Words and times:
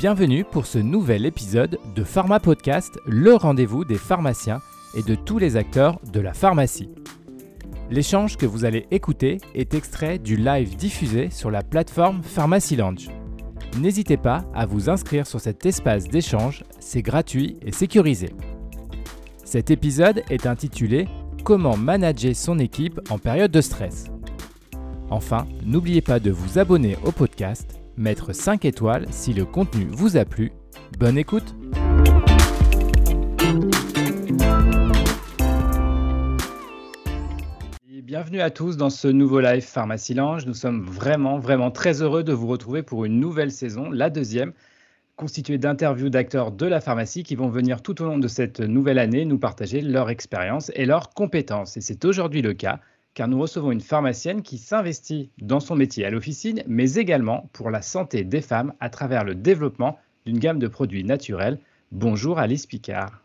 Bienvenue 0.00 0.44
pour 0.44 0.64
ce 0.64 0.78
nouvel 0.78 1.26
épisode 1.26 1.78
de 1.94 2.04
Pharma 2.04 2.40
Podcast, 2.40 2.98
le 3.04 3.34
rendez-vous 3.34 3.84
des 3.84 3.98
pharmaciens 3.98 4.62
et 4.94 5.02
de 5.02 5.14
tous 5.14 5.36
les 5.36 5.56
acteurs 5.56 6.00
de 6.10 6.20
la 6.20 6.32
pharmacie. 6.32 6.88
L'échange 7.90 8.38
que 8.38 8.46
vous 8.46 8.64
allez 8.64 8.86
écouter 8.90 9.36
est 9.54 9.74
extrait 9.74 10.18
du 10.18 10.36
live 10.36 10.74
diffusé 10.74 11.28
sur 11.28 11.50
la 11.50 11.62
plateforme 11.62 12.22
Pharmacy 12.22 12.76
Lounge. 12.76 13.10
N'hésitez 13.78 14.16
pas 14.16 14.46
à 14.54 14.64
vous 14.64 14.88
inscrire 14.88 15.26
sur 15.26 15.38
cet 15.38 15.66
espace 15.66 16.08
d'échange, 16.08 16.64
c'est 16.78 17.02
gratuit 17.02 17.58
et 17.60 17.70
sécurisé. 17.70 18.30
Cet 19.44 19.70
épisode 19.70 20.22
est 20.30 20.46
intitulé 20.46 21.08
Comment 21.44 21.76
manager 21.76 22.34
son 22.34 22.58
équipe 22.58 22.98
en 23.10 23.18
période 23.18 23.50
de 23.50 23.60
stress. 23.60 24.06
Enfin, 25.10 25.46
n'oubliez 25.62 26.00
pas 26.00 26.20
de 26.20 26.30
vous 26.30 26.58
abonner 26.58 26.96
au 27.04 27.12
podcast 27.12 27.79
mettre 28.00 28.32
5 28.32 28.64
étoiles 28.64 29.06
si 29.10 29.34
le 29.34 29.44
contenu 29.44 29.86
vous 29.90 30.16
a 30.16 30.24
plu. 30.24 30.52
Bonne 30.98 31.18
écoute 31.18 31.54
Bienvenue 38.02 38.40
à 38.40 38.50
tous 38.50 38.76
dans 38.76 38.90
ce 38.90 39.06
nouveau 39.06 39.38
live 39.40 39.62
Pharmacie 39.62 40.14
Lange. 40.14 40.46
Nous 40.46 40.54
sommes 40.54 40.82
vraiment, 40.82 41.38
vraiment 41.38 41.70
très 41.70 42.02
heureux 42.02 42.24
de 42.24 42.32
vous 42.32 42.48
retrouver 42.48 42.82
pour 42.82 43.04
une 43.04 43.20
nouvelle 43.20 43.52
saison, 43.52 43.88
la 43.90 44.10
deuxième, 44.10 44.52
constituée 45.14 45.58
d'interviews 45.58 46.08
d'acteurs 46.08 46.50
de 46.50 46.66
la 46.66 46.80
pharmacie 46.80 47.22
qui 47.22 47.36
vont 47.36 47.50
venir 47.50 47.82
tout 47.82 48.02
au 48.02 48.06
long 48.06 48.18
de 48.18 48.26
cette 48.26 48.60
nouvelle 48.60 48.98
année 48.98 49.24
nous 49.26 49.38
partager 49.38 49.80
leur 49.80 50.10
expérience 50.10 50.72
et 50.74 50.86
leurs 50.86 51.10
compétences. 51.10 51.76
Et 51.76 51.80
c'est 51.80 52.04
aujourd'hui 52.04 52.42
le 52.42 52.54
cas 52.54 52.80
car 53.20 53.28
nous 53.28 53.38
recevons 53.38 53.70
une 53.70 53.82
pharmacienne 53.82 54.40
qui 54.40 54.56
s'investit 54.56 55.28
dans 55.42 55.60
son 55.60 55.76
métier 55.76 56.06
à 56.06 56.10
l'officine, 56.10 56.62
mais 56.66 56.94
également 56.94 57.50
pour 57.52 57.68
la 57.68 57.82
santé 57.82 58.24
des 58.24 58.40
femmes 58.40 58.72
à 58.80 58.88
travers 58.88 59.24
le 59.24 59.34
développement 59.34 59.98
d'une 60.24 60.38
gamme 60.38 60.58
de 60.58 60.68
produits 60.68 61.04
naturels. 61.04 61.58
Bonjour 61.92 62.38
Alice 62.38 62.64
Picard. 62.64 63.22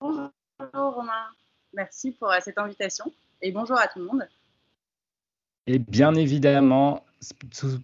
Bonjour 0.00 0.30
Romain, 0.72 1.26
merci 1.74 2.12
pour 2.12 2.32
euh, 2.32 2.38
cette 2.40 2.56
invitation 2.56 3.12
et 3.42 3.52
bonjour 3.52 3.78
à 3.78 3.88
tout 3.88 3.98
le 3.98 4.06
monde. 4.06 4.26
Et 5.66 5.78
bien 5.78 6.14
évidemment, 6.14 7.04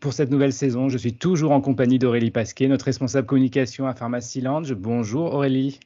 pour 0.01 0.15
cette 0.15 0.31
nouvelle 0.31 0.55
saison, 0.55 0.89
je 0.89 0.97
suis 0.97 1.19
toujours 1.19 1.53
en 1.53 1.61
compagnie 1.61 1.99
d'Aurélie 1.99 2.31
Pasquet, 2.31 2.67
notre 2.67 2.87
responsable 2.87 3.27
communication 3.27 3.87
à 3.87 3.93
Pharmacy 3.93 4.41
Lounge. 4.41 4.73
Bonjour 4.73 5.35
Aurélie. 5.35 5.81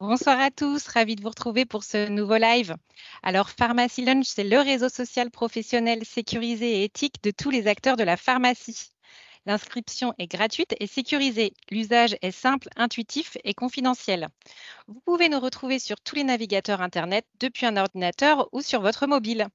Bonsoir 0.00 0.40
à 0.40 0.50
tous, 0.50 0.86
ravi 0.88 1.14
de 1.14 1.20
vous 1.20 1.28
retrouver 1.28 1.66
pour 1.66 1.84
ce 1.84 2.08
nouveau 2.08 2.38
live. 2.38 2.74
Alors, 3.22 3.50
Pharmacy 3.50 4.02
Lunch, 4.02 4.24
c'est 4.28 4.44
le 4.44 4.58
réseau 4.58 4.88
social 4.88 5.30
professionnel 5.30 6.06
sécurisé 6.06 6.80
et 6.80 6.84
éthique 6.84 7.22
de 7.22 7.30
tous 7.30 7.50
les 7.50 7.66
acteurs 7.66 7.98
de 7.98 8.02
la 8.02 8.16
pharmacie. 8.16 8.92
L'inscription 9.44 10.14
est 10.18 10.26
gratuite 10.26 10.74
et 10.80 10.86
sécurisée. 10.86 11.52
L'usage 11.70 12.16
est 12.22 12.30
simple, 12.30 12.70
intuitif 12.76 13.36
et 13.44 13.52
confidentiel. 13.52 14.28
Vous 14.88 15.00
pouvez 15.00 15.28
nous 15.28 15.38
retrouver 15.38 15.78
sur 15.78 16.00
tous 16.00 16.14
les 16.14 16.24
navigateurs 16.24 16.80
Internet 16.80 17.26
depuis 17.38 17.66
un 17.66 17.76
ordinateur 17.76 18.48
ou 18.52 18.62
sur 18.62 18.80
votre 18.80 19.06
mobile. 19.06 19.48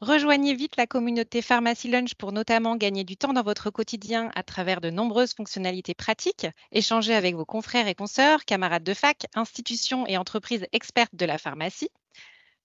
Rejoignez 0.00 0.54
vite 0.54 0.76
la 0.76 0.86
communauté 0.86 1.42
Pharmacy 1.42 1.88
Lunch 1.88 2.14
pour 2.14 2.32
notamment 2.32 2.76
gagner 2.76 3.04
du 3.04 3.16
temps 3.16 3.32
dans 3.32 3.42
votre 3.42 3.70
quotidien 3.70 4.30
à 4.34 4.42
travers 4.42 4.80
de 4.80 4.90
nombreuses 4.90 5.34
fonctionnalités 5.34 5.94
pratiques, 5.94 6.46
échanger 6.72 7.14
avec 7.14 7.34
vos 7.34 7.44
confrères 7.46 7.88
et 7.88 7.94
consoeurs, 7.94 8.44
camarades 8.44 8.84
de 8.84 8.94
fac, 8.94 9.26
institutions 9.34 10.06
et 10.06 10.16
entreprises 10.18 10.66
expertes 10.72 11.14
de 11.14 11.24
la 11.26 11.38
pharmacie, 11.38 11.88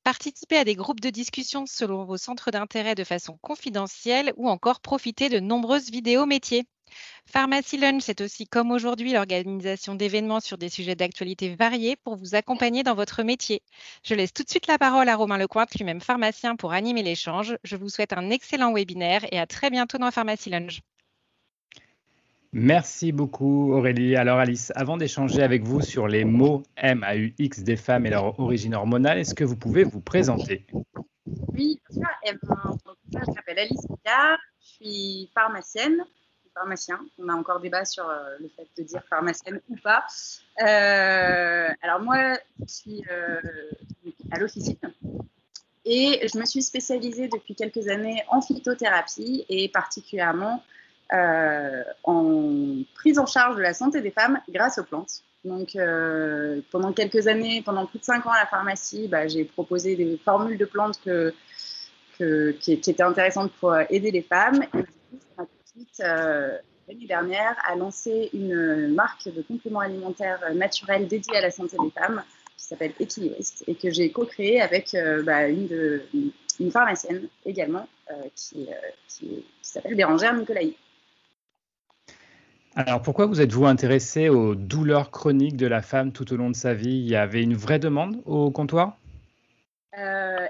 participer 0.03 0.57
à 0.57 0.63
des 0.63 0.75
groupes 0.75 0.99
de 0.99 1.09
discussion 1.09 1.66
selon 1.66 2.05
vos 2.05 2.17
centres 2.17 2.52
d'intérêt 2.52 2.95
de 2.95 3.03
façon 3.03 3.38
confidentielle 3.41 4.33
ou 4.38 4.49
encore 4.49 4.81
profiter 4.81 5.30
de 5.30 5.39
nombreuses 5.39 5.89
vidéos 5.89 6.25
métiers. 6.25 6.66
Pharmacy 7.25 7.77
Lunch, 7.77 8.03
c'est 8.03 8.22
aussi 8.22 8.47
comme 8.47 8.72
aujourd'hui 8.72 9.13
l'organisation 9.13 9.95
d'événements 9.95 10.39
sur 10.39 10.57
des 10.57 10.69
sujets 10.69 10.95
d'actualité 10.95 11.56
variés 11.56 11.95
pour 11.95 12.16
vous 12.17 12.35
accompagner 12.35 12.84
dans 12.84 12.95
votre 12.95 13.23
métier. 13.23 13.61
Je 14.03 14.16
laisse 14.16 14.34
tout 14.34 14.44
de 14.44 14.50
suite 14.50 14.67
la 14.67 14.78
parole 14.78 15.07
à 15.09 15.16
Romain 15.16 15.38
Lecointe, 15.38 15.73
lui-même 15.75 16.01
pharmacien, 16.01 16.56
pour 16.56 16.73
animer 16.73 17.03
l'échange. 17.03 17.57
Je 17.63 17.75
vous 17.75 17.90
souhaite 17.90 18.13
un 18.13 18.29
excellent 18.29 18.73
webinaire 18.73 19.25
et 19.31 19.40
à 19.40 19.47
très 19.47 19.69
bientôt 19.69 19.97
dans 19.97 20.11
Pharmacy 20.11 20.50
Lunch. 20.50 20.81
Merci 22.53 23.12
beaucoup 23.12 23.73
Aurélie. 23.73 24.16
Alors 24.16 24.39
Alice, 24.39 24.73
avant 24.75 24.97
d'échanger 24.97 25.41
avec 25.41 25.63
vous 25.63 25.81
sur 25.81 26.07
les 26.07 26.25
mots 26.25 26.63
MAUX 26.84 27.63
des 27.63 27.78
femmes 27.78 28.06
et 28.06 28.09
leur 28.09 28.39
origine 28.39 28.75
hormonale, 28.75 29.19
est-ce 29.19 29.34
que 29.34 29.44
vous 29.44 29.56
pouvez 29.56 29.84
vous 29.84 30.01
présenter? 30.01 30.66
Oui, 31.53 31.79
bien 31.90 32.01
sûr. 32.01 32.35
Je 33.13 33.31
m'appelle 33.34 33.59
Alice 33.59 33.88
Picard, 33.88 34.38
je 34.59 34.67
suis 34.67 35.31
pharmacienne 35.34 36.03
pharmacien. 36.53 37.00
On 37.17 37.29
a 37.29 37.34
encore 37.34 37.59
débat 37.59 37.85
sur 37.85 38.07
euh, 38.09 38.35
le 38.40 38.50
fait 38.50 38.67
de 38.78 38.84
dire 38.84 39.03
pharmacienne 39.09 39.61
ou 39.69 39.75
pas. 39.78 40.06
Euh, 40.61 41.69
alors 41.81 42.01
moi, 42.01 42.38
je 42.59 42.73
suis 42.73 43.03
euh, 43.09 43.40
à 44.31 44.40
l'officine 44.40 44.78
et 45.85 46.28
je 46.31 46.38
me 46.38 46.45
suis 46.45 46.61
spécialisée 46.61 47.28
depuis 47.28 47.56
quelques 47.56 47.88
années 47.88 48.23
en 48.29 48.41
phytothérapie 48.41 49.45
et 49.50 49.69
particulièrement 49.69 50.63
en 51.11 52.83
prise 52.95 53.19
en 53.19 53.25
charge 53.25 53.55
de 53.55 53.61
la 53.61 53.73
santé 53.73 54.01
des 54.01 54.11
femmes 54.11 54.39
grâce 54.49 54.77
aux 54.77 54.83
plantes. 54.83 55.23
Donc, 55.44 55.77
pendant 56.72 56.94
quelques 56.94 57.27
années, 57.27 57.61
pendant 57.63 57.85
plus 57.85 57.99
de 57.99 58.03
cinq 58.03 58.25
ans 58.25 58.31
à 58.31 58.39
la 58.39 58.45
pharmacie, 58.45 59.07
bah, 59.07 59.27
j'ai 59.27 59.44
proposé 59.44 59.95
des 59.95 60.19
formules 60.23 60.57
de 60.57 60.66
plantes 60.66 60.99
qui, 61.01 62.72
étaient 62.72 63.01
intéressantes 63.01 63.51
pour 63.59 63.75
aider 63.89 64.11
les 64.11 64.22
femmes. 64.22 64.63
Et 64.73 64.83
euh, 66.01 66.57
l'année 66.88 67.07
dernière, 67.07 67.55
a 67.67 67.75
lancé 67.75 68.29
une 68.33 68.93
marque 68.93 69.29
de 69.29 69.41
compléments 69.41 69.79
alimentaires 69.79 70.39
naturels 70.53 71.07
dédiés 71.07 71.38
à 71.38 71.41
la 71.41 71.51
santé 71.51 71.78
des 71.81 71.91
femmes 71.91 72.23
qui 72.57 72.66
s'appelle 72.66 72.93
Equilibrist 72.99 73.63
et 73.67 73.75
que 73.75 73.89
j'ai 73.89 74.11
co-créé 74.11 74.61
avec 74.61 74.93
euh, 74.93 75.23
bah, 75.23 75.47
une, 75.47 76.01
pharmacienne 76.72 77.28
également 77.45 77.88
euh, 78.11 78.13
qui, 78.35 78.67
qui, 79.07 79.45
s'appelle 79.61 79.95
Bérangère 79.95 80.33
Nicolaï. 80.33 80.75
Alors 82.76 83.02
pourquoi 83.02 83.26
vous 83.26 83.42
êtes-vous 83.42 83.66
intéressé 83.66 84.30
aux 84.30 84.56
douleurs 84.56 85.12
chroniques 85.12 85.58
de 85.58 85.68
la 85.68 85.82
femme 85.82 86.12
tout 86.12 86.32
au 86.34 86.38
long 86.38 86.50
de 86.50 86.56
sa 86.56 86.74
vie? 86.74 86.98
Il 86.98 87.08
y 87.08 87.16
avait 87.16 87.44
une 87.44 87.56
vraie 87.56 87.80
demande 87.80 88.22
au 88.26 88.50
comptoir? 88.50 88.98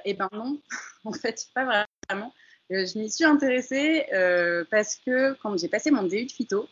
Eh 0.05 0.13
bien 0.13 0.29
non, 0.33 0.59
en 1.05 1.13
fait, 1.13 1.47
pas 1.53 1.85
vraiment. 2.09 2.33
Euh, 2.71 2.85
je 2.85 2.97
m'y 2.97 3.09
suis 3.09 3.25
intéressée 3.25 4.05
euh, 4.13 4.63
parce 4.71 4.95
que 4.95 5.33
quand 5.41 5.57
j'ai 5.57 5.67
passé 5.67 5.91
mon 5.91 6.03
DU 6.03 6.25
de 6.25 6.31
phyto, 6.31 6.67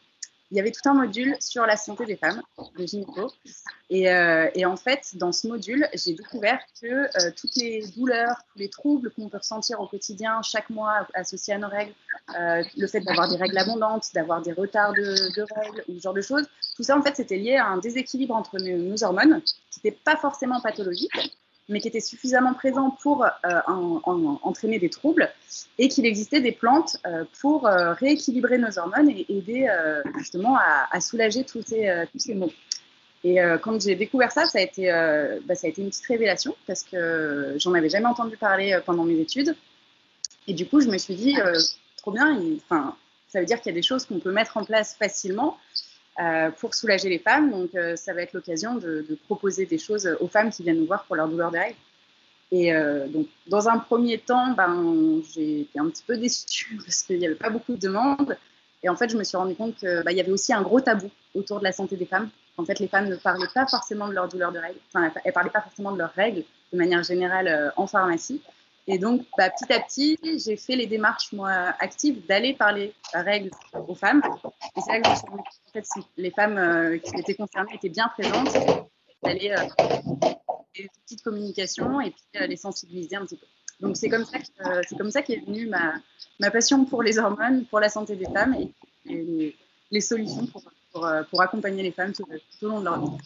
il 0.52 0.58
y 0.58 0.60
avait 0.60 0.72
tout 0.72 0.88
un 0.90 0.94
module 0.94 1.36
sur 1.40 1.66
la 1.66 1.78
santé 1.78 2.06
des 2.06 2.16
femmes, 2.16 2.42
de 2.78 2.86
gynéco. 2.86 3.32
Et, 3.90 4.12
euh, 4.12 4.50
en 4.66 4.78
fait, 4.78 5.16
dans 5.16 5.32
ce 5.32 5.48
module, 5.48 5.88
j'ai 5.94 6.14
découvert 6.14 6.60
que 6.82 7.32
toutes 7.32 7.56
les 7.56 7.88
douleurs, 7.96 8.36
tous 8.52 8.60
les 8.60 8.70
troubles 8.70 9.12
qu'on 9.12 9.30
peut 9.30 9.38
ressentir 9.38 9.80
au 9.80 9.88
quotidien, 9.88 10.42
chaque 10.42 10.70
mois 10.70 11.08
associés 11.14 11.54
à 11.54 11.58
nos 11.58 11.68
règles, 11.68 11.94
le 12.78 12.88
fait 12.88 13.02
d'avoir 13.02 13.30
des 13.30 13.38
règles 13.38 13.58
abondantes, 13.58 14.08
d'avoir 14.14 14.42
des 14.42 14.54
retards 14.54 14.94
de, 14.94 15.42
règles, 15.56 15.84
ou 15.88 15.96
ce 15.96 16.02
genre 16.02 16.14
de 16.14 16.22
choses, 16.22 16.46
tout 16.76 16.84
ça, 16.84 16.98
en 16.98 17.02
fait, 17.02 17.16
c'était 17.16 17.38
lié 17.38 17.56
à 17.56 17.68
un 17.68 17.78
déséquilibre 17.78 18.36
entre 18.36 18.58
nos 18.60 19.04
hormones, 19.04 19.42
qui 19.42 19.80
n'était 19.84 19.98
pas 20.04 20.18
forcément 20.18 20.62
pathologique, 20.62 21.12
mais 21.70 21.80
qui 21.80 21.88
était 21.88 22.00
suffisamment 22.00 22.54
présent 22.54 22.98
pour 23.02 23.24
euh, 23.24 23.60
entraîner 24.44 24.80
des 24.80 24.90
troubles, 24.90 25.32
et 25.78 25.88
qu'il 25.88 26.06
existait 26.06 26.42
des 26.42 26.52
plantes 26.52 26.98
euh, 27.06 27.24
pour 27.40 27.68
euh, 27.68 27.94
rééquilibrer 27.94 28.58
nos 28.58 28.78
hormones 28.78 29.10
et 29.10 29.26
aider 29.30 29.68
justement 30.18 30.58
à, 30.92 31.00
soulager 31.00 31.44
tous 31.44 31.62
ces, 31.62 32.06
tous 32.12 32.20
ces 32.20 32.36
maux. 32.36 32.52
Et 33.24 33.38
quand 33.62 33.82
j'ai 33.82 33.96
découvert 33.96 34.32
ça, 34.32 34.46
ça 34.46 34.60
a, 34.60 34.62
été, 34.62 34.88
bah, 35.46 35.56
ça 35.56 35.68
a 35.68 35.70
été 35.70 35.82
une 35.82 35.90
petite 35.90 36.06
révélation 36.06 36.56
parce 36.68 36.84
que 36.84 37.56
j'en 37.58 37.74
avais 37.74 37.90
jamais 37.90 38.06
entendu 38.08 38.38
parler 38.38 38.80
pendant 38.86 39.04
mes 39.04 39.20
études. 39.20 39.56
Et 40.48 40.54
du 40.54 40.66
coup, 40.66 40.80
je 40.80 40.88
me 40.88 40.98
suis 40.98 41.16
dit, 41.16 41.36
trop 41.98 42.12
bien, 42.12 42.42
enfin, 42.58 42.96
ça 43.28 43.40
veut 43.40 43.46
dire 43.46 43.60
qu'il 43.62 43.72
y 43.72 43.76
a 43.76 43.76
des 43.76 43.86
choses 43.86 44.06
qu'on 44.06 44.20
peut 44.20 44.32
mettre 44.32 44.58
en 44.58 44.64
place 44.64 44.96
facilement 44.96 45.58
euh, 46.20 46.52
pour 46.52 46.76
soulager 46.76 47.08
les 47.08 47.20
femmes. 47.20 47.50
Donc, 47.50 47.74
euh, 47.76 47.96
ça 47.96 48.14
va 48.14 48.22
être 48.22 48.34
l'occasion 48.34 48.76
de, 48.76 49.06
proposer 49.26 49.66
des 49.66 49.78
choses 49.78 50.10
aux 50.20 50.28
femmes 50.28 50.50
qui 50.50 50.64
viennent 50.64 50.80
nous 50.80 50.86
voir 50.86 51.06
pour 51.06 51.16
leur 51.16 51.30
douleur 51.30 51.52
de 51.52 51.58
règles. 51.58 51.78
Et 52.52 52.74
euh, 52.74 53.08
donc, 53.08 53.28
dans 53.48 53.70
un 53.70 53.78
premier 53.78 54.18
temps, 54.18 54.52
ben, 54.52 55.22
j'ai 55.34 55.62
été 55.62 55.80
un 55.80 55.90
petit 55.90 56.04
peu 56.06 56.18
déçue 56.18 56.78
parce 56.86 57.04
qu'il 57.04 57.20
n'y 57.20 57.26
avait 57.26 57.36
pas 57.36 57.50
beaucoup 57.50 57.74
de 57.74 57.80
demandes. 57.80 58.38
Et 58.84 58.90
en 58.90 58.96
fait, 58.96 59.10
je 59.10 59.18
me 59.18 59.24
suis 59.24 59.38
rendu 59.38 59.56
compte 59.56 59.76
qu'il 59.78 60.02
bah, 60.04 60.12
y 60.12 60.20
avait 60.20 60.32
aussi 60.32 60.52
un 60.54 60.62
gros 60.62 60.82
tabou 60.82 61.10
autour 61.36 61.60
de 61.60 61.64
la 61.64 61.72
santé 61.72 61.96
des 61.96 62.06
femmes. 62.06 62.30
En 62.58 62.66
fait, 62.66 62.80
les 62.80 62.88
femmes 62.88 63.08
ne 63.08 63.16
parlaient 63.16 63.48
pas 63.54 63.66
forcément 63.66 64.08
de 64.08 64.14
leur 64.14 64.28
douleur 64.28 64.52
de 64.52 64.60
règles. 64.60 64.80
Enfin, 64.94 65.06
elles 65.24 65.30
ne 65.30 65.32
parlaient 65.32 65.50
pas 65.50 65.62
forcément 65.62 65.94
de 65.94 65.98
leurs 65.98 66.14
règles 66.14 66.44
de 66.74 66.78
manière 66.78 67.04
générale 67.04 67.74
en 67.78 67.88
pharmacie. 67.88 68.42
Et 68.92 68.98
donc, 68.98 69.22
bah, 69.38 69.52
petit 69.52 69.72
à 69.72 69.80
petit, 69.80 70.18
j'ai 70.24 70.58
fait 70.58 70.76
les 70.76 70.88
démarches 70.88 71.32
moi, 71.32 71.52
actives 71.80 72.26
d'aller 72.26 72.56
parler 72.56 72.92
règles 73.14 73.52
aux 73.88 73.94
femmes. 73.94 74.24
Et 74.76 74.82
c'est 74.82 74.94
là 74.94 75.00
que 75.00 75.06
je 75.06 75.12
me 75.12 75.16
suis 75.16 75.28
rendu 75.30 75.44
compte 75.74 75.86
si 75.86 76.00
les 76.18 76.32
femmes 76.32 76.58
euh, 76.58 76.98
qui 76.98 77.16
étaient 77.20 77.36
concernées 77.36 77.76
étaient 77.76 77.90
bien 77.90 78.08
présentes, 78.08 78.52
d'aller 79.22 79.52
euh, 79.52 79.86
des 80.76 80.86
outils 80.86 81.18
de 81.18 81.22
communication 81.22 82.02
et 82.02 82.10
puis 82.10 82.42
euh, 82.42 82.48
les 82.48 82.56
sensibiliser 82.58 83.16
un 83.16 83.26
petit 83.26 83.38
peu. 83.38 83.46
Donc, 83.80 83.96
c'est 83.96 84.10
comme 84.10 84.26
ça 84.26 84.40
que, 84.40 84.82
c'est 84.88 84.98
comme 84.98 85.12
ça 85.12 85.22
qu'est 85.22 85.46
venue 85.46 85.68
ma, 85.68 85.94
ma 86.40 86.50
passion 86.50 86.84
pour 86.84 87.04
les 87.04 87.20
hormones, 87.20 87.66
pour 87.68 87.80
la 87.80 87.90
santé 87.90 88.16
des 88.16 88.26
femmes 88.26 88.56
et, 89.06 89.56
les, 89.92 90.02
solutions 90.02 90.48
pour, 90.92 91.42
accompagner 91.42 91.84
les 91.84 91.92
femmes 91.92 92.12
tout, 92.12 92.26
au 92.64 92.68
long 92.68 92.80
de 92.80 92.86
leur 92.86 93.00
vie. 93.00 93.18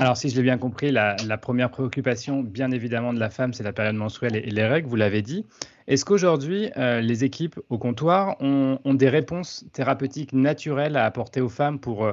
Alors, 0.00 0.16
si 0.16 0.28
je 0.28 0.36
l'ai 0.36 0.42
bien 0.42 0.58
compris, 0.58 0.92
la, 0.92 1.16
première 1.38 1.70
préoccupation, 1.70 2.42
bien 2.42 2.70
évidemment, 2.70 3.12
de 3.12 3.18
la 3.18 3.30
femme, 3.30 3.52
c'est 3.52 3.64
la 3.64 3.72
période 3.72 3.96
menstruelle 3.96 4.36
et, 4.36 4.42
les 4.42 4.64
règles, 4.64 4.88
vous 4.88 4.96
l'avez 4.96 5.22
dit. 5.22 5.44
Est-ce 5.88 6.04
qu'aujourd'hui, 6.04 6.70
euh, 6.76 7.00
les 7.00 7.24
équipes 7.24 7.58
au 7.68 7.78
comptoir 7.78 8.36
ont, 8.40 8.78
des 8.84 9.08
réponses 9.08 9.64
thérapeutiques 9.72 10.32
naturelles 10.32 10.96
à 10.96 11.04
apporter 11.04 11.40
aux 11.40 11.48
femmes 11.48 11.80
pour, 11.80 12.04
euh, 12.04 12.12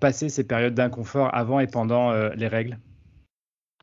passer 0.00 0.30
ces 0.30 0.44
périodes 0.44 0.74
d'inconfort 0.74 1.28
avant 1.34 1.60
et 1.60 1.66
pendant 1.66 2.10
euh, 2.10 2.30
les 2.36 2.48
règles? 2.48 2.78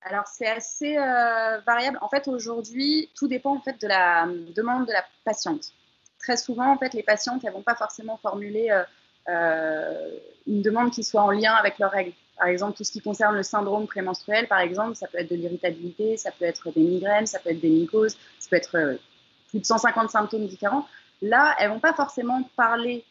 Alors 0.01 0.25
c'est 0.25 0.47
assez 0.47 0.95
variable. 0.95 1.99
En 2.01 2.07
fait, 2.07 2.27
aujourd'hui, 2.27 3.09
tout 3.15 3.27
dépend 3.27 3.55
en 3.55 3.61
fait 3.61 3.79
de 3.81 3.87
la 3.87 4.25
demande 4.55 4.87
de 4.87 4.93
la 4.93 5.03
patiente. 5.25 5.73
Très 6.17 6.37
souvent, 6.37 6.71
en 6.71 6.77
fait, 6.77 6.93
les 6.93 7.03
patientes, 7.03 7.43
elles 7.45 7.51
vont 7.53 7.61
pas 7.61 7.75
forcément 7.75 8.17
formuler 8.17 8.71
une 9.27 10.61
demande 10.61 10.91
qui 10.91 11.03
soit 11.03 11.21
en 11.21 11.31
lien 11.31 11.53
avec 11.53 11.77
leurs 11.77 11.91
règles. 11.91 12.13
Par 12.37 12.47
exemple, 12.47 12.77
tout 12.77 12.83
ce 12.83 12.91
qui 12.91 13.01
concerne 13.01 13.35
le 13.35 13.43
syndrome 13.43 13.87
prémenstruel, 13.87 14.47
par 14.47 14.59
exemple, 14.59 14.95
ça 14.95 15.07
peut 15.07 15.17
être 15.19 15.29
de 15.29 15.35
l'irritabilité, 15.35 16.17
ça 16.17 16.31
peut 16.31 16.45
être 16.45 16.71
des 16.71 16.81
migraines, 16.81 17.25
ça 17.25 17.39
peut 17.39 17.49
être 17.49 17.59
des 17.59 17.69
mycoses, 17.69 18.15
ça 18.39 18.49
peut 18.49 18.55
être 18.57 18.77
euh, 18.77 18.95
plus 19.49 19.59
de 19.59 19.65
150 19.65 20.11
symptômes 20.11 20.45
différents. 20.45 20.87
Là, 21.21 21.55
elles 21.59 21.69
vont 21.69 21.79
pas 21.79 21.93
forcément 21.93 22.43
parler 22.55 23.03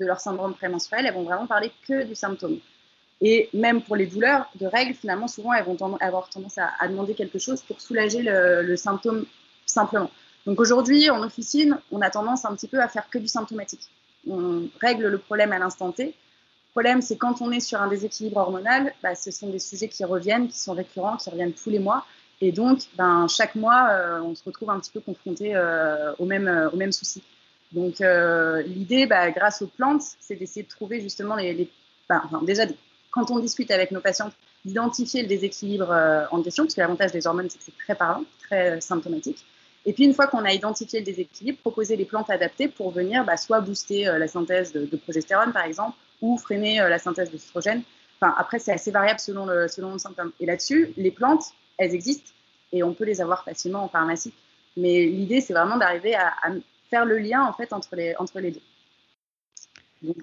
de 0.00 0.06
leur 0.06 0.18
syndrome 0.18 0.54
prémenstruel, 0.54 1.06
elles 1.06 1.14
vont 1.14 1.22
vraiment 1.22 1.46
parler 1.46 1.70
que 1.86 2.02
du 2.02 2.16
symptôme. 2.16 2.58
Et 3.20 3.48
même 3.54 3.80
pour 3.80 3.94
les 3.94 4.06
douleurs 4.06 4.50
de 4.56 4.66
règles, 4.66 4.94
finalement, 4.94 5.28
souvent, 5.28 5.52
elles 5.52 5.64
vont 5.64 5.96
avoir 6.00 6.28
tendance 6.28 6.58
à, 6.58 6.88
demander 6.88 7.14
quelque 7.14 7.38
chose 7.38 7.62
pour 7.62 7.80
soulager 7.80 8.22
le, 8.22 8.62
le 8.62 8.76
symptôme 8.76 9.24
simplement. 9.66 10.10
Donc 10.46 10.60
aujourd'hui, 10.60 11.08
en 11.10 11.22
officine, 11.22 11.78
on 11.92 12.00
a 12.00 12.10
tendance 12.10 12.44
un 12.44 12.54
petit 12.54 12.68
peu 12.68 12.80
à 12.80 12.88
faire 12.88 13.08
que 13.08 13.18
du 13.18 13.28
symptomatique. 13.28 13.88
On 14.28 14.68
règle 14.80 15.06
le 15.06 15.18
problème 15.18 15.52
à 15.52 15.58
l'instant 15.58 15.92
T, 15.92 16.14
problème, 16.74 17.02
c'est 17.02 17.16
quand 17.16 17.40
on 17.40 17.52
est 17.52 17.60
sur 17.60 17.80
un 17.80 17.86
déséquilibre 17.86 18.38
hormonal, 18.38 18.92
bah, 19.00 19.14
ce 19.14 19.30
sont 19.30 19.48
des 19.48 19.60
sujets 19.60 19.86
qui 19.86 20.04
reviennent, 20.04 20.48
qui 20.48 20.58
sont 20.58 20.72
récurrents, 20.72 21.16
qui 21.16 21.30
reviennent 21.30 21.52
tous 21.52 21.70
les 21.70 21.78
mois. 21.78 22.04
Et 22.40 22.50
donc, 22.50 22.80
ben, 22.98 23.28
chaque 23.28 23.54
mois, 23.54 23.90
euh, 23.92 24.20
on 24.22 24.34
se 24.34 24.42
retrouve 24.42 24.70
un 24.70 24.80
petit 24.80 24.90
peu 24.90 24.98
confronté 24.98 25.54
euh, 25.54 26.12
au, 26.18 26.24
même, 26.24 26.48
euh, 26.48 26.68
au 26.70 26.76
même 26.76 26.90
souci. 26.90 27.22
Donc, 27.70 28.00
l'idée, 28.66 29.06
bah, 29.06 29.30
grâce 29.30 29.62
aux 29.62 29.66
plantes, 29.66 30.02
c'est 30.20 30.34
d'essayer 30.36 30.64
de 30.64 30.68
trouver 30.68 31.00
justement 31.00 31.36
les. 31.36 31.68
Ben, 32.08 32.22
déjà, 32.42 32.64
quand 33.10 33.30
on 33.30 33.38
discute 33.38 33.70
avec 33.70 33.90
nos 33.92 34.00
patientes, 34.00 34.32
d'identifier 34.64 35.22
le 35.22 35.28
déséquilibre 35.28 35.90
en 36.30 36.42
question, 36.42 36.64
parce 36.64 36.74
que 36.74 36.80
l'avantage 36.80 37.12
des 37.12 37.26
hormones, 37.26 37.48
c'est 37.50 37.58
que 37.58 37.64
c'est 37.64 37.84
très 37.84 37.94
parlant, 37.94 38.24
très 38.44 38.80
symptomatique. 38.80 39.44
Et 39.86 39.92
puis, 39.92 40.04
une 40.04 40.14
fois 40.14 40.28
qu'on 40.28 40.44
a 40.44 40.52
identifié 40.52 41.00
le 41.00 41.04
déséquilibre, 41.04 41.58
proposer 41.58 41.96
des 41.96 42.04
plantes 42.04 42.30
adaptées 42.30 42.68
pour 42.68 42.92
venir 42.92 43.24
bah, 43.24 43.36
soit 43.36 43.60
booster 43.60 44.04
la 44.04 44.28
synthèse 44.28 44.72
de, 44.72 44.96
progestérone, 44.96 45.52
par 45.52 45.64
exemple, 45.64 45.96
ou 46.24 46.38
freiner 46.38 46.80
euh, 46.80 46.88
la 46.88 46.98
synthèse 46.98 47.30
d'oestrogène. 47.30 47.82
Enfin, 48.18 48.34
après, 48.38 48.58
c'est 48.58 48.72
assez 48.72 48.90
variable 48.90 49.20
selon 49.20 49.44
le, 49.44 49.68
selon 49.68 49.92
le 49.92 49.98
symptôme. 49.98 50.32
Et 50.40 50.46
là-dessus, 50.46 50.94
les 50.96 51.10
plantes, 51.10 51.44
elles 51.76 51.94
existent 51.94 52.32
et 52.72 52.82
on 52.82 52.94
peut 52.94 53.04
les 53.04 53.20
avoir 53.20 53.44
facilement 53.44 53.84
en 53.84 53.88
pharmacie. 53.88 54.32
Mais 54.76 55.04
l'idée, 55.04 55.40
c'est 55.40 55.52
vraiment 55.52 55.76
d'arriver 55.76 56.14
à, 56.14 56.32
faire 56.88 57.04
le 57.04 57.18
lien 57.18 57.42
en 57.42 57.52
fait 57.52 57.72
entre 57.72 57.94
les, 57.96 58.14
entre 58.16 58.40
les 58.40 58.52
deux. 58.52 58.60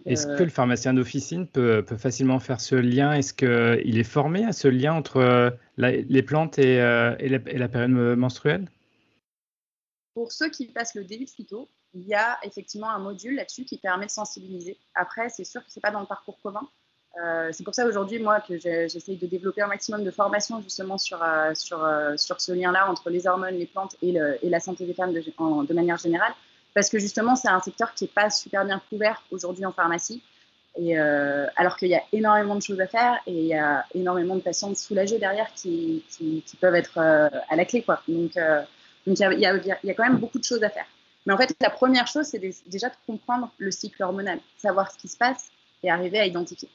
Est-ce 0.06 0.28
euh, 0.28 0.38
que 0.38 0.44
le 0.44 0.50
pharmacien 0.50 0.94
d'officine 0.94 1.48
peut, 1.48 1.84
peut, 1.84 1.98
facilement 1.98 2.40
faire 2.40 2.62
ce 2.62 2.76
lien? 2.76 3.14
Est-ce 3.14 3.34
qu'il 3.34 3.98
est 3.98 4.04
formé 4.04 4.46
à 4.46 4.54
ce 4.54 4.68
lien 4.68 4.94
entre 4.94 5.18
euh, 5.18 5.50
les 5.78 6.24
plantes 6.24 6.58
et, 6.60 6.76
et, 6.76 7.30
la, 7.30 7.68
période 7.68 7.92
menstruelle? 8.18 8.70
Pour 10.14 10.32
ceux 10.32 10.50
qui 10.50 10.68
passent 10.68 10.96
le 10.96 11.04
début 11.04 11.26
de 11.26 11.30
phyto, 11.30 11.70
il 11.94 12.08
y 12.08 12.14
a 12.14 12.38
effectivement 12.44 12.90
un 12.90 13.00
module 13.00 13.36
là-dessus 13.36 13.66
qui 13.66 13.78
permet 13.78 14.06
de 14.06 14.12
sensibiliser. 14.12 14.78
Après, 14.96 15.30
c'est 15.30 15.44
sûr 15.44 15.64
que 15.66 15.72
ce 15.72 15.80
n'est 15.80 15.82
pas 15.82 15.92
dans 15.92 16.00
le 16.00 16.06
parcours 16.06 16.40
commun. 16.42 16.68
Euh, 17.22 17.50
c'est 17.52 17.64
pour 17.64 17.76
ça 17.76 17.86
aujourd'hui, 17.86 18.20
moi, 18.20 18.40
que 18.40 18.58
j'essaye 18.58 19.18
de 19.18 19.28
développer 19.28 19.62
un 19.62 19.68
maximum 19.68 20.04
de 20.04 20.12
formation 20.12 20.62
justement 20.62 20.98
sur, 20.98 21.22
euh, 21.22 21.54
sur, 21.54 21.84
euh, 21.84 22.16
sur 22.16 22.40
ce 22.40 22.54
lien-là 22.54 22.90
entre 22.90 23.10
les 23.10 23.28
hormones, 23.28 23.56
les 23.56 23.66
plantes 23.66 23.96
et, 24.02 24.14
la 24.14 24.60
santé 24.60 24.86
des 24.86 24.94
femmes 24.94 25.14
de, 25.14 25.74
manière 25.74 25.98
générale. 25.98 26.34
Parce 26.74 26.90
que 26.90 27.00
justement, 27.00 27.36
c'est 27.36 27.50
un 27.50 27.60
secteur 27.60 27.94
qui 27.94 28.06
n'est 28.06 28.12
pas 28.12 28.30
super 28.30 28.64
bien 28.66 28.82
couvert 28.90 29.22
aujourd'hui 29.32 29.66
en 29.66 29.74
pharmacie. 29.74 30.24
Et, 30.78 30.98
alors 30.98 31.76
qu'il 31.76 31.90
y 31.90 31.96
a 31.96 32.04
énormément 32.14 32.56
de 32.56 32.62
choses 32.62 32.80
à 32.80 32.88
faire 32.88 33.20
et 33.28 33.34
il 33.34 33.46
y 33.48 33.54
a 33.54 33.86
énormément 33.94 34.36
de 34.36 34.42
patientes 34.42 34.78
soulagées 34.78 35.20
derrière 35.20 35.54
qui, 35.54 36.06
qui, 36.10 36.44
peuvent 36.62 36.76
être 36.76 36.98
à 36.98 37.56
la 37.58 37.66
clé. 37.66 37.84
Quoi. 37.84 38.02
Donc, 38.08 38.32
il, 39.06 39.14
y 39.14 39.36
y 39.36 39.88
y 39.88 39.92
a 39.92 39.94
quand 39.94 40.04
même 40.04 40.18
beaucoup 40.18 40.40
de 40.40 40.46
choses 40.46 40.64
à 40.64 40.70
faire. 40.70 40.86
Mais 41.26 41.34
en 41.34 41.38
fait, 41.38 41.56
la 41.62 41.70
première 41.70 42.08
chose, 42.08 42.26
c'est 42.26 42.42
déjà 42.68 42.90
de 42.90 42.96
comprendre 43.06 43.52
le 43.58 43.72
cycle 43.72 44.02
hormonal, 44.04 44.40
savoir 44.58 44.92
ce 44.92 44.98
qui 44.98 45.08
se 45.08 45.18
passe 45.18 45.50
et 45.84 45.92
arriver 45.92 46.20
à 46.20 46.26
identifier. 46.26 46.70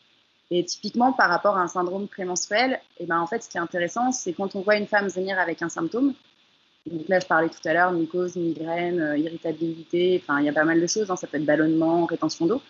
Et 0.51 0.65
typiquement, 0.65 1.13
par 1.13 1.29
rapport 1.29 1.57
à 1.57 1.63
un 1.63 1.69
syndrome 1.69 2.07
prémenstruel, 2.07 2.81
et 2.99 3.05
eh 3.05 3.07
ben, 3.07 3.19
en 3.19 3.27
fait, 3.27 3.43
ce 3.43 3.49
qui 3.49 3.57
est 3.57 3.61
intéressant, 3.61 4.13
c'est 4.13 4.33
quand 4.33 4.55
on 4.55 4.61
voit 4.61 4.77
une 4.77 4.87
femme 4.87 5.09
venir 5.09 5.39
avec 5.39 5.63
un 5.63 5.69
symptôme, 5.69 6.15
donc 6.87 7.09
là, 7.09 7.19
je 7.19 7.27
parlais 7.27 7.49
tout 7.49 7.69
à 7.69 7.73
l'heure, 7.73 7.91
mycose, 7.91 8.37
migraine, 8.37 9.01
euh, 9.01 9.19
irritabilité, 9.19 10.23
enfin, 10.23 10.39
il 10.39 10.47
y 10.47 10.49
a 10.49 10.53
pas 10.53 10.65
mal 10.65 10.81
de 10.81 10.87
choses, 10.87 11.11
hein, 11.11 11.17
ça 11.17 11.27
peut 11.27 11.37
être 11.37 11.45
ballonnement, 11.45 12.07
rétention 12.07 12.47
d'eau. 12.47 12.63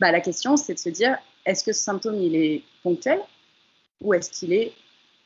Bah, 0.00 0.10
la 0.10 0.20
question, 0.20 0.56
c'est 0.56 0.74
de 0.74 0.78
se 0.78 0.88
dire, 0.88 1.18
est-ce 1.44 1.64
que 1.64 1.72
ce 1.72 1.80
symptôme, 1.80 2.16
il 2.16 2.34
est 2.34 2.62
ponctuel 2.82 3.20
ou 4.00 4.14
est-ce 4.14 4.30
qu'il 4.30 4.54
est 4.54 4.72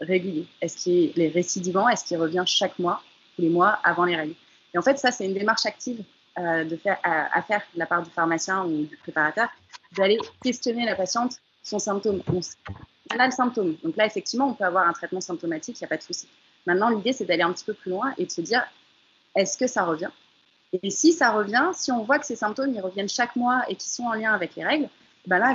régulier? 0.01 0.47
Est-ce 0.61 0.77
qu'il 0.77 1.21
est 1.21 1.29
récidivant? 1.29 1.89
Est-ce 1.89 2.05
qu'il 2.05 2.17
revient 2.17 2.43
chaque 2.47 2.79
mois, 2.81 3.01
tous 3.37 3.43
les 3.43 3.49
mois, 3.49 3.79
avant 3.85 4.05
les 4.07 4.17
règles? 4.17 4.35
Et 4.75 4.79
en 4.79 4.83
fait, 4.83 4.99
ça, 4.99 5.11
c'est 5.11 5.27
une 5.27 5.35
démarche 5.35 5.67
active 5.67 6.03
euh, 6.39 6.65
à, 7.03 7.43
faire 7.43 7.63
de 7.75 7.79
la 7.79 7.87
part 7.87 8.03
du 8.03 8.11
pharmacien 8.11 8.65
ou 8.65 8.85
du 8.85 8.97
préparateur, 8.97 9.49
d'aller 9.97 10.19
questionner 10.43 10.87
la 10.87 10.95
patiente 10.95 11.41
son 11.63 11.79
symptôme. 11.79 12.23
On, 12.29 12.41
a 13.19 13.27
le 13.27 13.33
symptôme. 13.33 13.77
Donc 13.85 13.97
là, 13.97 14.07
effectivement, 14.07 14.49
on 14.49 14.55
peut 14.55 14.65
avoir 14.65 14.89
un 14.89 14.93
traitement 14.93 15.21
symptomatique, 15.21 15.79
il 15.79 15.83
n'y 15.83 15.87
a 15.87 15.89
pas 15.89 15.99
de 15.99 16.03
souci. 16.03 16.27
Maintenant, 16.67 16.89
l'idée, 16.89 17.13
c'est 17.13 17.27
d'aller 17.27 17.43
un 17.43 17.53
petit 17.53 17.65
peu 17.65 17.75
plus 17.75 17.91
loin 17.91 18.15
et 18.17 18.25
de 18.25 18.31
se 18.31 18.41
dire, 18.41 18.63
est-ce 19.37 19.59
que 19.59 19.67
ça 19.67 19.85
revient? 19.85 20.09
Et 20.83 20.89
si 20.89 21.13
ça 21.13 21.31
revient, 21.33 21.71
si 21.75 21.93
on 21.93 22.03
voit 22.05 22.19
que 22.19 22.25
ces 22.25 22.37
symptômes, 22.37 22.73
ils 22.75 22.81
reviennent 22.81 23.09
chaque 23.09 23.37
mois 23.37 23.63
et 23.69 23.77
qui 23.77 23.89
sont 23.89 24.05
en 24.05 24.15
lien 24.15 24.33
avec 24.33 24.57
les 24.57 24.65
règles, 24.65 24.89
ben 25.27 25.39
là, 25.39 25.51
à 25.51 25.55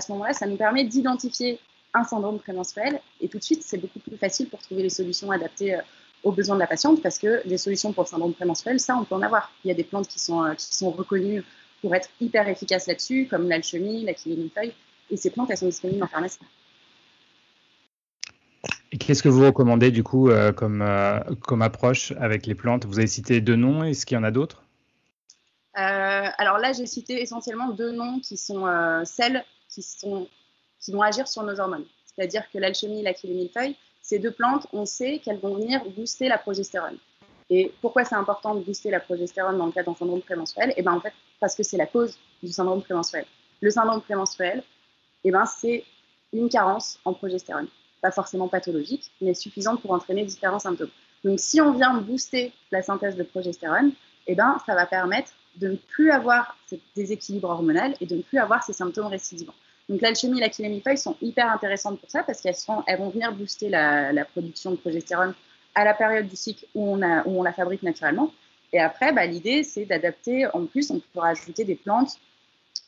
ce 0.00 0.12
moment-là, 0.12 0.32
ça 0.32 0.46
nous 0.46 0.56
permet 0.56 0.84
d'identifier 0.84 1.58
un 1.92 2.04
syndrome 2.04 2.38
prémenstruel 2.38 3.00
et 3.20 3.28
tout 3.28 3.38
de 3.38 3.42
suite, 3.42 3.62
c'est 3.62 3.78
beaucoup 3.78 3.98
plus 3.98 4.16
facile 4.16 4.48
pour 4.48 4.60
trouver 4.60 4.82
les 4.82 4.90
solutions 4.90 5.30
adaptées 5.30 5.74
euh, 5.74 5.82
aux 6.24 6.32
besoins 6.32 6.56
de 6.56 6.60
la 6.60 6.66
patiente 6.66 7.02
parce 7.02 7.18
que 7.18 7.46
des 7.46 7.58
solutions 7.58 7.92
pour 7.92 8.04
le 8.04 8.08
syndrome 8.08 8.34
prémenstruel, 8.34 8.80
ça, 8.80 8.96
on 8.96 9.04
peut 9.04 9.14
en 9.14 9.22
avoir. 9.22 9.52
Il 9.64 9.68
y 9.68 9.70
a 9.70 9.74
des 9.74 9.84
plantes 9.84 10.08
qui 10.08 10.18
sont, 10.18 10.42
euh, 10.42 10.54
qui 10.54 10.74
sont 10.74 10.90
reconnues 10.90 11.44
pour 11.82 11.94
être 11.94 12.08
hyper 12.20 12.48
efficaches 12.48 12.86
là-dessus, 12.86 13.28
comme 13.30 13.48
l'alchimie, 13.48 14.04
la 14.04 14.14
feuille, 14.14 14.72
et 15.10 15.16
ces 15.16 15.30
plantes, 15.30 15.50
elles 15.50 15.58
sont 15.58 15.66
disponibles 15.66 16.02
en 16.02 16.08
pharmacie. 16.08 16.38
Qu'est-ce 18.98 19.22
que 19.22 19.28
vous 19.28 19.44
recommandez 19.44 19.90
du 19.90 20.02
coup 20.02 20.30
euh, 20.30 20.52
comme, 20.52 20.80
euh, 20.80 21.20
comme 21.42 21.60
approche 21.60 22.12
avec 22.12 22.46
les 22.46 22.54
plantes? 22.54 22.86
Vous 22.86 22.98
avez 22.98 23.06
cité 23.06 23.40
deux 23.40 23.56
noms, 23.56 23.84
est-ce 23.84 24.06
qu'il 24.06 24.14
y 24.14 24.18
en 24.18 24.24
a 24.24 24.30
d'autres? 24.30 24.62
Alors 25.76 26.58
là, 26.58 26.72
j'ai 26.72 26.86
cité 26.86 27.20
essentiellement 27.20 27.70
deux 27.70 27.90
noms 27.90 28.20
qui 28.20 28.36
sont 28.36 28.64
celles 29.04 29.44
qui, 29.68 29.82
sont, 29.82 30.28
qui 30.78 30.92
vont 30.92 31.02
agir 31.02 31.26
sur 31.26 31.42
nos 31.42 31.58
hormones. 31.58 31.84
C'est-à-dire 32.06 32.44
que 32.52 32.58
l'alchimie 32.58 33.02
la 33.02 33.12
feuille, 33.12 33.76
ces 34.04 34.18
deux 34.18 34.30
plantes, 34.30 34.66
on 34.74 34.84
sait 34.84 35.18
qu'elles 35.18 35.40
vont 35.40 35.54
venir 35.54 35.82
booster 35.96 36.28
la 36.28 36.36
progestérone. 36.36 36.98
Et 37.48 37.72
pourquoi 37.80 38.04
c'est 38.04 38.14
important 38.14 38.54
de 38.54 38.60
booster 38.60 38.90
la 38.90 39.00
progestérone 39.00 39.56
dans 39.56 39.66
le 39.66 39.72
cas 39.72 39.82
d'un 39.82 39.94
syndrome 39.94 40.20
prémenstruel? 40.20 40.74
Eh 40.76 40.82
ben 40.82 40.92
en 40.92 41.00
fait, 41.00 41.12
parce 41.40 41.54
que 41.54 41.62
c'est 41.62 41.78
la 41.78 41.86
cause 41.86 42.18
du 42.42 42.52
syndrome 42.52 42.82
prémenstruel. 42.82 43.24
Le 43.62 43.70
syndrome 43.70 44.02
prémenstruel, 44.02 44.62
eh 45.24 45.30
ben, 45.30 45.46
c'est 45.46 45.84
une 46.34 46.50
carence 46.50 46.98
en 47.06 47.14
progestérone. 47.14 47.68
Pas 48.02 48.10
forcément 48.10 48.48
pathologique, 48.48 49.10
mais 49.22 49.32
suffisante 49.32 49.80
pour 49.80 49.92
entraîner 49.92 50.24
différents 50.24 50.58
symptômes. 50.58 50.90
Donc, 51.24 51.40
si 51.40 51.62
on 51.62 51.72
vient 51.72 51.94
booster 51.94 52.52
la 52.70 52.82
synthèse 52.82 53.16
de 53.16 53.22
progestérone, 53.22 53.92
eh 54.26 54.34
ben, 54.34 54.58
ça 54.66 54.74
va 54.74 54.84
permettre 54.84 55.32
de 55.56 55.68
ne 55.68 55.76
plus 55.76 56.10
avoir 56.10 56.58
ce 56.68 56.74
déséquilibre 56.94 57.48
hormonal 57.48 57.94
et 58.02 58.06
de 58.06 58.16
ne 58.16 58.22
plus 58.22 58.38
avoir 58.38 58.62
ces 58.62 58.74
symptômes 58.74 59.06
récidivants. 59.06 59.54
Donc 59.88 60.00
l'alchimie 60.00 60.40
et 60.40 60.50
la 60.84 60.96
sont 60.96 61.16
hyper 61.20 61.50
intéressantes 61.50 62.00
pour 62.00 62.10
ça 62.10 62.22
parce 62.22 62.40
qu'elles 62.40 62.54
elles 62.86 62.98
vont 62.98 63.10
venir 63.10 63.32
booster 63.32 63.68
la, 63.68 64.24
production 64.24 64.70
de 64.70 64.76
progestérone 64.76 65.34
à 65.74 65.84
la 65.84 65.92
période 65.92 66.28
du 66.28 66.36
cycle 66.36 66.66
où 66.74 66.96
on, 66.96 67.42
la 67.42 67.52
fabrique 67.52 67.82
naturellement. 67.82 68.32
Et 68.72 68.80
après, 68.80 69.12
bah, 69.12 69.26
l'idée, 69.26 69.62
c'est 69.62 69.84
d'adapter. 69.84 70.46
En 70.54 70.66
plus, 70.66 70.90
on 70.90 71.00
peut 71.00 71.20
ajouter 71.20 71.64
des 71.64 71.74
plantes 71.74 72.18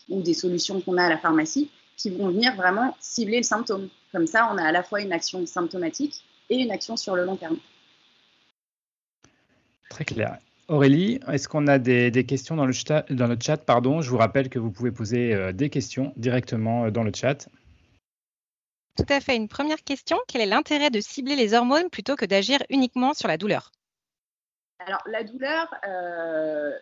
ou 0.08 0.22
des 0.22 0.34
solutions 0.34 0.80
qu'on 0.80 0.96
a 0.96 1.04
à 1.04 1.08
la 1.08 1.18
pharmacie 1.18 1.70
qui 1.96 2.10
vont 2.10 2.28
venir 2.28 2.54
vraiment 2.54 2.96
cibler 3.00 3.38
le 3.38 3.42
symptôme. 3.42 3.88
Comme 4.12 4.26
ça, 4.26 4.48
on 4.52 4.58
a 4.58 4.64
à 4.64 4.72
la 4.72 4.82
fois 4.82 5.00
une 5.00 5.12
action 5.12 5.44
symptomatique 5.46 6.22
et 6.48 6.56
une 6.56 6.70
action 6.70 6.96
sur 6.96 7.16
le 7.16 7.24
long 7.24 7.36
terme. 7.36 7.58
Très 9.90 10.04
clair. 10.04 10.38
Aurélie, 10.68 11.20
est-ce 11.28 11.48
qu'on 11.48 11.68
a 11.68 11.78
des, 11.78 12.26
questions 12.26 12.56
dans 12.56 12.66
le, 12.66 12.72
chat, 12.72 13.04
dans 13.12 13.28
le 13.28 13.36
chat? 13.40 13.56
Pardon 13.58 14.00
Je 14.00 14.10
vous 14.10 14.16
rappelle 14.16 14.48
que 14.48 14.58
vous 14.58 14.72
pouvez 14.72 14.90
poser 14.90 15.32
euh, 15.32 15.52
des 15.52 15.70
questions 15.70 16.12
directement 16.16 16.86
euh, 16.86 16.90
dans 16.90 17.04
le 17.04 17.12
chat. 17.14 17.48
Tout 18.96 19.06
à 19.08 19.20
fait. 19.20 19.36
Une 19.36 19.46
première 19.46 19.84
question, 19.84 20.18
quel 20.26 20.40
est 20.40 20.46
l'intérêt 20.46 20.90
de 20.90 21.00
cibler 21.00 21.36
les 21.36 21.54
hormones 21.54 21.88
plutôt 21.88 22.16
que 22.16 22.24
d'agir 22.24 22.58
uniquement 22.68 23.14
sur 23.14 23.28
la 23.28 23.36
douleur? 23.36 23.70
Alors, 24.80 25.02
la 25.06 25.22
douleur, 25.22 25.72
euh, 25.86 26.72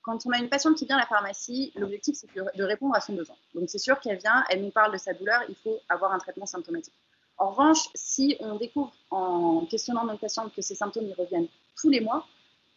quand 0.00 0.24
on 0.24 0.30
a 0.30 0.38
une 0.38 0.48
patiente 0.48 0.76
qui 0.76 0.86
vient 0.86 0.96
à 0.96 1.00
la 1.00 1.06
pharmacie, 1.06 1.70
l'objectif, 1.76 2.14
c'est 2.14 2.28
de 2.34 2.64
répondre 2.64 2.94
à 2.94 3.00
son 3.00 3.14
besoin. 3.14 3.36
Donc, 3.54 3.68
c'est 3.68 3.78
sûr 3.78 4.00
qu'elle 4.00 4.18
vient, 4.18 4.42
elle 4.48 4.62
nous 4.62 4.70
parle 4.70 4.92
de 4.92 4.98
sa 4.98 5.12
douleur, 5.12 5.42
il 5.50 5.54
faut 5.56 5.78
avoir 5.90 6.12
un 6.12 6.18
traitement 6.18 6.46
symptomatique. 6.46 6.94
En 7.36 7.50
revanche, 7.50 7.88
si 7.94 8.36
on 8.40 8.56
découvre 8.56 8.92
en 9.10 9.66
questionnant 9.66 10.04
notre 10.04 10.20
patiente 10.20 10.54
que 10.54 10.62
ces 10.62 10.74
symptômes 10.74 11.06
y 11.06 11.14
reviennent 11.14 11.48
tous 11.76 11.90
les 11.90 12.00
mois, 12.00 12.26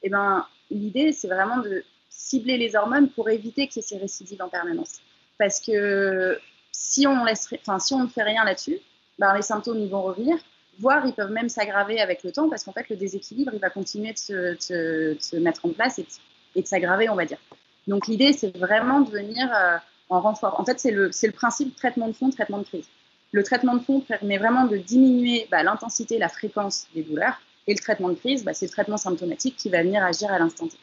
eh 0.03 0.09
ben, 0.09 0.45
l'idée, 0.69 1.11
c'est 1.11 1.27
vraiment 1.27 1.57
de 1.57 1.83
cibler 2.09 2.57
les 2.57 2.75
hormones 2.75 3.09
pour 3.09 3.29
éviter 3.29 3.67
qu'il 3.67 3.81
y 3.81 3.85
ait 3.85 3.87
ces 3.87 3.97
récidives 3.97 4.41
en 4.41 4.49
permanence. 4.49 4.99
Parce 5.37 5.59
que 5.59 6.39
si 6.71 7.07
on, 7.07 7.23
laisse, 7.23 7.49
si 7.79 7.93
on 7.93 8.03
ne 8.03 8.07
fait 8.07 8.23
rien 8.23 8.43
là-dessus, 8.43 8.79
ben, 9.19 9.33
les 9.35 9.41
symptômes 9.41 9.87
vont 9.87 10.03
revenir, 10.03 10.37
voire 10.79 11.05
ils 11.05 11.13
peuvent 11.13 11.31
même 11.31 11.49
s'aggraver 11.49 11.99
avec 11.99 12.23
le 12.23 12.31
temps, 12.31 12.49
parce 12.49 12.63
qu'en 12.63 12.73
fait, 12.73 12.89
le 12.89 12.95
déséquilibre, 12.95 13.51
il 13.53 13.59
va 13.59 13.69
continuer 13.69 14.13
de 14.13 14.17
se, 14.17 15.35
mettre 15.37 15.65
en 15.65 15.69
place 15.69 15.99
et 15.99 16.61
de, 16.61 16.67
s'aggraver, 16.67 17.09
on 17.09 17.15
va 17.15 17.25
dire. 17.25 17.39
Donc, 17.87 18.07
l'idée, 18.07 18.33
c'est 18.33 18.55
vraiment 18.57 19.01
de 19.01 19.09
venir 19.09 19.49
euh, 19.53 19.77
en 20.09 20.21
renfort. 20.21 20.59
En 20.59 20.65
fait, 20.65 20.79
c'est 20.79 20.91
le, 20.91 21.09
le 21.09 21.31
principe 21.31 21.75
traitement 21.75 22.07
de 22.07 22.13
fond, 22.13 22.29
traitement 22.29 22.59
de 22.59 22.65
crise. 22.65 22.87
Le 23.31 23.43
traitement 23.43 23.75
de 23.75 23.81
fond 23.81 23.99
permet 24.01 24.37
vraiment 24.37 24.65
de 24.65 24.77
diminuer 24.77 25.47
bah, 25.51 25.63
l'intensité, 25.63 26.17
la 26.17 26.29
fréquence 26.29 26.87
des 26.93 27.03
douleurs. 27.03 27.39
Et 27.67 27.73
le 27.73 27.79
traitement 27.79 28.09
de 28.09 28.15
crise, 28.15 28.43
bah, 28.43 28.53
c'est 28.53 28.65
le 28.65 28.71
traitement 28.71 28.97
symptomatique 28.97 29.57
qui 29.57 29.69
va 29.69 29.83
venir 29.83 30.03
agir 30.03 30.31
à 30.31 30.39
l'instant 30.39 30.67
T. 30.67 30.77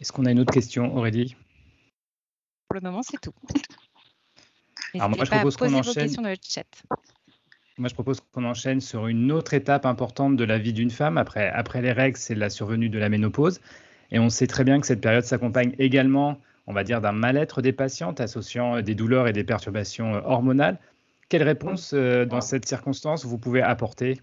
Est-ce 0.00 0.12
qu'on 0.12 0.24
a 0.24 0.30
une 0.30 0.40
autre 0.40 0.52
question, 0.52 0.96
Aurélie? 0.96 1.36
Pour 2.68 2.76
le 2.76 2.80
moment, 2.80 3.02
c'est 3.02 3.20
tout. 3.20 3.34
Alors 4.94 5.10
moi, 5.10 5.24
je 5.24 5.30
propose 5.30 5.56
qu'on 5.56 5.74
enchaîne. 5.74 6.10
Moi, 7.78 7.88
je 7.88 7.94
propose 7.94 8.20
qu'on 8.32 8.44
enchaîne 8.44 8.80
sur 8.80 9.06
une 9.06 9.30
autre 9.32 9.54
étape 9.54 9.86
importante 9.86 10.36
de 10.36 10.44
la 10.44 10.58
vie 10.58 10.72
d'une 10.72 10.90
femme. 10.90 11.18
Après, 11.18 11.48
après 11.48 11.82
les 11.82 11.92
règles, 11.92 12.16
c'est 12.16 12.34
la 12.34 12.50
survenue 12.50 12.88
de 12.88 12.98
la 12.98 13.08
ménopause. 13.08 13.60
Et 14.10 14.18
on 14.18 14.30
sait 14.30 14.46
très 14.46 14.64
bien 14.64 14.80
que 14.80 14.86
cette 14.86 15.00
période 15.00 15.24
s'accompagne 15.24 15.74
également 15.78 16.40
on 16.70 16.72
va 16.72 16.84
dire, 16.84 17.00
d'un 17.00 17.12
mal-être 17.12 17.62
des 17.62 17.72
patientes 17.72 18.20
associant 18.20 18.80
des 18.80 18.94
douleurs 18.94 19.26
et 19.26 19.32
des 19.32 19.44
perturbations 19.44 20.14
euh, 20.14 20.20
hormonales. 20.24 20.78
Quelle 21.30 21.44
réponse 21.44 21.94
euh, 21.94 22.26
dans 22.26 22.40
cette 22.40 22.66
circonstance 22.66 23.24
vous 23.24 23.38
pouvez 23.38 23.62
apporter? 23.62 24.20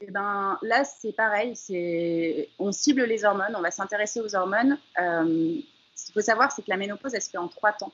Eh 0.00 0.10
ben, 0.10 0.58
là, 0.62 0.84
c'est 0.84 1.12
pareil. 1.12 1.56
C'est... 1.56 2.50
On 2.58 2.70
cible 2.70 3.02
les 3.04 3.24
hormones, 3.24 3.56
on 3.56 3.62
va 3.62 3.72
s'intéresser 3.72 4.20
aux 4.20 4.36
hormones. 4.36 4.78
ce 4.96 6.04
qu'il 6.04 6.12
faut 6.12 6.20
savoir, 6.20 6.52
c'est 6.52 6.62
que 6.62 6.70
la 6.70 6.76
ménopause, 6.76 7.14
elle 7.14 7.22
se 7.22 7.30
fait 7.30 7.38
en 7.38 7.48
trois 7.48 7.72
temps. 7.72 7.92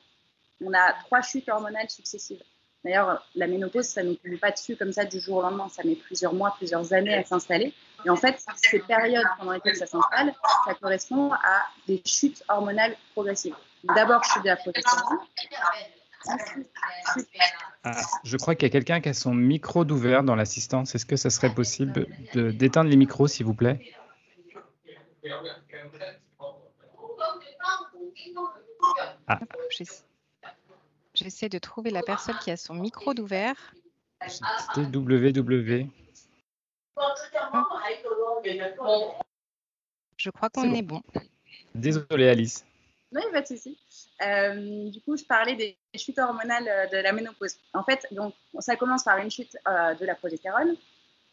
On 0.63 0.73
a 0.73 0.93
trois 1.05 1.21
chutes 1.21 1.49
hormonales 1.49 1.89
successives. 1.89 2.43
D'ailleurs, 2.83 3.25
la 3.33 3.47
ménopause, 3.47 3.85
ça 3.85 4.03
ne 4.03 4.09
nous 4.09 4.15
tombe 4.15 4.37
pas 4.39 4.51
dessus 4.51 4.75
comme 4.75 4.91
ça 4.91 5.05
du 5.05 5.19
jour 5.19 5.37
au 5.37 5.41
lendemain. 5.41 5.69
Ça 5.69 5.81
met 5.83 5.95
plusieurs 5.95 6.33
mois, 6.33 6.53
plusieurs 6.57 6.93
années 6.93 7.15
à 7.15 7.23
s'installer. 7.23 7.73
Et 8.05 8.09
en 8.09 8.15
fait, 8.17 8.37
ces 8.57 8.79
périodes 8.79 9.25
pendant 9.39 9.53
lesquelles 9.53 9.77
ça 9.77 9.87
s'installe, 9.87 10.33
ça 10.67 10.73
correspond 10.75 11.31
à 11.31 11.63
des 11.87 12.01
chutes 12.05 12.43
hormonales 12.49 12.95
progressives. 13.13 13.55
D'abord, 13.95 14.23
chute 14.23 14.43
de 14.43 14.49
la 14.49 14.57
progestérone. 14.57 15.19
Ah, 17.83 18.01
je 18.23 18.37
crois 18.37 18.55
qu'il 18.55 18.67
y 18.67 18.71
a 18.71 18.71
quelqu'un 18.71 18.99
qui 18.99 19.09
a 19.09 19.13
son 19.13 19.33
micro 19.33 19.85
d'ouvert 19.85 20.23
dans 20.23 20.35
l'assistance. 20.35 20.95
Est-ce 20.95 21.05
que 21.05 21.15
ça 21.15 21.29
serait 21.29 21.53
possible 21.53 22.07
d'éteindre 22.33 22.89
les 22.89 22.95
micros, 22.95 23.27
s'il 23.27 23.45
vous 23.45 23.53
plaît? 23.53 23.93
Ah. 29.27 29.39
J'essaie 31.13 31.49
de 31.49 31.59
trouver 31.59 31.91
la 31.91 32.01
personne 32.01 32.37
qui 32.39 32.51
a 32.51 32.57
son 32.57 32.73
micro 32.73 33.13
d'ouvert. 33.13 33.73
C'était 34.27 34.81
WW. 34.81 35.87
Je 40.17 40.29
crois 40.29 40.49
qu'on 40.49 40.73
est, 40.73 40.81
bon. 40.81 41.01
Désolée, 41.73 42.29
Alice. 42.29 42.65
Non, 43.11 43.21
pas 43.31 43.41
de 43.41 43.47
souci. 43.47 43.77
Euh, 44.21 44.89
du 44.89 45.01
coup, 45.01 45.17
je 45.17 45.23
parlais 45.23 45.55
des 45.55 45.77
chutes 45.95 46.19
hormonales 46.19 46.67
euh, 46.67 46.87
de 46.87 46.97
la 46.97 47.11
ménopause. 47.11 47.55
En 47.73 47.83
fait, 47.83 48.07
donc, 48.11 48.33
ça 48.59 48.75
commence 48.75 49.03
par 49.03 49.17
une 49.17 49.29
chute 49.29 49.57
euh, 49.67 49.93
de 49.95 50.05
la 50.05 50.15
progestérone. 50.15 50.75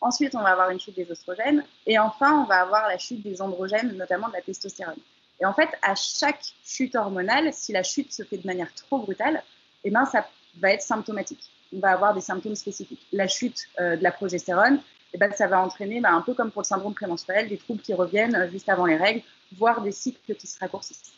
Ensuite, 0.00 0.34
on 0.34 0.42
va 0.42 0.50
avoir 0.50 0.70
une 0.70 0.80
chute 0.80 0.96
des 0.96 1.08
oestrogènes. 1.10 1.64
Et 1.86 1.98
enfin, 1.98 2.40
on 2.40 2.44
va 2.44 2.60
avoir 2.60 2.88
la 2.88 2.98
chute 2.98 3.22
des 3.22 3.40
androgènes, 3.40 3.96
notamment 3.96 4.28
de 4.28 4.34
la 4.34 4.42
testostérone. 4.42 4.98
Et 5.40 5.46
en 5.46 5.54
fait, 5.54 5.68
à 5.82 5.94
chaque 5.94 6.42
chute 6.64 6.96
hormonale, 6.96 7.52
si 7.52 7.72
la 7.72 7.82
chute 7.82 8.12
se 8.12 8.24
fait 8.24 8.38
de 8.38 8.46
manière 8.46 8.72
trop 8.74 8.98
brutale, 8.98 9.42
eh 9.84 9.90
ben, 9.90 10.04
ça 10.04 10.26
va 10.58 10.72
être 10.72 10.82
symptomatique. 10.82 11.50
On 11.72 11.78
va 11.78 11.92
avoir 11.92 12.14
des 12.14 12.20
symptômes 12.20 12.56
spécifiques. 12.56 13.06
La 13.12 13.28
chute 13.28 13.66
de 13.78 14.02
la 14.02 14.12
progestérone, 14.12 14.80
eh 15.14 15.18
ben, 15.18 15.32
ça 15.32 15.46
va 15.46 15.60
entraîner, 15.60 16.00
bah, 16.00 16.10
un 16.12 16.20
peu 16.20 16.34
comme 16.34 16.50
pour 16.50 16.62
le 16.62 16.66
syndrome 16.66 16.94
prémenstruel, 16.94 17.48
des 17.48 17.56
troubles 17.56 17.80
qui 17.80 17.94
reviennent 17.94 18.48
juste 18.50 18.68
avant 18.68 18.86
les 18.86 18.96
règles, 18.96 19.22
voire 19.56 19.80
des 19.80 19.92
cycles 19.92 20.34
qui 20.34 20.46
se 20.46 20.58
raccourcissent. 20.58 21.12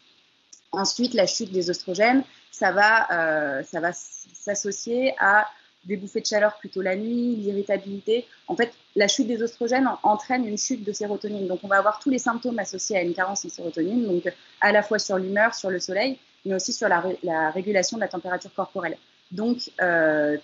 Ensuite, 0.78 1.14
la 1.14 1.26
chute 1.26 1.52
des 1.52 1.70
oestrogènes, 1.70 2.22
ça 2.50 2.72
va, 2.72 3.10
euh, 3.12 3.62
va 3.72 3.92
s'associer 3.92 5.14
à 5.18 5.46
des 5.84 5.96
bouffées 5.96 6.20
de 6.20 6.26
chaleur 6.26 6.56
plutôt 6.58 6.80
la 6.80 6.96
nuit, 6.96 7.36
l'irritabilité. 7.36 8.26
En 8.48 8.56
fait, 8.56 8.72
la 8.96 9.08
chute 9.08 9.26
des 9.26 9.42
oestrogènes 9.42 9.88
entraîne 10.02 10.46
une 10.46 10.58
chute 10.58 10.84
de 10.84 10.92
sérotonine. 10.92 11.46
Donc, 11.46 11.60
on 11.62 11.68
va 11.68 11.76
avoir 11.76 11.98
tous 11.98 12.10
les 12.10 12.18
symptômes 12.18 12.58
associés 12.58 12.96
à 12.96 13.02
une 13.02 13.14
carence 13.14 13.44
en 13.44 13.48
sérotonine, 13.48 14.06
donc 14.06 14.32
à 14.60 14.72
la 14.72 14.82
fois 14.82 14.98
sur 14.98 15.18
l'humeur, 15.18 15.54
sur 15.54 15.70
le 15.70 15.78
soleil, 15.80 16.18
mais 16.44 16.54
aussi 16.54 16.72
sur 16.72 16.88
la, 16.88 17.02
régulation 17.50 17.96
de 17.96 18.02
la 18.02 18.08
température 18.08 18.52
corporelle. 18.54 18.96
Donc, 19.30 19.70
euh, 19.82 20.36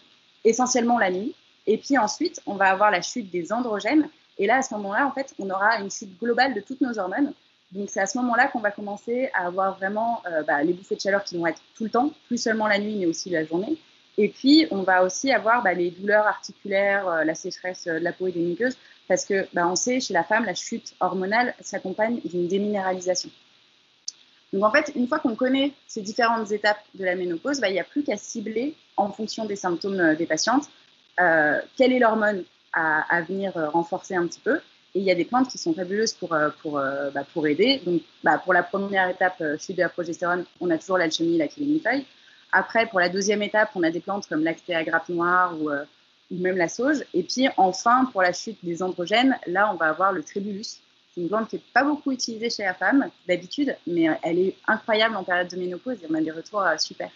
essentiellement 0.44 0.98
la 0.98 1.10
nuit. 1.10 1.34
Et 1.66 1.78
puis 1.78 1.96
ensuite, 1.98 2.40
on 2.46 2.54
va 2.54 2.70
avoir 2.70 2.90
la 2.90 3.02
chute 3.02 3.30
des 3.30 3.52
androgènes. 3.52 4.08
Et 4.38 4.46
là, 4.46 4.56
à 4.56 4.62
ce 4.62 4.74
moment-là, 4.74 5.06
en 5.06 5.12
fait, 5.12 5.34
on 5.38 5.48
aura 5.50 5.80
une 5.80 5.90
chute 5.90 6.18
globale 6.18 6.54
de 6.54 6.60
toutes 6.60 6.80
nos 6.80 6.98
hormones. 6.98 7.32
Donc, 7.72 7.88
c'est 7.90 8.00
à 8.00 8.06
ce 8.06 8.18
moment-là 8.18 8.48
qu'on 8.48 8.60
va 8.60 8.70
commencer 8.70 9.30
à 9.34 9.46
avoir 9.46 9.76
vraiment 9.76 10.22
euh, 10.26 10.42
bah, 10.42 10.62
les 10.62 10.72
bouffées 10.72 10.96
de 10.96 11.00
chaleur 11.00 11.24
qui 11.24 11.36
vont 11.36 11.46
être 11.46 11.60
tout 11.76 11.84
le 11.84 11.90
temps, 11.90 12.12
plus 12.26 12.38
seulement 12.38 12.66
la 12.66 12.78
nuit, 12.78 12.96
mais 12.96 13.06
aussi 13.06 13.30
la 13.30 13.44
journée. 13.44 13.78
Et 14.18 14.28
puis, 14.28 14.66
on 14.70 14.82
va 14.82 15.04
aussi 15.04 15.32
avoir 15.32 15.62
bah, 15.62 15.72
les 15.72 15.90
douleurs 15.90 16.26
articulaires, 16.26 17.08
euh, 17.08 17.24
la 17.24 17.34
sécheresse 17.34 17.84
de 17.84 17.92
la 17.92 18.12
peau 18.12 18.26
et 18.26 18.32
des 18.32 18.40
muqueuses, 18.40 18.76
parce 19.08 19.24
que 19.24 19.46
bah, 19.52 19.66
on 19.68 19.76
sait, 19.76 20.00
chez 20.00 20.14
la 20.14 20.24
femme, 20.24 20.44
la 20.44 20.54
chute 20.54 20.94
hormonale 21.00 21.54
s'accompagne 21.60 22.20
d'une 22.24 22.48
déminéralisation. 22.48 23.30
Donc 24.52 24.64
en 24.64 24.70
fait, 24.72 24.90
une 24.96 25.06
fois 25.06 25.20
qu'on 25.20 25.36
connaît 25.36 25.72
ces 25.86 26.02
différentes 26.02 26.50
étapes 26.50 26.82
de 26.94 27.04
la 27.04 27.14
ménopause, 27.14 27.60
il 27.64 27.72
n'y 27.72 27.78
a 27.78 27.84
plus 27.84 28.02
qu'à 28.02 28.16
cibler 28.16 28.74
en 28.96 29.12
fonction 29.12 29.44
des 29.44 29.54
symptômes 29.54 30.00
euh, 30.00 30.16
des 30.16 30.26
patientes 30.26 30.68
euh, 31.20 31.60
quelle 31.76 31.92
est 31.92 31.98
l'hormone 31.98 32.44
à, 32.72 33.20
venir 33.22 33.56
euh, 33.56 33.68
renforcer 33.68 34.14
un 34.14 34.26
petit 34.26 34.40
peu. 34.40 34.60
Et 34.94 34.98
il 34.98 35.04
y 35.04 35.10
a 35.10 35.14
des 35.14 35.24
plantes 35.24 35.48
qui 35.48 35.58
sont 35.58 35.72
fabuleuses 35.72 36.14
pour, 36.14 36.36
pour, 36.62 36.72
bah, 36.72 37.24
pour 37.32 37.46
aider. 37.46 37.80
Donc 37.86 38.02
bah, 38.24 38.38
pour 38.38 38.52
la 38.52 38.64
première 38.64 39.08
étape, 39.08 39.42
chute 39.58 39.76
de 39.76 39.82
la 39.82 39.88
progestérone, 39.88 40.44
on 40.60 40.68
a 40.70 40.78
toujours 40.78 40.98
l'alchimie, 40.98 41.38
la 41.38 41.48
feuille. 41.48 42.04
Après, 42.50 42.86
pour 42.86 42.98
la 42.98 43.08
deuxième 43.08 43.42
étape, 43.42 43.70
on 43.76 43.84
a 43.84 43.90
des 43.90 44.00
plantes 44.00 44.26
comme 44.26 44.42
l'actéa 44.42 44.82
grappe 44.82 45.08
noire 45.08 45.54
ou, 45.60 45.70
ou 45.70 46.38
même 46.38 46.56
la 46.56 46.68
sauge. 46.68 47.04
Et 47.14 47.22
puis 47.22 47.48
enfin, 47.56 48.06
pour 48.06 48.22
la 48.22 48.32
chute 48.32 48.58
des 48.64 48.82
androgènes, 48.82 49.36
là, 49.46 49.70
on 49.72 49.76
va 49.76 49.86
avoir 49.90 50.12
le 50.12 50.24
tribulus, 50.24 50.80
c'est 51.14 51.20
une 51.20 51.28
plante 51.28 51.48
qui 51.48 51.56
n'est 51.56 51.62
pas 51.74 51.82
beaucoup 51.82 52.12
utilisée 52.12 52.50
chez 52.50 52.62
la 52.62 52.74
femme 52.74 53.10
d'habitude, 53.26 53.76
mais 53.86 54.08
euh, 54.08 54.14
elle 54.22 54.38
est 54.38 54.56
incroyable 54.68 55.16
en 55.16 55.24
période 55.24 55.48
de 55.48 55.56
ménopause 55.56 55.98
et 56.02 56.06
on 56.08 56.14
a 56.14 56.20
des 56.20 56.30
retours 56.30 56.62
euh, 56.62 56.76
super. 56.78 57.10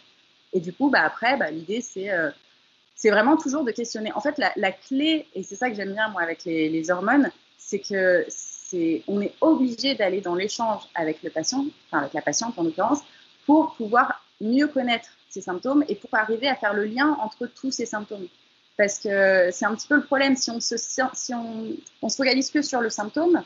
Et 0.52 0.60
du 0.60 0.72
coup, 0.72 0.90
bah, 0.90 1.02
après, 1.02 1.38
l'idée, 1.52 1.80
c'est 1.80 2.10
euh, 2.10 2.30
c'est 2.96 3.10
vraiment 3.10 3.36
toujours 3.36 3.64
de 3.64 3.72
questionner. 3.72 4.12
En 4.12 4.20
fait, 4.20 4.38
la, 4.38 4.72
clé, 4.72 5.26
et 5.34 5.42
c'est 5.42 5.56
ça 5.56 5.68
que 5.68 5.74
j'aime 5.74 5.92
bien 5.92 6.08
moi 6.10 6.22
avec 6.22 6.44
les, 6.44 6.90
hormones, 6.92 7.28
c'est 7.58 7.78
que 7.78 8.24
c'est 8.28 9.02
on 9.06 9.20
est 9.20 9.34
obligé 9.40 9.94
d'aller 9.94 10.20
dans 10.20 10.34
l'échange 10.34 10.82
avec 10.94 11.22
le 11.22 11.30
patient, 11.30 11.64
enfin 11.86 12.02
avec 12.02 12.14
la 12.14 12.22
patiente 12.22 12.58
en 12.58 12.64
l'occurrence, 12.64 13.00
pour 13.46 13.74
pouvoir 13.74 14.24
mieux 14.40 14.68
connaître 14.68 15.10
ses 15.28 15.42
symptômes 15.42 15.84
et 15.88 15.94
pour 15.94 16.10
arriver 16.14 16.48
à 16.48 16.56
faire 16.56 16.74
le 16.74 16.84
lien 16.84 17.16
entre 17.20 17.46
tous 17.46 17.70
ces 17.70 17.86
symptômes. 17.86 18.26
Parce 18.76 18.98
que 18.98 19.50
c'est 19.52 19.66
un 19.66 19.74
petit 19.74 19.86
peu 19.86 19.96
le 19.96 20.04
problème, 20.04 20.36
si 20.36 20.50
on 20.50 20.60
se, 20.60 20.76
si 20.76 21.34
on, 21.34 21.68
on 22.02 22.08
se 22.08 22.16
focalise 22.16 22.50
que 22.50 22.62
sur 22.62 22.80
le 22.80 22.90
symptôme, 22.90 23.44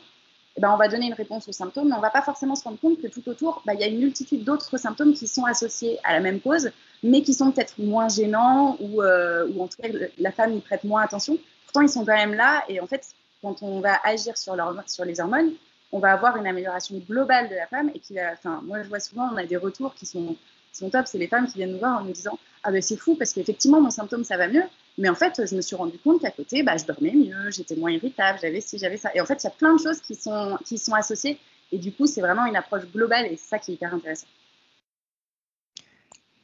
eh 0.59 0.61
ben, 0.61 0.71
on 0.73 0.77
va 0.77 0.87
donner 0.87 1.05
une 1.07 1.13
réponse 1.13 1.47
aux 1.47 1.53
symptômes, 1.53 1.87
mais 1.87 1.93
on 1.93 1.97
ne 1.97 2.01
va 2.01 2.09
pas 2.09 2.21
forcément 2.21 2.55
se 2.55 2.63
rendre 2.63 2.79
compte 2.79 3.01
que 3.01 3.07
tout 3.07 3.27
autour, 3.29 3.61
bah, 3.65 3.73
il 3.75 3.79
y 3.79 3.83
a 3.83 3.87
une 3.87 3.99
multitude 3.99 4.43
d'autres 4.43 4.77
symptômes 4.77 5.13
qui 5.13 5.27
sont 5.27 5.45
associés 5.45 5.99
à 6.03 6.13
la 6.13 6.19
même 6.19 6.41
cause, 6.41 6.71
mais 7.03 7.21
qui 7.21 7.33
sont 7.33 7.51
peut-être 7.51 7.75
moins 7.77 8.09
gênants 8.09 8.75
ou, 8.79 9.01
euh, 9.01 9.47
ou, 9.47 9.63
en 9.63 9.67
tout 9.67 9.81
cas 9.81 9.87
la 10.17 10.31
femme 10.31 10.57
y 10.57 10.59
prête 10.59 10.83
moins 10.83 11.01
attention. 11.01 11.37
Pourtant, 11.65 11.81
ils 11.81 11.89
sont 11.89 12.03
quand 12.03 12.15
même 12.15 12.33
là 12.33 12.63
et 12.67 12.81
en 12.81 12.87
fait, 12.87 13.05
quand 13.41 13.63
on 13.63 13.79
va 13.79 13.99
agir 14.03 14.37
sur, 14.37 14.55
les 15.05 15.19
hormones, 15.19 15.53
on 15.91 15.99
va 15.99 16.13
avoir 16.13 16.37
une 16.37 16.47
amélioration 16.47 16.97
globale 17.07 17.49
de 17.49 17.55
la 17.55 17.67
femme 17.67 17.89
et 17.93 17.99
qui 17.99 18.15
enfin, 18.21 18.61
moi 18.63 18.83
je 18.83 18.89
vois 18.89 18.99
souvent, 18.99 19.29
on 19.33 19.37
a 19.37 19.45
des 19.45 19.57
retours 19.57 19.93
qui 19.95 20.05
sont, 20.05 20.35
qui 20.71 20.79
sont 20.79 20.89
top, 20.89 21.07
c'est 21.07 21.17
les 21.17 21.27
femmes 21.27 21.47
qui 21.47 21.57
viennent 21.57 21.71
nous 21.71 21.79
voir 21.79 22.01
en 22.01 22.03
nous 22.03 22.11
disant 22.11 22.37
ah 22.63 22.71
ben 22.71 22.81
c'est 22.81 22.97
fou 22.97 23.15
parce 23.15 23.33
qu'effectivement 23.33 23.81
mon 23.81 23.89
symptôme 23.89 24.23
ça 24.23 24.37
va 24.37 24.47
mieux, 24.47 24.63
mais 24.99 25.07
en 25.07 25.15
fait, 25.15 25.41
je 25.49 25.55
me 25.55 25.61
suis 25.61 25.77
rendu 25.77 25.97
compte 25.97 26.21
qu'à 26.21 26.29
côté, 26.29 26.61
bah, 26.61 26.75
je 26.75 26.83
dormais 26.83 27.13
mieux, 27.13 27.49
j'étais 27.51 27.77
moins 27.77 27.91
irritable, 27.91 28.37
j'avais 28.41 28.59
ci, 28.59 28.77
j'avais 28.77 28.97
ça. 28.97 29.11
Et 29.15 29.21
en 29.21 29.25
fait, 29.25 29.41
il 29.41 29.45
y 29.45 29.47
a 29.47 29.51
plein 29.51 29.73
de 29.73 29.79
choses 29.79 30.01
qui 30.01 30.13
sont, 30.13 30.57
qui 30.65 30.77
sont 30.77 30.93
associées. 30.93 31.39
Et 31.71 31.77
du 31.77 31.93
coup, 31.93 32.05
c'est 32.05 32.19
vraiment 32.19 32.45
une 32.45 32.57
approche 32.57 32.85
globale 32.91 33.27
et 33.27 33.37
c'est 33.37 33.47
ça 33.47 33.59
qui 33.59 33.71
est 33.71 33.75
hyper 33.75 33.93
intéressant. 33.93 34.27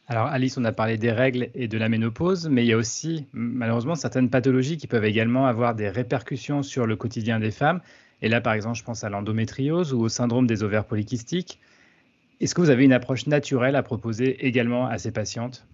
Alors 0.07 0.27
Alice, 0.27 0.57
on 0.57 0.65
a 0.65 0.71
parlé 0.71 0.97
des 0.97 1.11
règles 1.11 1.49
et 1.55 1.67
de 1.67 1.77
la 1.79 1.89
ménopause, 1.89 2.47
mais 2.47 2.63
il 2.63 2.67
y 2.67 2.73
a 2.73 2.77
aussi 2.77 3.25
malheureusement 3.33 3.95
certaines 3.95 4.29
pathologies 4.29 4.77
qui 4.77 4.85
peuvent 4.85 5.05
également 5.05 5.47
avoir 5.47 5.73
des 5.73 5.89
répercussions 5.89 6.61
sur 6.61 6.85
le 6.85 6.95
quotidien 6.95 7.39
des 7.39 7.49
femmes. 7.49 7.81
Et 8.21 8.29
là, 8.29 8.39
par 8.39 8.53
exemple, 8.53 8.77
je 8.77 8.83
pense 8.83 9.03
à 9.03 9.09
l'endométriose 9.09 9.93
ou 9.93 10.01
au 10.01 10.09
syndrome 10.09 10.45
des 10.45 10.61
ovaires 10.61 10.85
polykystiques. 10.85 11.59
Est-ce 12.39 12.53
que 12.53 12.61
vous 12.61 12.69
avez 12.69 12.85
une 12.85 12.93
approche 12.93 13.25
naturelle 13.25 13.75
à 13.75 13.81
proposer 13.81 14.45
également 14.45 14.87
à 14.87 14.99
ces 14.99 15.11
patientes? 15.11 15.65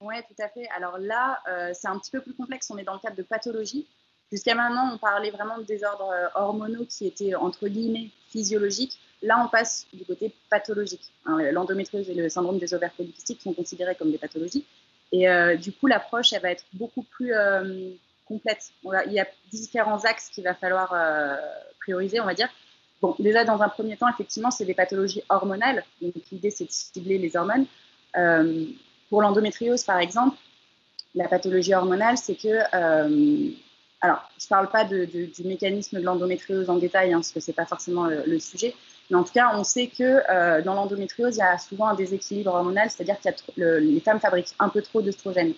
Oui, 0.00 0.16
tout 0.28 0.42
à 0.42 0.48
fait. 0.48 0.68
Alors 0.76 0.98
là, 0.98 1.40
euh, 1.48 1.70
c'est 1.72 1.88
un 1.88 1.98
petit 1.98 2.10
peu 2.10 2.20
plus 2.20 2.34
complexe. 2.34 2.70
On 2.70 2.76
est 2.76 2.84
dans 2.84 2.94
le 2.94 2.98
cadre 2.98 3.16
de 3.16 3.22
pathologie. 3.22 3.86
Jusqu'à 4.30 4.54
maintenant, 4.54 4.92
on 4.92 4.98
parlait 4.98 5.30
vraiment 5.30 5.58
de 5.58 5.62
désordres 5.62 6.10
euh, 6.12 6.26
hormonaux 6.34 6.84
qui 6.86 7.06
étaient 7.06 7.34
entre 7.34 7.68
guillemets 7.68 8.10
physiologiques. 8.28 8.98
Là, 9.24 9.42
on 9.44 9.48
passe 9.48 9.86
du 9.92 10.04
côté 10.04 10.32
pathologique. 10.50 11.12
Hein, 11.26 11.38
l'endométriose 11.50 12.08
et 12.08 12.14
le 12.14 12.28
syndrome 12.28 12.58
des 12.58 12.74
ovaires 12.74 12.92
polykystiques 12.92 13.40
sont 13.40 13.52
considérés 13.52 13.94
comme 13.94 14.10
des 14.10 14.18
pathologies. 14.18 14.64
Et 15.12 15.28
euh, 15.28 15.56
du 15.56 15.72
coup, 15.72 15.86
l'approche, 15.86 16.32
elle 16.32 16.42
va 16.42 16.50
être 16.50 16.64
beaucoup 16.72 17.02
plus 17.02 17.32
complète. 18.26 18.72
il 19.06 19.12
y 19.12 19.20
a 19.20 19.26
différents 19.50 20.04
axes 20.04 20.30
qu'il 20.30 20.44
va 20.44 20.54
falloir 20.54 20.94
prioriser, 21.80 22.20
on 22.20 22.26
va 22.26 22.34
dire. 22.34 22.48
Bon, 23.04 23.14
déjà, 23.18 23.44
dans 23.44 23.60
un 23.60 23.68
premier 23.68 23.98
temps, 23.98 24.08
effectivement, 24.08 24.50
c'est 24.50 24.64
des 24.64 24.72
pathologies 24.72 25.22
hormonales. 25.28 25.84
Donc, 26.00 26.14
l'idée, 26.32 26.50
c'est 26.50 26.64
de 26.64 26.70
cibler 26.70 27.18
les 27.18 27.36
hormones. 27.36 27.66
Euh, 28.16 28.64
pour 29.10 29.20
l'endométriose, 29.20 29.84
par 29.84 29.98
exemple, 29.98 30.38
la 31.14 31.28
pathologie 31.28 31.74
hormonale, 31.74 32.16
c'est 32.16 32.34
que. 32.34 32.48
Euh, 32.48 33.50
alors, 34.00 34.30
je 34.38 34.46
ne 34.46 34.48
parle 34.48 34.70
pas 34.70 34.84
du 34.84 35.30
mécanisme 35.44 35.98
de 35.98 36.02
l'endométriose 36.02 36.70
en 36.70 36.76
détail, 36.76 37.12
hein, 37.12 37.18
parce 37.18 37.30
que 37.30 37.40
ce 37.40 37.50
n'est 37.50 37.54
pas 37.54 37.66
forcément 37.66 38.06
le, 38.06 38.38
sujet. 38.38 38.74
Mais 39.10 39.16
en 39.16 39.24
tout 39.24 39.32
cas, 39.32 39.52
on 39.54 39.64
sait 39.64 39.88
que 39.88 40.22
euh, 40.30 40.62
dans 40.62 40.74
l'endométriose, 40.74 41.36
il 41.36 41.40
y 41.40 41.42
a 41.42 41.58
souvent 41.58 41.88
un 41.88 41.94
déséquilibre 41.94 42.52
hormonal, 42.54 42.90
c'est-à-dire 42.90 43.16
que 43.20 43.78
les 43.78 44.00
femmes 44.00 44.20
fabriquent 44.20 44.54
un 44.58 44.68
peu 44.68 44.82
trop 44.82 45.02
d'œstrogène 45.02 45.54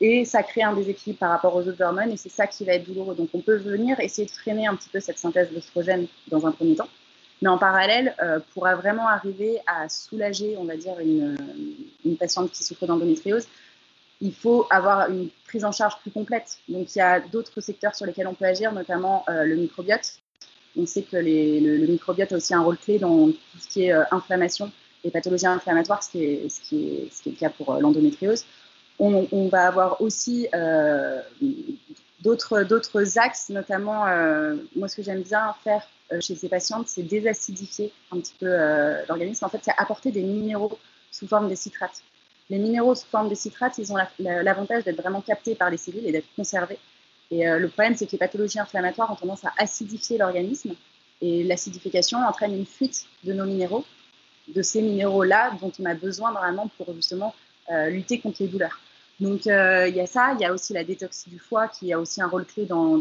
et 0.00 0.24
ça 0.24 0.42
crée 0.42 0.64
un 0.64 0.72
déséquilibre 0.72 1.20
par 1.20 1.30
rapport 1.30 1.54
aux 1.54 1.66
autres 1.66 1.80
hormones 1.80 2.10
et 2.10 2.16
c'est 2.16 2.28
ça 2.28 2.48
qui 2.48 2.64
va 2.64 2.72
être 2.72 2.84
douloureux. 2.84 3.14
Donc 3.14 3.28
on 3.34 3.40
peut 3.40 3.56
venir 3.56 4.00
essayer 4.00 4.26
de 4.26 4.32
freiner 4.32 4.66
un 4.66 4.74
petit 4.74 4.88
peu 4.88 4.98
cette 4.98 5.18
synthèse 5.18 5.50
d'oestrogène 5.52 6.06
dans 6.26 6.44
un 6.44 6.50
premier 6.50 6.74
temps, 6.74 6.88
mais 7.40 7.48
en 7.48 7.56
parallèle, 7.56 8.14
euh, 8.20 8.40
pour 8.52 8.64
vraiment 8.64 9.06
arriver 9.06 9.60
à 9.66 9.88
soulager, 9.88 10.56
on 10.58 10.64
va 10.64 10.76
dire, 10.76 10.98
une, 10.98 11.36
une 12.04 12.16
patiente 12.16 12.50
qui 12.50 12.64
souffre 12.64 12.86
d'endométriose, 12.86 13.46
il 14.20 14.34
faut 14.34 14.66
avoir 14.70 15.08
une 15.10 15.28
prise 15.46 15.64
en 15.64 15.72
charge 15.72 15.98
plus 16.00 16.10
complète. 16.10 16.58
Donc 16.68 16.94
il 16.94 16.98
y 16.98 17.02
a 17.02 17.20
d'autres 17.20 17.60
secteurs 17.60 17.94
sur 17.94 18.06
lesquels 18.06 18.26
on 18.26 18.34
peut 18.34 18.44
agir, 18.44 18.72
notamment 18.72 19.24
euh, 19.28 19.44
le 19.44 19.56
microbiote. 19.56 20.21
On 20.76 20.86
sait 20.86 21.02
que 21.02 21.16
le, 21.16 21.86
microbiote 21.86 22.32
a 22.32 22.36
aussi 22.36 22.54
un 22.54 22.62
rôle 22.62 22.78
clé 22.78 22.98
dans 22.98 23.28
tout 23.28 23.58
ce 23.58 23.68
qui 23.68 23.84
est 23.84 23.92
euh, 23.92 24.02
inflammation 24.10 24.70
et 25.04 25.10
pathologie 25.10 25.46
inflammatoire, 25.46 26.02
ce 26.02 26.10
qui 26.10 26.24
est, 26.24 27.26
le 27.26 27.32
cas 27.32 27.50
pour 27.50 27.74
l'endométriose 27.74 28.44
on, 28.98 29.48
va 29.48 29.66
avoir 29.66 30.00
aussi 30.00 30.48
euh, 30.54 31.20
d'autres 32.20 33.18
axes, 33.18 33.48
notamment, 33.50 34.06
euh, 34.06 34.56
moi, 34.76 34.88
ce 34.88 34.96
que 34.96 35.02
j'aime 35.02 35.22
bien 35.22 35.54
faire 35.64 35.86
euh, 36.12 36.20
chez 36.20 36.34
ces 36.34 36.48
patientes, 36.48 36.88
c'est 36.88 37.02
désacidifier 37.02 37.92
un 38.10 38.20
petit 38.20 38.34
peu 38.38 38.46
l'organisme. 39.08 39.44
En 39.44 39.48
fait, 39.48 39.60
c'est 39.62 39.74
apporter 39.76 40.12
des 40.12 40.22
minéraux 40.22 40.78
sous 41.10 41.26
forme 41.26 41.48
de 41.48 41.54
citrates. 41.54 42.02
Les 42.50 42.58
minéraux 42.58 42.94
sous 42.94 43.06
forme 43.06 43.28
de 43.28 43.34
citrates, 43.34 43.78
ils 43.78 43.92
ont 43.92 43.96
l'avantage 44.18 44.84
d'être 44.84 45.00
vraiment 45.00 45.20
captés 45.20 45.54
par 45.54 45.70
les 45.70 45.76
cellules 45.76 46.06
et 46.06 46.12
d'être 46.12 46.28
conservés. 46.36 46.78
Et 47.32 47.44
le 47.44 47.68
problème, 47.68 47.96
c'est 47.96 48.06
que 48.06 48.12
les 48.12 48.18
pathologies 48.18 48.60
inflammatoires 48.60 49.10
ont 49.10 49.16
tendance 49.16 49.44
à 49.44 49.52
acidifier 49.56 50.18
l'organisme. 50.18 50.74
Et 51.20 51.42
l'acidification 51.42 52.18
entraîne 52.18 52.54
une 52.54 52.66
fuite 52.66 53.06
de 53.24 53.32
nos 53.32 53.46
minéraux, 53.46 53.84
de 54.48 54.62
ces 54.62 54.82
minéraux-là 54.82 55.52
dont 55.60 55.72
on 55.80 55.84
a 55.86 55.94
besoin 55.94 56.30
vraiment 56.32 56.70
pour 56.76 56.94
justement 56.94 57.34
lutter 57.88 58.20
contre 58.20 58.36
les 58.42 58.48
douleurs. 58.48 58.78
Donc 59.22 59.46
euh, 59.46 59.86
il 59.88 59.94
y 59.94 60.00
a 60.00 60.06
ça, 60.06 60.34
il 60.34 60.42
y 60.42 60.44
a 60.44 60.52
aussi 60.52 60.72
la 60.72 60.82
détox 60.82 61.28
du 61.28 61.38
foie 61.38 61.68
qui 61.68 61.92
a 61.92 62.00
aussi 62.00 62.20
un 62.20 62.26
rôle 62.26 62.44
clé 62.44 62.64
dans, 62.64 62.98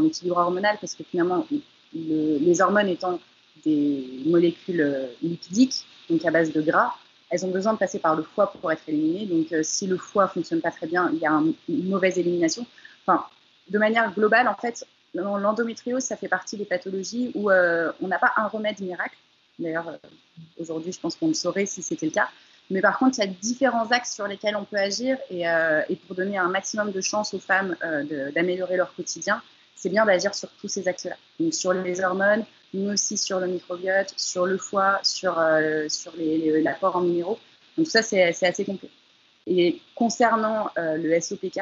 l'équilibre 0.00 0.36
hormonal 0.36 0.76
parce 0.80 0.94
que 0.94 1.02
finalement 1.02 1.44
les 1.92 2.60
hormones 2.60 2.88
étant 2.88 3.18
des 3.64 4.20
molécules 4.26 4.80
euh, 4.80 5.06
lipidiques, 5.22 5.84
donc 6.08 6.24
à 6.24 6.30
base 6.30 6.52
de 6.52 6.60
gras, 6.60 6.92
elles 7.30 7.44
ont 7.44 7.50
besoin 7.50 7.72
de 7.72 7.78
passer 7.78 7.98
par 7.98 8.14
le 8.14 8.22
foie 8.22 8.52
pour 8.52 8.70
être 8.70 8.82
éliminées. 8.86 9.26
Donc 9.26 9.52
euh, 9.52 9.62
si 9.64 9.88
le 9.88 9.96
foie 9.96 10.28
fonctionne 10.28 10.60
pas 10.60 10.70
très 10.70 10.86
bien, 10.86 11.10
il 11.12 11.18
y 11.18 11.26
a 11.26 11.32
une 11.68 11.88
mauvaise 11.88 12.16
élimination. 12.16 12.64
Enfin, 13.04 13.24
de 13.68 13.78
manière 13.78 14.12
globale, 14.12 14.48
en 14.48 14.54
fait, 14.54 14.86
l'endométriose, 15.14 16.02
ça 16.02 16.16
fait 16.16 16.28
partie 16.28 16.56
des 16.56 16.64
pathologies 16.64 17.32
où 17.34 17.50
on 17.50 18.08
n'a 18.08 18.18
pas 18.18 18.32
un 18.36 18.48
remède 18.48 18.80
miracle. 18.80 19.16
D'ailleurs, 19.58 19.98
aujourd'hui, 20.58 20.92
je 20.92 21.00
pense 21.00 21.16
qu'on 21.16 21.28
le 21.28 21.34
saurait 21.34 21.66
si 21.66 21.82
c'était 21.82 22.06
le 22.06 22.12
cas. 22.12 22.28
Mais 22.70 22.80
par 22.80 22.98
contre, 22.98 23.18
il 23.18 23.24
y 23.24 23.28
a 23.28 23.30
différents 23.30 23.90
axes 23.90 24.14
sur 24.14 24.26
lesquels 24.26 24.56
on 24.56 24.64
peut 24.64 24.76
agir 24.76 25.18
et, 25.30 25.48
euh, 25.48 25.82
pour 26.06 26.16
donner 26.16 26.38
un 26.38 26.48
maximum 26.48 26.92
de 26.92 27.00
chance 27.00 27.34
aux 27.34 27.38
femmes 27.38 27.76
euh, 27.84 28.30
d'améliorer 28.32 28.76
leur 28.76 28.94
quotidien, 28.94 29.42
c'est 29.74 29.90
bien 29.90 30.06
d'agir 30.06 30.34
sur 30.34 30.48
tous 30.60 30.68
ces 30.68 30.88
axes-là. 30.88 31.16
Donc 31.38 31.52
sur 31.52 31.74
les 31.74 32.02
hormones, 32.02 32.44
mais 32.72 32.92
aussi 32.92 33.18
sur 33.18 33.38
le 33.38 33.48
microbiote, 33.48 34.14
sur 34.16 34.46
le 34.46 34.56
foie, 34.56 34.98
sur, 35.02 35.38
euh, 35.38 35.86
l'apport 36.62 36.96
en 36.96 37.00
minéraux. 37.02 37.38
Donc 37.76 37.86
ça, 37.88 38.02
c'est 38.02 38.22
assez 38.22 38.64
complet. 38.64 38.90
Et 39.46 39.80
concernant 39.94 40.70
le 40.76 41.20
SOPK, 41.20 41.60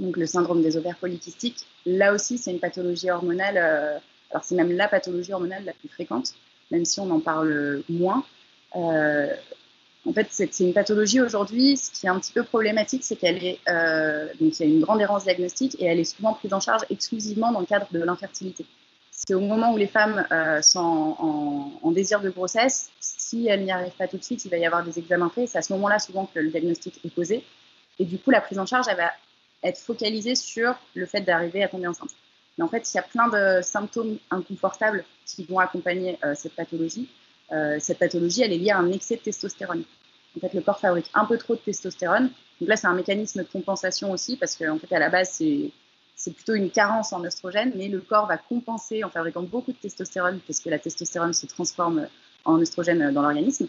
donc 0.00 0.16
le 0.16 0.26
syndrome 0.26 0.62
des 0.62 0.76
ovaires 0.76 0.96
polykystiques, 0.96 1.66
là 1.86 2.12
aussi, 2.12 2.38
c'est 2.38 2.50
une 2.50 2.58
pathologie 2.58 3.10
hormonale. 3.10 3.58
alors 3.58 4.42
c'est 4.42 4.56
même 4.56 4.72
la 4.72 4.88
pathologie 4.88 5.32
hormonale 5.32 5.64
la 5.64 5.72
plus 5.72 5.88
fréquente, 5.88 6.34
même 6.70 6.84
si 6.84 6.98
on 7.00 7.10
en 7.10 7.20
parle 7.20 7.82
moins. 7.88 8.24
En 10.06 10.12
fait, 10.12 10.28
c'est 10.30 10.60
une 10.60 10.72
pathologie 10.72 11.20
aujourd'hui. 11.20 11.76
Ce 11.76 11.90
qui 11.90 12.06
est 12.06 12.08
un 12.08 12.18
petit 12.18 12.32
peu 12.32 12.42
problématique, 12.42 13.04
c'est 13.04 13.16
qu'elle 13.16 13.44
est, 13.44 13.58
euh, 13.68 14.26
donc 14.40 14.58
il 14.58 14.60
y 14.60 14.62
a 14.62 14.74
une 14.74 14.80
grande 14.80 15.00
errance 15.00 15.24
diagnostique 15.24 15.76
et 15.78 15.84
elle 15.84 16.00
est 16.00 16.04
souvent 16.04 16.32
prise 16.32 16.54
en 16.54 16.60
charge 16.60 16.82
exclusivement 16.88 17.52
dans 17.52 17.60
le 17.60 17.66
cadre 17.66 17.86
de 17.92 18.02
l'infertilité. 18.02 18.64
C'est 19.10 19.34
au 19.34 19.40
moment 19.40 19.74
où 19.74 19.76
les 19.76 19.86
femmes 19.86 20.26
euh, 20.32 20.62
sont 20.62 21.16
en, 21.82 21.90
désir 21.90 22.22
de 22.22 22.30
grossesse, 22.30 22.90
si 23.00 23.48
elles 23.48 23.64
n'y 23.64 23.72
arrivent 23.72 23.92
pas 23.92 24.08
tout 24.08 24.16
de 24.16 24.24
suite, 24.24 24.44
il 24.46 24.50
va 24.50 24.56
y 24.56 24.64
avoir 24.64 24.82
des 24.82 24.98
examens 24.98 25.28
faits. 25.28 25.50
C'est 25.50 25.58
à 25.58 25.62
ce 25.62 25.72
moment-là 25.74 25.98
souvent 25.98 26.24
que 26.24 26.38
le 26.38 26.48
diagnostic 26.48 26.98
est 27.04 27.14
posé. 27.14 27.44
Et 27.98 28.06
du 28.06 28.18
coup, 28.18 28.30
la 28.30 28.40
prise 28.40 28.58
en 28.58 28.64
charge, 28.64 28.86
elle 28.88 28.96
va 28.96 29.12
être 29.62 29.78
focalisée 29.78 30.34
sur 30.34 30.74
le 30.94 31.06
fait 31.06 31.20
d'arriver 31.20 31.62
à 31.62 31.68
tomber 31.68 31.86
enceinte. 31.86 32.10
Mais 32.58 32.64
en 32.64 32.68
fait, 32.68 32.92
il 32.92 32.96
y 32.96 33.00
a 33.00 33.02
plein 33.02 33.28
de 33.28 33.62
symptômes 33.62 34.18
inconfortables 34.30 35.04
qui 35.26 35.44
vont 35.44 35.58
accompagner 35.58 36.18
euh, 36.24 36.34
cette 36.34 36.54
pathologie. 36.54 37.08
Euh, 37.52 37.76
cette 37.80 37.98
pathologie, 37.98 38.42
elle 38.42 38.52
est 38.52 38.58
liée 38.58 38.70
à 38.70 38.78
un 38.78 38.90
excès 38.92 39.16
de 39.16 39.22
testostérone. 39.22 39.84
En 40.36 40.40
fait, 40.40 40.54
le 40.54 40.60
corps 40.60 40.78
fabrique 40.78 41.10
un 41.14 41.24
peu 41.24 41.38
trop 41.38 41.54
de 41.54 41.60
testostérone. 41.60 42.30
Donc 42.60 42.68
là, 42.68 42.76
c'est 42.76 42.86
un 42.86 42.94
mécanisme 42.94 43.42
de 43.42 43.48
compensation 43.48 44.10
aussi, 44.10 44.36
parce 44.36 44.56
qu'en 44.56 44.78
fait, 44.78 44.94
à 44.94 44.98
la 44.98 45.08
base, 45.08 45.30
c'est 45.32 45.70
c'est 46.20 46.34
plutôt 46.34 46.52
une 46.52 46.70
carence 46.70 47.14
en 47.14 47.24
oestrogène, 47.24 47.72
mais 47.76 47.88
le 47.88 48.00
corps 48.00 48.26
va 48.26 48.36
compenser 48.36 49.02
en 49.04 49.08
fabriquant 49.08 49.42
beaucoup 49.42 49.72
de 49.72 49.78
testostérone, 49.78 50.38
parce 50.46 50.60
que 50.60 50.68
la 50.68 50.78
testostérone 50.78 51.32
se 51.32 51.46
transforme 51.46 52.08
en 52.44 52.60
oestrogène 52.60 53.10
dans 53.10 53.22
l'organisme. 53.22 53.68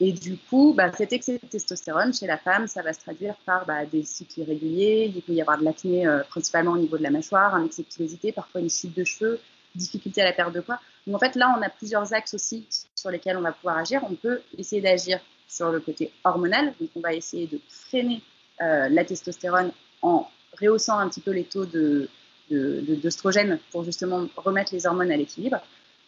Et 0.00 0.12
du 0.12 0.36
coup, 0.36 0.74
bah, 0.76 0.92
cet 0.92 1.12
excès 1.12 1.38
de 1.42 1.46
testostérone 1.46 2.12
chez 2.12 2.26
la 2.26 2.36
femme, 2.36 2.66
ça 2.68 2.82
va 2.82 2.92
se 2.92 3.00
traduire 3.00 3.34
par 3.46 3.64
bah, 3.64 3.86
des 3.86 4.02
cycles 4.02 4.40
irréguliers, 4.40 5.10
il 5.14 5.22
peut 5.22 5.32
y 5.32 5.40
avoir 5.40 5.58
de 5.58 5.64
l'acné 5.64 6.06
euh, 6.06 6.22
principalement 6.28 6.72
au 6.72 6.78
niveau 6.78 6.98
de 6.98 7.02
la 7.02 7.10
mâchoire, 7.10 7.54
un 7.54 7.64
excès 7.64 7.82
de 7.82 7.88
pilosité, 7.88 8.32
parfois 8.32 8.60
une 8.60 8.68
chute 8.68 8.94
de 8.94 9.04
cheveux, 9.04 9.40
difficulté 9.74 10.20
à 10.20 10.26
la 10.26 10.32
perte 10.32 10.52
de 10.52 10.60
poids. 10.60 10.78
Donc 11.06 11.16
en 11.16 11.18
fait, 11.18 11.34
là, 11.34 11.54
on 11.58 11.62
a 11.62 11.70
plusieurs 11.70 12.12
axes 12.12 12.34
aussi 12.34 12.66
sur 12.94 13.10
lesquels 13.10 13.38
on 13.38 13.40
va 13.40 13.52
pouvoir 13.52 13.78
agir. 13.78 14.02
On 14.10 14.14
peut 14.14 14.40
essayer 14.58 14.82
d'agir 14.82 15.18
sur 15.48 15.70
le 15.70 15.80
côté 15.80 16.10
hormonal, 16.24 16.74
donc 16.78 16.90
on 16.94 17.00
va 17.00 17.14
essayer 17.14 17.46
de 17.46 17.58
freiner 17.68 18.20
euh, 18.60 18.88
la 18.90 19.04
testostérone 19.04 19.70
en 20.02 20.28
rehaussant 20.60 20.98
un 20.98 21.08
petit 21.08 21.20
peu 21.20 21.30
les 21.30 21.44
taux 21.44 21.64
de, 21.64 22.08
d'œstrogène 22.50 23.58
pour 23.70 23.84
justement 23.84 24.26
remettre 24.36 24.74
les 24.74 24.86
hormones 24.86 25.10
à 25.10 25.16
l'équilibre. 25.16 25.58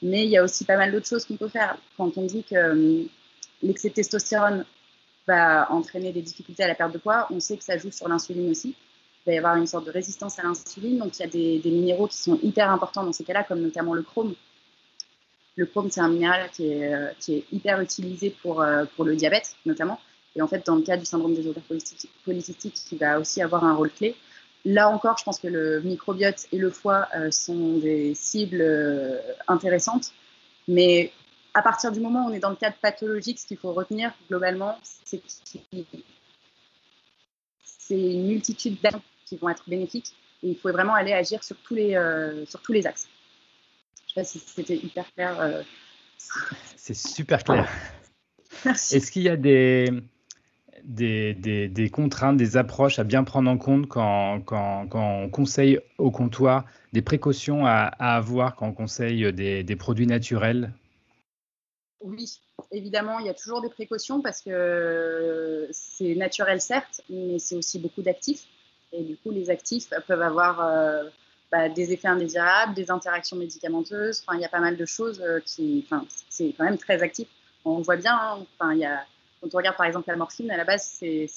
Mais 0.02 0.24
il 0.24 0.30
y 0.30 0.36
a 0.36 0.44
aussi 0.44 0.64
pas 0.64 0.76
mal 0.76 0.92
d'autres 0.92 1.08
choses 1.08 1.24
qu'on 1.24 1.36
peut 1.36 1.48
faire. 1.48 1.76
Quand 1.96 2.16
on 2.16 2.26
dit 2.26 2.44
que 2.44 2.54
euh, 2.54 3.02
l'excès 3.62 3.88
de 3.90 3.94
testostérone 3.94 4.64
va 5.26 5.70
entraîner 5.70 6.12
des 6.12 6.22
difficultés 6.22 6.64
à 6.64 6.68
la 6.68 6.74
perte 6.74 6.92
de 6.92 6.98
poids, 6.98 7.26
on 7.30 7.38
sait 7.40 7.56
que 7.56 7.64
ça 7.64 7.76
joue 7.76 7.90
sur 7.90 8.08
l'insuline 8.08 8.50
aussi. 8.50 8.74
Il 9.26 9.30
va 9.30 9.34
y 9.34 9.38
avoir 9.38 9.56
une 9.56 9.66
sorte 9.66 9.84
de 9.84 9.90
résistance 9.90 10.38
à 10.38 10.42
l'insuline, 10.42 10.98
donc 10.98 11.18
il 11.18 11.20
y 11.20 11.24
a 11.24 11.28
des, 11.28 11.70
minéraux 11.70 12.06
qui 12.06 12.16
sont 12.16 12.38
hyper 12.42 12.70
importants 12.70 13.04
dans 13.04 13.12
ces 13.12 13.24
cas-là, 13.24 13.44
comme 13.44 13.60
notamment 13.60 13.92
le 13.92 14.02
chrome, 14.02 14.34
le 15.58 15.66
chrome, 15.66 15.90
c'est 15.90 16.00
un 16.00 16.08
minéral 16.08 16.48
qui 16.52 16.70
est, 16.70 16.94
euh, 16.94 17.08
qui 17.18 17.34
est, 17.34 17.44
hyper 17.50 17.80
utilisé 17.80 18.30
pour, 18.42 18.62
euh, 18.62 18.84
pour 18.94 19.04
le 19.04 19.16
diabète, 19.16 19.56
notamment. 19.66 20.00
Et 20.36 20.40
en 20.40 20.46
fait, 20.46 20.64
dans 20.64 20.76
le 20.76 20.82
cas 20.82 20.96
du 20.96 21.04
syndrome 21.04 21.34
des 21.34 21.48
ovaires 21.48 21.64
polycystiques, 22.24 22.74
qui 22.74 22.96
va 22.96 23.18
aussi 23.18 23.42
avoir 23.42 23.64
un 23.64 23.74
rôle 23.74 23.90
clé. 23.90 24.14
Là 24.64 24.88
encore, 24.88 25.18
je 25.18 25.24
pense 25.24 25.40
que 25.40 25.48
le 25.48 25.80
microbiote 25.80 26.46
et 26.52 26.58
le 26.58 26.70
foie 26.70 27.08
euh, 27.16 27.32
sont 27.32 27.78
des 27.78 28.14
cibles 28.14 28.64
intéressantes. 29.48 30.12
Mais 30.68 31.10
à 31.58 31.62
partir 31.62 31.90
du 31.90 32.00
moment 32.00 32.26
où 32.26 32.30
on 32.30 32.32
est 32.32 32.38
dans 32.38 32.50
le 32.50 32.56
cadre 32.56 32.76
pathologique, 32.80 33.38
ce 33.38 33.46
qu'il 33.46 33.56
faut 33.56 33.72
retenir 33.72 34.12
globalement, 34.28 34.78
c'est 35.04 35.20
c'est 37.64 37.98
une 37.98 38.28
multitude 38.28 38.80
d'actions 38.82 39.02
qui 39.24 39.36
vont 39.38 39.48
être 39.48 39.68
bénéfiques. 39.68 40.14
Et 40.42 40.50
il 40.50 40.56
faut 40.56 40.70
vraiment 40.70 40.94
aller 40.94 41.12
agir 41.12 41.42
sur 41.42 41.56
tous 41.56 41.74
les, 41.74 41.94
sur 42.46 42.60
tous 42.60 42.72
les 42.72 42.86
axes. 42.86 43.08
Je 44.06 44.12
sais 44.12 44.20
pas 44.20 44.24
si 44.24 44.38
c'était 44.38 44.76
hyper 44.76 45.12
clair. 45.14 45.40
Euh. 45.40 45.62
C'est 46.76 46.94
super 46.94 47.42
clair. 47.42 47.68
Est-ce 48.64 49.10
qu'il 49.10 49.22
y 49.22 49.28
a 49.28 49.36
des, 49.36 49.90
des, 50.84 51.90
contraintes, 51.90 52.36
des 52.36 52.56
approches 52.56 52.98
à 52.98 53.04
bien 53.04 53.24
prendre 53.24 53.50
en 53.50 53.58
compte 53.58 53.86
quand, 53.86 54.42
on 54.92 55.28
conseille 55.30 55.80
au 55.98 56.10
comptoir, 56.10 56.64
des 56.92 57.02
précautions 57.02 57.66
à, 57.66 57.84
avoir 57.98 58.54
quand 58.56 58.68
on 58.68 58.72
conseille 58.72 59.32
des, 59.32 59.76
produits 59.76 60.06
naturels? 60.06 60.72
Oui, 62.00 62.40
évidemment, 62.70 63.18
il 63.18 63.26
y 63.26 63.28
a 63.28 63.34
toujours 63.34 63.60
des 63.60 63.68
précautions 63.68 64.20
parce 64.20 64.40
que 64.40 65.68
c'est 65.72 66.14
naturel 66.14 66.60
certes, 66.60 67.02
mais 67.10 67.38
c'est 67.38 67.56
aussi 67.56 67.78
beaucoup 67.78 68.02
d'actifs. 68.02 68.44
Et 68.92 69.02
du 69.02 69.16
coup, 69.16 69.30
les 69.30 69.50
actifs 69.50 69.90
peuvent 70.06 70.22
avoir 70.22 70.64
euh, 70.64 71.04
bah, 71.50 71.68
des 71.68 71.92
effets 71.92 72.08
indésirables, 72.08 72.74
des 72.74 72.90
interactions 72.90 73.36
médicamenteuses. 73.36 74.22
Enfin, 74.26 74.38
il 74.38 74.42
y 74.42 74.44
a 74.44 74.48
pas 74.48 74.60
mal 74.60 74.76
de 74.76 74.86
choses 74.86 75.20
euh, 75.20 75.40
qui. 75.40 75.84
Enfin, 75.84 76.04
c'est 76.28 76.54
quand 76.56 76.64
même 76.64 76.78
très 76.78 77.02
actif. 77.02 77.28
On 77.64 77.80
voit 77.80 77.96
bien. 77.96 78.14
Hein, 78.14 78.46
enfin, 78.58 78.72
il 78.72 78.78
y 78.78 78.86
a 78.86 79.04
quand 79.40 79.54
on 79.54 79.56
regarde 79.56 79.76
par 79.76 79.86
exemple 79.86 80.08
la 80.08 80.16
morphine, 80.16 80.50
à 80.50 80.56
la 80.56 80.64
base, 80.64 80.84
c'est 80.98 81.28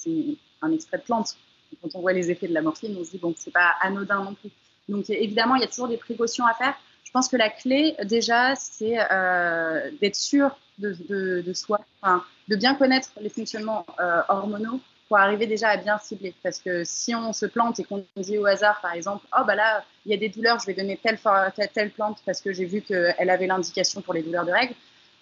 un 0.60 0.72
extrait 0.72 0.98
de 0.98 1.02
plante. 1.02 1.36
quand 1.80 1.94
on 1.94 2.00
voit 2.00 2.12
les 2.12 2.30
effets 2.30 2.48
de 2.48 2.54
la 2.54 2.62
morphine, 2.62 2.96
on 2.98 3.04
se 3.04 3.10
dit, 3.10 3.18
bon, 3.18 3.34
c'est 3.36 3.52
pas 3.52 3.74
anodin 3.80 4.24
non 4.24 4.34
plus. 4.34 4.50
Donc 4.88 5.08
évidemment, 5.10 5.54
il 5.54 5.60
y 5.60 5.64
a 5.64 5.68
toujours 5.68 5.88
des 5.88 5.96
précautions 5.96 6.46
à 6.46 6.54
faire. 6.54 6.74
Je 7.12 7.18
pense 7.18 7.28
que 7.28 7.36
la 7.36 7.50
clé, 7.50 7.94
déjà, 8.04 8.54
c'est 8.56 8.96
euh, 8.98 9.90
d'être 10.00 10.16
sûr 10.16 10.56
de, 10.78 11.52
soi, 11.52 11.80
de 12.48 12.56
bien 12.56 12.74
connaître 12.74 13.10
les 13.20 13.28
fonctionnements 13.28 13.84
euh, 14.00 14.22
hormonaux 14.30 14.80
pour 15.08 15.18
arriver 15.18 15.46
déjà 15.46 15.68
à 15.68 15.76
bien 15.76 15.98
cibler. 15.98 16.34
Parce 16.42 16.58
que 16.58 16.84
si 16.84 17.14
on 17.14 17.34
se 17.34 17.44
plante 17.44 17.78
et 17.80 17.84
qu'on 17.84 18.02
dit 18.16 18.38
au 18.38 18.46
hasard, 18.46 18.80
par 18.80 18.94
exemple, 18.94 19.26
oh 19.38 19.42
bah 19.46 19.54
là, 19.54 19.84
il 20.06 20.12
y 20.12 20.14
a 20.14 20.16
des 20.16 20.30
douleurs, 20.30 20.58
je 20.58 20.64
vais 20.64 20.72
donner 20.72 20.98
telle, 21.02 21.18
telle 21.74 21.90
plante 21.90 22.22
parce 22.24 22.40
que 22.40 22.50
j'ai 22.54 22.64
vu 22.64 22.80
qu'elle 22.80 23.28
avait 23.28 23.46
l'indication 23.46 24.00
pour 24.00 24.14
les 24.14 24.22
douleurs 24.22 24.46
de 24.46 24.52
règles, 24.52 24.74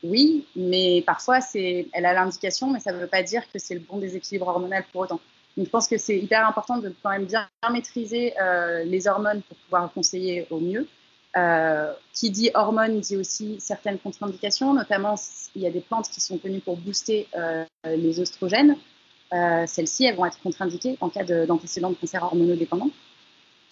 oui, 0.05 0.47
mais 0.55 1.03
parfois, 1.05 1.41
c'est, 1.41 1.89
elle 1.93 2.07
a 2.07 2.13
l'indication, 2.13 2.71
mais 2.71 2.79
ça 2.79 2.93
ne 2.93 2.99
veut 2.99 3.09
pas 3.09 3.25
dire 3.25 3.43
que 3.53 3.59
c'est 3.59 3.75
le 3.75 3.81
bon 3.81 3.99
déséquilibre 3.99 4.47
hormonal 4.47 4.85
pour 4.93 5.01
autant. 5.01 5.21
Donc, 5.57 5.67
je 5.67 5.71
pense 5.71 5.89
que 5.89 5.99
c'est 5.99 6.21
hyper 6.21 6.47
important 6.47 6.79
de 6.79 6.95
quand 7.03 7.11
même 7.11 7.25
bien 7.25 7.49
maîtriser 7.73 8.33
euh, 8.41 8.85
les 8.85 9.09
hormones 9.09 9.43
pour 9.43 9.57
pouvoir 9.57 9.93
conseiller 9.93 10.47
au 10.51 10.61
mieux. 10.61 10.87
Euh, 11.37 11.93
qui 12.13 12.31
dit 12.31 12.51
hormones 12.55 12.99
dit 12.99 13.17
aussi 13.17 13.61
certaines 13.61 14.01
contre-indications, 14.01 14.75
notamment 14.75 15.15
il 15.55 15.63
y 15.63 15.67
a 15.67 15.71
des 15.71 15.81
plantes 15.81 16.09
qui 16.11 16.21
sont 16.21 16.39
connues 16.39 16.59
pour 16.59 16.77
booster 16.77 17.29
euh, 17.37 17.65
les 17.85 18.19
oestrogènes. 18.19 18.77
Celles-ci, 19.31 20.07
elles 20.07 20.17
vont 20.17 20.27
être 20.27 20.41
contre-indiquées 20.43 20.99
en 21.01 21.09
cas 21.09 21.23
d'antécédent 21.23 21.91
de, 21.91 21.95
cancer 21.95 22.21
hormonodépendant. 22.21 22.91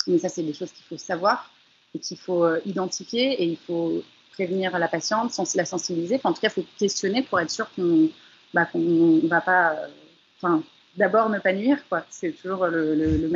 Mais 0.07 0.19
ça, 0.19 0.29
c'est 0.29 0.45
des 0.45 0.53
choses 0.53 0.71
qu'il 0.71 0.85
faut 0.85 0.97
savoir 0.97 1.51
et 1.95 1.99
qu'il 1.99 2.17
faut 2.17 2.47
identifier 2.65 3.43
et 3.43 3.45
il 3.45 3.57
faut 3.57 4.05
prévenir 4.39 4.79
la 4.79 4.87
patiente, 4.87 5.37
la 5.57 5.65
sensibiliser. 5.65 6.21
en 6.23 6.33
tout 6.33 6.41
cas, 6.41 6.47
il 6.49 6.63
faut 6.63 6.69
questionner 6.79 7.23
pour 7.25 7.41
être 7.41 7.51
sûr 7.51 7.69
qu'on 7.75 8.09
bah, 8.55 8.69
ne 8.75 9.27
va 9.27 9.41
pas. 9.41 9.77
Euh, 10.45 10.59
d'abord 10.97 11.29
ne 11.29 11.41
pas 11.41 11.53
nuire, 11.53 11.79
quoi. 11.89 12.05
C'est 12.09 12.31
toujours 12.31 12.69
le 12.69 13.29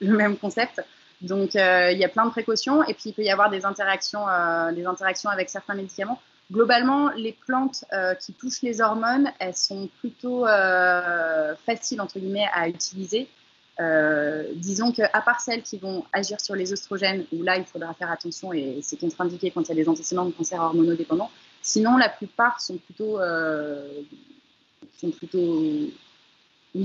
même 0.00 0.36
concept. 0.38 0.82
Donc, 1.20 1.56
euh, 1.56 1.90
il 1.92 1.98
y 1.98 2.04
a 2.04 2.08
plein 2.08 2.26
de 2.26 2.30
précautions. 2.30 2.82
Et 2.84 2.94
puis, 2.94 3.10
il 3.10 3.12
peut 3.12 3.22
y 3.22 3.30
avoir 3.30 3.50
des 3.50 3.64
interactions, 3.64 4.28
euh, 4.28 4.72
des 4.72 4.86
interactions 4.86 5.30
avec 5.30 5.48
certains 5.50 5.74
médicaments. 5.74 6.20
Globalement, 6.50 7.10
les 7.10 7.32
plantes 7.32 7.84
qui 8.20 8.32
touchent 8.32 8.62
les 8.62 8.80
hormones, 8.80 9.30
elles 9.38 9.54
sont 9.54 9.86
plutôt 10.00 10.46
faciles, 11.66 12.00
entre 12.00 12.18
guillemets, 12.18 12.48
à 12.54 12.70
utiliser. 12.70 13.28
Euh, 13.80 14.42
disons 14.54 14.90
qu'à 14.90 15.08
part 15.24 15.40
celles 15.40 15.62
qui 15.62 15.78
vont 15.78 16.04
agir 16.12 16.40
sur 16.40 16.56
les 16.56 16.72
oestrogènes, 16.72 17.26
où 17.32 17.42
là, 17.42 17.56
il 17.56 17.64
faudra 17.64 17.94
faire 17.94 18.10
attention 18.10 18.52
et 18.52 18.80
c'est 18.82 18.98
contre-indiqué 18.98 19.52
quand 19.52 19.62
il 19.62 19.68
y 19.68 19.72
a 19.72 19.74
des 19.76 19.88
antécédents 19.88 20.24
de 20.24 20.32
cancer 20.32 20.60
hormonodépendant, 20.60 21.30
sinon, 21.62 21.96
la 21.96 22.08
plupart 22.08 22.60
sont 22.60 22.78
plutôt, 22.78 23.20
euh, 23.20 23.86
sont 24.98 25.10
plutôt 25.10 25.62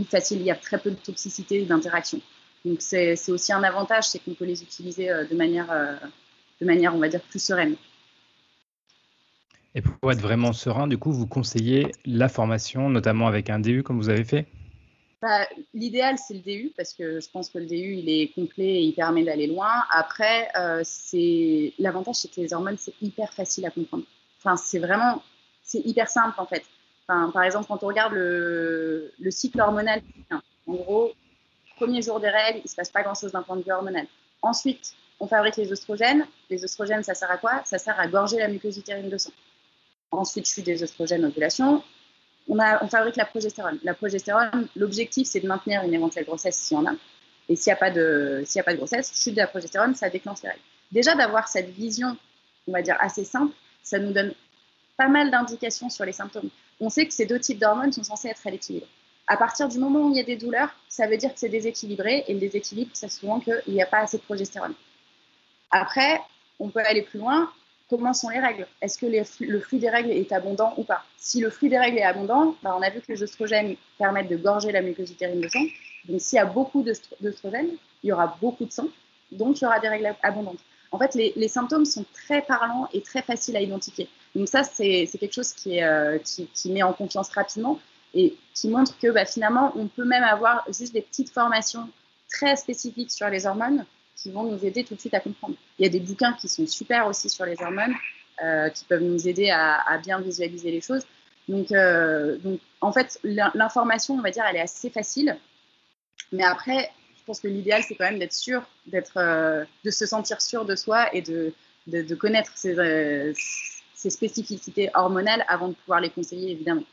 faciles. 0.08 0.40
Il 0.40 0.46
y 0.46 0.52
a 0.52 0.56
très 0.56 0.78
peu 0.78 0.92
de 0.92 0.96
toxicité 0.96 1.64
et 1.64 1.66
d'interaction. 1.66 2.22
Donc, 2.66 2.82
c'est 2.82 3.30
aussi 3.30 3.52
un 3.52 3.64
avantage, 3.64 4.06
c'est 4.06 4.20
qu'on 4.20 4.34
peut 4.34 4.46
les 4.46 4.64
utiliser 4.64 5.10
euh, 5.10 5.26
de 5.26 5.36
manière, 5.36 6.00
de 6.62 6.66
manière, 6.66 6.96
on 6.96 7.00
va 7.00 7.10
dire, 7.10 7.22
plus 7.22 7.44
sereine. 7.44 7.76
Et 9.76 9.82
pour 9.82 10.12
être 10.12 10.22
vraiment 10.22 10.54
serein, 10.54 10.88
du 10.88 10.98
coup, 10.98 11.12
vous 11.12 11.28
conseillez 11.28 11.92
la 12.06 12.30
formation, 12.30 12.90
notamment 12.90 13.28
avec 13.28 13.50
un 13.50 13.60
DU 13.60 13.84
comme 13.84 13.98
vous 13.98 14.10
avez 14.10 14.24
fait? 14.24 14.46
Bah, 15.22 15.48
l'idéal, 15.74 16.18
c'est 16.18 16.34
le 16.34 16.42
DU, 16.42 16.74
parce 16.76 16.94
que 16.94 17.22
je 17.22 17.30
pense 17.30 17.50
que 17.50 17.58
le 17.58 17.66
DU, 17.66 17.96
il 17.96 18.10
est 18.10 18.34
complet 18.36 18.66
et 18.66 18.82
il 18.82 18.94
permet 18.94 19.24
d'aller 19.24 19.48
loin. 19.48 19.72
Après, 19.90 20.50
euh, 20.60 20.82
c'est 20.84 21.74
l'avantage, 21.80 22.16
c'est 22.16 22.30
que 22.30 22.42
les 22.42 22.54
hormones, 22.54 22.78
c'est 22.78 22.94
hyper 23.02 23.34
facile 23.34 23.66
à 23.66 23.72
comprendre. 23.72 24.04
Enfin, 24.40 24.58
c'est 24.58 24.80
vraiment, 24.80 25.24
c'est 25.64 25.80
hyper 25.80 26.10
simple, 26.10 26.36
en 26.38 26.46
fait. 26.46 26.64
Enfin, 27.08 27.32
par 27.32 27.44
exemple, 27.44 27.68
quand 27.68 27.84
on 27.84 27.88
regarde 27.88 28.14
le, 28.14 29.12
le 29.18 29.32
cycle 29.32 29.60
hormonal, 29.60 30.02
en 30.68 30.74
gros, 30.74 31.14
premier 31.76 32.02
jour 32.02 32.20
des 32.20 32.30
règles, 32.30 32.60
il 32.60 32.64
ne 32.64 32.70
se 32.70 32.76
passe 32.76 32.90
pas 32.90 33.04
grand-chose 33.04 33.32
d'un 33.32 33.44
point 33.44 33.56
de 33.56 33.64
vue 33.64 33.72
hormonal. 33.72 34.08
Ensuite, 34.42 34.94
on 35.20 35.28
fabrique 35.28 35.58
les 35.58 35.72
oestrogènes. 35.72 36.26
Les 36.50 36.64
oestrogènes, 36.64 37.04
ça 37.04 37.14
sert 37.14 37.32
à 37.32 37.38
quoi? 37.38 37.62
Ça 37.66 37.78
sert 37.78 38.00
à 38.00 38.08
gorger 38.08 38.38
la 38.38 38.48
muqueuse 38.48 38.78
utérine 38.78 39.10
de 39.10 39.18
sang. 39.18 39.32
Ensuite, 40.12 40.48
je 40.48 40.52
suis 40.52 40.64
des 40.64 40.84
oestrogènes 40.84 41.26
ovulation 41.26 41.84
on, 42.48 42.88
fabrique 42.88 43.16
la 43.16 43.26
progestérone. 43.26 43.80
La 43.84 43.94
progestérone, 43.94 44.68
l'objectif, 44.76 45.28
c'est 45.28 45.40
de 45.40 45.48
maintenir 45.48 45.84
une 45.84 45.94
éventuelle 45.94 46.26
grossesse 46.26 46.58
s'il 46.58 46.78
y 46.78 46.80
en 46.80 46.86
a. 46.86 46.94
Et 47.50 47.56
s'il 47.56 47.72
n'y 47.72 47.74
a, 47.74 47.78
pas 47.78 47.92
de, 47.92 48.44
a 48.56 48.64
pas 48.64 48.72
de 48.72 48.78
grossesse, 48.78 49.12
chute 49.16 49.34
de 49.34 49.40
la 49.40 49.48
progestérone, 49.48 49.96
ça 49.96 50.10
déclenche 50.10 50.42
les 50.44 50.50
règles. 50.50 50.62
Déjà, 50.92 51.16
d'avoir 51.16 51.48
cette 51.48 51.70
vision, 51.70 52.18
on 52.68 52.72
va 52.72 52.82
dire, 52.82 52.98
assez 53.00 53.24
simple, 53.24 53.54
ça 53.82 54.00
nous 54.00 54.14
donne 54.14 54.34
pas 54.98 55.08
mal 55.08 55.32
d'indications 55.32 55.90
sur 55.90 56.06
les 56.06 56.12
symptômes. 56.12 56.50
On 56.80 56.90
sait 56.90 57.06
que 57.06 57.14
ces 57.14 57.26
deux 57.26 57.40
types 57.40 57.60
d'hormones 57.60 57.92
sont 57.92 58.04
censés 58.04 58.30
être 58.30 58.46
à 58.46 58.52
l'équilibre. 58.52 58.88
À 59.28 59.38
partir 59.38 59.68
du 59.70 59.80
moment 59.80 60.08
où 60.08 60.12
il 60.12 60.18
y 60.18 60.20
a 60.20 60.24
des 60.24 60.36
douleurs, 60.36 60.70
ça 60.90 61.08
veut 61.08 61.18
dire 61.18 61.34
que 61.34 61.40
c'est 61.40 61.50
déséquilibré, 61.50 62.26
et 62.28 62.34
le 62.34 62.40
déséquilibre, 62.40 62.92
c'est 62.94 63.10
souvent 63.10 63.40
qu'il 63.40 63.62
n'y 63.68 63.82
a 63.82 63.86
pas 63.86 64.00
assez 64.00 64.18
de 64.18 64.24
progestérone. 64.24 64.74
Après, 65.72 66.20
on 66.60 66.70
peut 66.70 66.82
aller 66.86 67.02
plus 67.04 67.20
loin 67.20 67.50
comment 67.90 68.14
sont 68.14 68.30
les 68.30 68.40
règles? 68.40 68.68
Est-ce 68.82 68.98
que 68.98 69.06
le 69.06 69.60
flux 69.60 69.78
des 69.78 69.90
règles 69.90 70.12
est 70.12 70.32
abondant 70.32 70.74
ou 70.78 70.84
pas? 70.84 71.04
Si 71.18 71.40
le 71.40 71.50
flux 71.50 71.70
des 71.70 71.78
règles 71.78 72.00
est 72.00 72.04
abondant, 72.04 72.56
bah, 72.64 72.76
on 72.78 72.82
a 72.82 72.90
vu 72.90 73.02
que 73.02 73.12
les 73.12 73.22
oestrogènes 73.22 73.76
permettent 73.98 74.30
de 74.30 74.38
gorger 74.38 74.72
la 74.72 74.82
muqueuse 74.82 75.12
utérine 75.12 75.42
de 75.42 75.48
sang. 75.48 75.64
Donc 76.06 76.20
s'il 76.20 76.38
y 76.38 76.40
a 76.40 76.46
beaucoup 76.46 76.84
d'oestrogènes, 76.84 77.70
il 78.04 78.10
y 78.10 78.12
aura 78.12 78.36
beaucoup 78.42 78.66
de 78.66 78.72
sang, 78.72 78.88
donc 79.32 79.62
il 79.62 79.64
y 79.64 79.68
aura 79.68 79.80
des 79.80 79.88
règles 79.88 80.14
abondantes. 80.24 80.60
En 80.92 81.00
fait, 81.00 81.16
les, 81.16 81.48
symptômes 81.48 81.86
sont 81.86 82.06
très 82.14 82.42
parlants 82.42 82.88
et 82.94 83.02
très 83.02 83.24
faciles 83.24 83.56
à 83.56 83.62
identifier. 83.62 84.08
Donc 84.36 84.48
ça, 84.48 84.64
c'est 84.64 85.08
quelque 85.20 85.34
chose 85.34 85.54
euh, 85.68 86.20
qui, 86.20 86.72
met 86.72 86.84
en 86.84 86.94
confiance 86.94 87.30
rapidement 87.30 87.80
et 88.14 88.38
qui 88.54 88.70
montre 88.70 88.98
que 89.00 89.12
bah, 89.12 89.26
finalement, 89.26 89.72
on 89.76 89.88
peut 89.88 90.06
même 90.06 90.24
avoir 90.24 90.64
juste 90.68 90.94
des 90.94 91.02
petites 91.02 91.32
formations 91.32 91.90
très 92.30 92.56
spécifiques 92.56 93.12
sur 93.12 93.28
les 93.30 93.46
hormones 93.46 93.86
qui 94.16 94.32
vont 94.32 94.44
nous 94.44 94.64
aider 94.66 94.84
tout 94.84 94.96
de 94.96 95.00
suite 95.00 95.14
à 95.14 95.20
comprendre. 95.20 95.56
Il 95.78 95.84
y 95.84 95.86
a 95.86 95.92
des 95.92 96.00
bouquins 96.00 96.34
qui 96.34 96.48
sont 96.48 96.66
super 96.68 97.08
aussi 97.08 97.30
sur 97.30 97.46
les 97.46 97.62
hormones, 97.62 97.94
euh, 98.44 98.70
qui 98.70 98.86
peuvent 98.86 99.02
nous 99.02 99.28
aider 99.28 99.50
à, 99.50 99.98
bien 100.04 100.20
visualiser 100.22 100.72
les 100.72 100.82
choses. 100.82 101.04
Donc, 101.50 101.72
euh, 101.72 102.38
en 102.80 102.94
fait, 102.94 103.20
l'information, 103.24 104.16
on 104.16 104.22
va 104.22 104.32
dire, 104.32 104.46
elle 104.50 104.56
est 104.56 104.62
assez 104.62 104.90
facile. 104.90 105.38
Mais 106.32 106.44
après, 106.44 106.92
je 107.18 107.24
pense 107.26 107.40
que 107.40 107.48
l'idéal, 107.48 107.84
c'est 107.84 107.96
quand 107.96 108.06
même 108.06 108.20
d'être 108.20 108.34
sûr, 108.34 108.64
euh, 109.18 109.66
de 109.84 109.92
se 109.92 110.06
sentir 110.06 110.42
sûr 110.42 110.66
de 110.66 110.76
soi 110.76 111.14
et 111.14 111.22
de, 111.22 111.54
de, 111.88 112.16
connaître 112.16 112.52
ses, 112.56 113.34
ses, 113.94 114.10
spécificités 114.10 114.90
hormonales 114.94 115.44
avant 115.48 115.70
de 115.70 115.74
pouvoir 115.74 116.00
les 116.00 116.10
conseiller, 116.10 116.52
évidemment. 116.52 116.84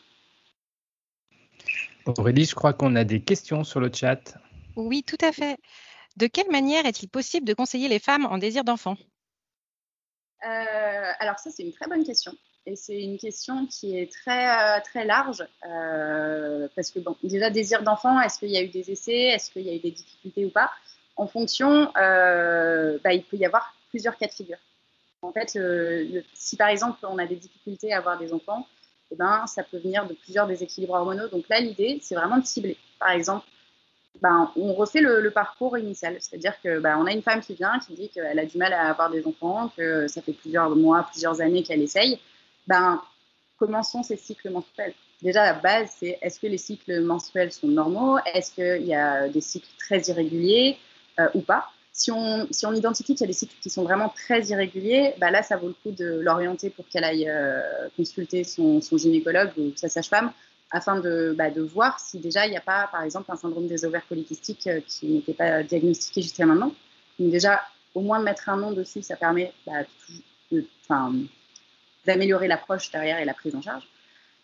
Aurélie, 2.07 2.45
je 2.45 2.55
crois 2.55 2.73
qu'on 2.73 2.97
a 2.97 3.05
des 3.05 3.23
questions 3.23 3.65
sur 3.65 3.81
le 3.81 3.91
chat. 3.93 4.39
Oui, 4.77 5.03
tout 5.03 5.19
à 5.21 5.33
fait. 5.33 5.59
De 6.17 6.27
quelle 6.27 6.51
manière 6.51 6.87
est-il 6.87 7.09
possible 7.09 7.47
de 7.47 7.55
conseiller 7.55 7.89
les 7.89 7.99
femmes 7.99 8.27
en 8.27 8.39
désir 8.39 8.65
d'enfant? 8.65 8.97
Euh, 10.45 11.13
Alors 11.19 11.39
ça, 11.39 11.51
c'est 11.51 11.63
une 11.63 11.73
très 11.73 11.87
bonne 11.87 12.05
question. 12.05 12.33
Et 12.67 12.77
c'est 12.77 13.01
une 13.01 13.19
question 13.19 13.67
qui 13.67 13.99
est 13.99 14.13
très, 14.13 14.49
euh, 14.49 14.81
très 14.83 15.05
large. 15.05 15.45
Euh, 15.67 16.69
parce 16.75 16.91
que, 16.91 16.99
bon, 16.99 17.17
déjà, 17.23 17.51
désir 17.51 17.83
d'enfant, 17.83 18.21
est-ce 18.21 18.39
qu'il 18.39 18.51
y 18.51 18.57
a 18.57 18.63
eu 18.63 18.69
des 18.69 18.91
essais? 18.91 19.29
Est-ce 19.29 19.51
qu'il 19.51 19.63
y 19.63 19.71
a 19.71 19.75
eu 19.75 19.81
des 19.81 19.93
difficultés 19.93 20.45
ou 20.45 20.51
pas? 20.51 20.71
En 21.17 21.27
fonction, 21.27 21.91
bah, 21.95 23.13
il 23.13 23.25
peut 23.31 23.37
y 23.37 23.45
avoir 23.45 23.75
plusieurs 23.91 24.17
cas 24.17 24.27
de 24.27 24.33
figure. 24.33 24.59
En 25.23 25.33
fait, 25.33 25.59
si 26.33 26.57
par 26.57 26.69
exemple, 26.69 26.99
on 27.03 27.19
a 27.19 27.27
des 27.27 27.37
difficultés 27.37 27.93
à 27.93 27.99
avoir 27.99 28.19
des 28.19 28.33
enfants, 28.33 28.67
ben, 29.17 29.47
ça 29.47 29.63
peut 29.63 29.79
venir 29.79 30.07
de 30.07 30.15
plusieurs 30.15 30.47
déséquilibres 30.47 30.95
hormonaux. 30.95 31.29
Donc 31.29 31.49
là, 31.49 31.61
l'idée, 31.61 31.99
c'est 32.03 32.15
vraiment 32.15 32.39
de 32.39 32.47
cibler. 32.47 32.77
Par 32.99 33.11
exemple, 33.11 33.47
ben, 34.21 34.51
on 34.57 34.75
refait 34.75 35.01
le, 35.01 35.31
parcours 35.31 35.79
initial. 35.79 36.17
C'est-à-dire 36.21 36.61
que 36.63 36.79
ben, 36.79 37.05
a 37.05 37.13
une 37.13 37.23
femme 37.23 37.41
qui 37.41 37.55
vient, 37.55 37.79
qui 37.79 37.95
dit 37.95 38.09
qu'elle 38.09 38.39
a 38.39 38.45
du 38.45 38.59
mal 38.59 38.73
à 38.73 38.91
avoir 38.91 39.11
des 39.11 39.27
enfants, 39.27 39.71
que 39.77 40.09
ça 40.09 40.23
fait 40.23 40.33
plusieurs 40.33 40.71
mois, 40.77 41.07
plusieurs 41.11 41.41
années 41.41 41.63
qu'elle 41.63 41.83
essaye. 41.83 42.19
Ben, 42.67 43.01
commençons 43.59 44.03
ces 44.03 44.17
cycles 44.17 44.51
menstruels. 44.51 44.95
Déjà, 45.23 45.45
la 45.45 45.55
base, 45.55 45.91
c'est 45.99 46.19
est-ce 46.23 46.41
que 46.41 46.47
les 46.47 46.59
cycles 46.59 47.01
menstruels 47.03 47.53
sont 47.53 47.69
normaux? 47.69 48.19
Est-ce 48.35 48.53
qu'il 48.55 48.87
y 48.87 48.95
a 48.95 49.29
des 49.29 49.41
cycles 49.41 49.69
très 49.79 50.01
irréguliers 50.01 50.79
euh, 51.19 51.29
ou 51.35 51.41
pas? 51.43 51.71
Si 52.01 52.11
on, 52.11 52.75
identifie 52.75 53.15
qu'il 53.15 53.21
y 53.21 53.25
a 53.25 53.27
des 53.27 53.35
cycles 53.35 53.55
qui 53.61 53.69
sont 53.69 53.83
vraiment 53.83 54.09
très 54.09 54.43
irréguliers, 54.47 55.13
ben 55.19 55.31
là, 55.31 55.43
ça 55.43 55.59
vaut 55.59 55.69
le 55.69 55.75
coup 55.75 55.91
de 55.91 56.19
l'orienter 56.21 56.71
pour 56.71 56.89
qu'elle 56.89 57.05
aille 57.05 57.29
euh, 57.29 57.61
consulter 57.95 58.43
son, 58.43 58.81
gynécologue 58.81 59.51
ou 59.59 59.73
sa 59.77 59.91
sage-femme 59.91 60.33
afin 60.71 60.99
de, 60.99 61.35
bah, 61.37 61.51
voir 61.59 62.01
si 62.01 62.19
déjà 62.19 62.47
il 62.47 62.51
n'y 62.51 62.57
a 62.57 62.63
pas, 62.63 62.89
par 62.91 63.03
exemple, 63.03 63.31
un 63.31 63.37
syndrome 63.37 63.67
des 63.67 63.85
ovaires 63.85 64.05
polykystiques 64.09 64.71
qui 64.87 65.07
n'était 65.09 65.35
pas 65.35 65.63
diagnostiqué 65.63 66.23
jusqu'à 66.23 66.47
maintenant. 66.47 66.73
Donc 67.19 67.31
déjà, 67.31 67.61
au 67.95 68.01
moins 68.01 68.19
mettre 68.21 68.49
un 68.49 68.57
nom 68.57 68.73
dessus, 68.73 69.03
ça 69.03 69.17
permet 69.17 69.53
bah, 69.67 69.83
d'améliorer 72.07 72.49
l'approche 72.49 72.91
derrière 72.91 73.19
et 73.19 73.27
la 73.27 73.35
prise 73.35 73.55
en 73.55 73.61
charge. 73.61 73.87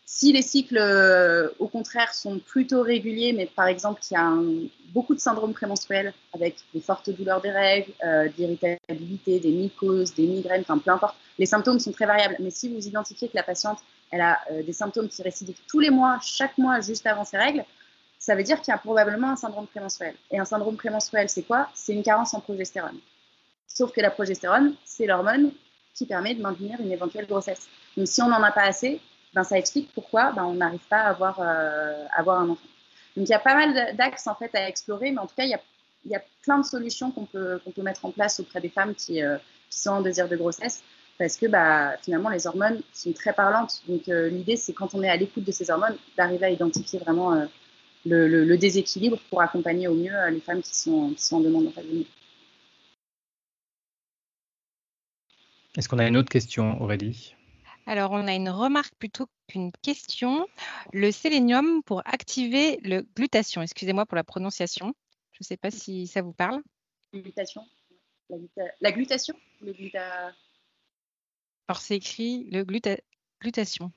Si 0.09 0.33
les 0.33 0.43
cycles, 0.43 0.79
euh, 0.79 1.49
au 1.59 1.67
contraire, 1.67 2.15
sont 2.15 2.39
plutôt 2.39 2.83
réguliers, 2.83 3.33
mais 3.33 3.47
par 3.47 3.67
exemple 3.67 4.01
qu'il 4.01 4.17
y 4.17 4.21
a 4.21 4.33
beaucoup 4.95 5.17
de 5.17 5.21
syndromes 5.21 5.53
prémenstruels 5.53 6.15
avec 6.33 6.55
des 6.73 6.81
fortes 6.81 7.11
douleurs 7.11 7.41
des 7.41 7.51
règles, 7.51 7.93
euh, 8.05 8.29
d'irritabilité, 8.29 9.41
des 9.41 9.51
mycoses, 9.51 10.15
des 10.15 10.29
migraines, 10.29 10.61
enfin 10.61 10.79
peu 10.79 10.93
importe, 10.93 11.17
les 11.41 11.47
symptômes 11.47 11.81
sont 11.81 11.91
très 11.91 12.07
variables. 12.07 12.37
Mais 12.39 12.51
si 12.51 12.73
vous 12.73 12.87
identifiez 12.87 13.29
que 13.29 13.37
la 13.37 13.43
patiente 13.43 13.79
elle 14.13 14.21
a 14.21 14.39
euh, 14.53 14.63
des 14.63 14.73
symptômes 14.73 15.09
qui 15.09 15.23
récidivent 15.23 15.59
tous 15.67 15.81
les 15.81 15.91
mois, 15.91 16.21
chaque 16.23 16.57
mois, 16.57 16.81
juste 16.81 17.05
avant 17.07 17.25
ses 17.25 17.39
règles, 17.39 17.65
ça 18.21 18.37
veut 18.37 18.45
dire 18.45 18.61
qu'il 18.61 18.71
y 18.71 18.75
a 18.75 18.79
probablement 18.79 19.31
un 19.31 19.37
syndrome 19.37 19.67
prémenstruel. 19.67 20.15
Et 20.31 20.39
un 20.39 20.45
syndrome 20.45 20.77
prémenstruel, 20.77 21.29
c'est 21.29 21.43
quoi? 21.43 21.69
C'est 21.75 21.93
une 21.93 22.05
carence 22.05 22.33
en 22.33 22.41
progestérone. 22.41 22.99
Sauf 23.67 23.91
que 23.93 24.01
la 24.01 24.11
progestérone, 24.11 24.75
c'est 24.85 25.07
l'hormone 25.07 25.51
qui 25.95 26.07
permet 26.07 26.35
de 26.35 26.43
maintenir 26.43 26.81
une 26.81 26.93
éventuelle 26.93 27.27
grossesse. 27.27 27.67
Donc 27.97 28.07
si 28.07 28.23
on 28.23 28.29
n'en 28.29 28.43
a 28.43 28.53
pas 28.53 28.65
assez, 28.65 29.01
ben, 29.37 29.45
ça 29.45 29.59
explique 29.59 29.93
pourquoi 29.93 30.33
ben, 30.33 30.45
on 30.45 30.55
n'arrive 30.55 30.87
pas 30.89 31.03
à 31.03 31.11
avoir, 31.11 31.41
euh, 31.41 32.05
avoir 32.17 32.41
un 32.41 32.49
enfant. 32.49 32.69
Donc 33.17 33.29
il 33.29 33.31
y 33.31 33.35
a 33.35 33.39
pas 33.39 33.55
mal 33.55 33.95
d'axes 33.95 34.27
en 34.27 34.35
fait 34.35 34.53
à 34.55 34.67
explorer, 34.67 35.11
mais 35.11 35.19
en 35.19 35.27
tout 35.27 35.35
cas 35.37 35.45
il 35.45 35.51
y 35.51 35.55
a, 35.55 35.61
il 36.07 36.11
y 36.11 36.17
a 36.17 36.23
plein 36.43 36.59
de 36.59 36.65
solutions 36.65 37.11
qu'on 37.11 37.27
peut, 37.27 37.61
qu'on 37.63 37.71
peut 37.71 37.83
mettre 37.83 38.07
en 38.07 38.11
place 38.11 38.41
auprès 38.41 38.63
des 38.63 38.71
femmes 38.71 38.95
qui, 38.95 39.23
euh, 39.23 39.37
qui, 39.69 39.79
sont 39.79 39.91
en 39.91 40.01
désir 40.01 40.27
de 40.27 40.37
grossesse, 40.37 40.83
parce 41.19 41.37
que 41.37 41.47
bah, 41.47 41.99
finalement 41.99 42.31
les 42.31 42.47
hormones 42.47 42.81
sont 42.95 43.13
très 43.13 43.35
parlantes. 43.35 43.83
Donc 43.87 44.09
euh, 44.09 44.31
l'idée 44.31 44.57
c'est 44.57 44.73
quand 44.73 44.95
on 44.95 45.03
est 45.03 45.11
à 45.11 45.17
l'écoute 45.17 45.45
de 45.45 45.53
ces 45.53 45.71
hormones, 45.71 45.97
d'arriver 46.17 46.47
à 46.47 46.51
identifier 46.51 46.99
vraiment 46.99 47.35
le, 48.07 48.29
le, 48.29 48.57
déséquilibre 48.57 49.19
pour 49.29 49.43
accompagner 49.43 49.87
au 49.87 49.95
mieux 49.95 50.15
les 50.31 50.41
femmes 50.41 50.63
qui 50.63 50.75
sont, 50.75 51.11
qui 51.11 51.23
sont 51.23 51.37
en 51.37 51.41
demande 51.41 51.71
Est-ce 55.77 55.91
qu'on 55.91 55.99
a 55.99 56.07
une 56.07 56.17
autre 56.17 56.31
question, 56.31 56.81
Aurélie? 56.81 57.37
Alors, 57.87 58.11
on 58.11 58.27
a 58.27 58.35
une 58.35 58.51
remarque 58.51 58.95
plutôt 58.99 59.29
qu'une 59.47 59.71
question. 59.81 60.49
Le 60.93 61.13
sélénium 61.13 61.85
pour 61.85 62.03
activer 62.05 62.79
le 62.83 63.03
glutation. 63.15 63.63
Excusez-moi 63.63 64.07
pour 64.07 64.17
la 64.17 64.25
prononciation. 64.25 64.93
Je 65.33 65.39
ne 65.41 65.45
sais 65.45 65.57
pas 65.57 65.71
si 65.71 66.09
ça 66.09 66.21
vous 66.21 66.33
parle. 66.33 66.61
Glutation. 67.15 67.65
La, 68.81 68.91
glutation 68.91 69.37
le 69.61 69.73
Alors, 71.69 71.81
c'est 71.81 71.95
écrit 71.95 72.49
le 72.51 72.65
glutation. 72.65 73.93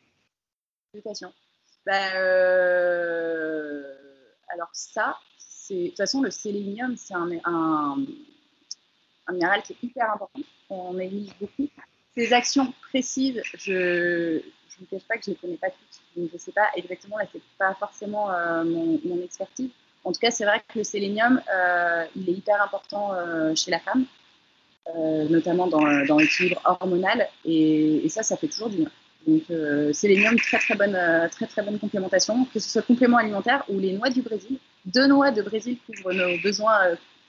Glutation. 0.94 1.34
Bah, 1.84 2.14
euh, 2.14 3.96
alors, 4.50 4.70
ça, 4.72 5.18
c'est. 5.40 5.74
De 5.74 5.88
toute 5.88 5.98
façon, 5.98 6.22
le 6.22 6.30
sélénium, 6.30 6.96
c'est 6.96 7.16
un, 7.16 7.28
un, 7.44 8.06
un 9.26 9.34
minéral 9.34 9.64
qui 9.64 9.74
est 9.74 9.82
hyper 9.82 10.14
important. 10.14 10.42
On 10.70 10.94
néglige 10.94 11.32
beaucoup 11.40 11.68
ces 12.20 12.34
actions 12.34 12.74
précises, 12.90 13.42
je 13.58 13.72
ne 13.72 14.42
vous 14.80 14.86
cache 14.92 15.08
pas 15.08 15.18
que 15.18 15.24
je 15.26 15.30
ne 15.32 15.36
les 15.36 15.40
connais 15.40 15.58
pas 15.58 15.70
toutes. 15.70 16.02
Donc 16.16 16.30
je 16.30 16.36
ne 16.36 16.40
sais 16.40 16.52
pas 16.52 16.68
exactement, 16.76 17.18
là, 17.18 17.26
c'est 17.32 17.42
pas 17.58 17.74
forcément 17.76 18.32
euh, 18.32 18.64
mon, 18.64 19.24
expertise. 19.24 19.70
En 20.04 20.12
tout 20.12 20.20
cas, 20.20 20.32
c'est 20.32 20.46
vrai 20.46 20.62
que 20.68 20.80
le 20.80 20.84
sélénium, 20.84 21.42
euh, 21.54 22.06
il 22.16 22.30
est 22.30 22.34
hyper 22.34 22.62
important 22.62 23.14
euh, 23.14 23.54
chez 23.56 23.72
la 23.72 23.80
femme, 23.80 24.06
notamment 25.30 25.68
dans, 25.68 26.06
dans 26.06 26.18
l'équilibre 26.18 26.62
hormonal. 26.66 27.28
Et, 27.46 28.08
ça, 28.10 28.24
ça 28.24 28.38
fait 28.38 28.48
toujours 28.48 28.70
du 28.70 28.78
bien. 28.78 28.92
Donc, 29.28 29.44
sélénium, 29.94 30.40
très 30.40 30.58
très 30.58 30.76
bonne, 30.76 30.98
très 31.32 31.46
très 31.46 31.62
bonne 31.62 31.78
complémentation, 31.78 32.46
que 32.46 32.60
ce 32.60 32.70
soit 32.70 32.82
complément 32.82 33.18
alimentaire 33.18 33.64
ou 33.70 33.78
les 33.80 33.94
noix 33.94 34.10
du 34.10 34.22
Brésil. 34.22 34.58
Deux 34.86 35.06
noix 35.08 35.32
de 35.32 35.42
Brésil 35.44 35.78
couvrent 35.86 36.14
nos 36.14 36.40
besoins 36.42 36.80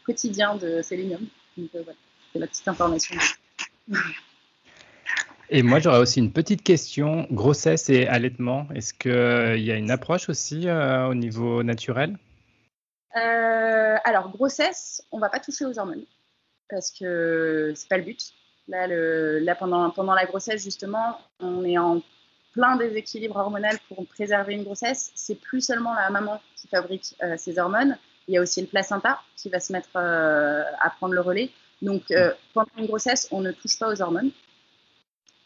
quotidiens 0.07 0.55
de 0.55 0.81
sélénium. 0.81 1.21
Donc, 1.59 1.69
voilà, 1.75 1.99
c'est 2.33 2.39
la 2.39 2.47
petite 2.47 2.69
information. 2.69 3.17
Et 5.53 5.65
moi, 5.65 5.81
j'aurais 5.81 5.99
aussi 5.99 6.21
une 6.21 6.33
petite 6.33 6.63
question. 6.63 7.27
Grossesse 7.33 7.91
et 7.91 8.07
allaitement, 8.07 8.69
est-ce 8.73 8.95
qu'il 8.95 9.11
euh, 9.11 9.57
y 9.57 9.73
a 9.73 9.75
une 9.75 9.91
approche 9.91 10.29
aussi 10.29 10.69
euh, 10.69 11.09
au 11.09 11.15
niveau 11.15 11.65
naturel? 11.65 12.17
Euh, 13.17 13.97
Alors, 14.05 14.31
grossesse, 14.31 15.03
on 15.11 15.17
ne 15.17 15.21
va 15.21 15.29
pas 15.29 15.41
toucher 15.41 15.65
aux 15.65 15.77
hormones 15.77 16.05
parce 16.69 16.93
que 16.93 17.73
ce 17.75 17.83
n'est 17.83 17.89
pas 17.89 17.99
le 17.99 18.05
but. 18.05 18.33
Là, 18.69 19.57
pendant, 19.57 20.15
la 20.15 20.25
grossesse, 20.25 20.63
justement, 20.63 21.19
on 21.41 21.65
est 21.65 21.79
en 21.79 22.01
plein 22.53 22.77
déséquilibre 22.77 23.35
hormonal 23.35 23.77
pour 23.89 24.07
préserver 24.07 24.55
une 24.55 24.63
grossesse. 24.63 25.11
C'est 25.17 25.35
plus 25.35 25.61
seulement 25.61 25.95
la 25.95 26.11
maman 26.11 26.41
qui 26.55 26.69
fabrique 26.69 27.17
ces 27.37 27.59
hormones. 27.59 27.99
Il 28.29 28.35
y 28.35 28.39
a 28.39 28.41
aussi 28.41 28.61
le 28.61 28.69
placenta 28.69 29.21
qui 29.35 29.49
va 29.49 29.59
se 29.59 29.73
mettre 29.73 29.97
à 29.97 30.91
prendre 30.91 31.15
le 31.15 31.21
relais. 31.21 31.51
Donc, 31.83 32.03
pendant 32.55 32.71
une 32.79 32.87
grossesse, 32.87 33.27
on 33.33 33.41
ne 33.41 33.51
touche 33.51 33.77
pas 33.81 33.93
aux 33.93 34.01
hormones. 34.01 34.31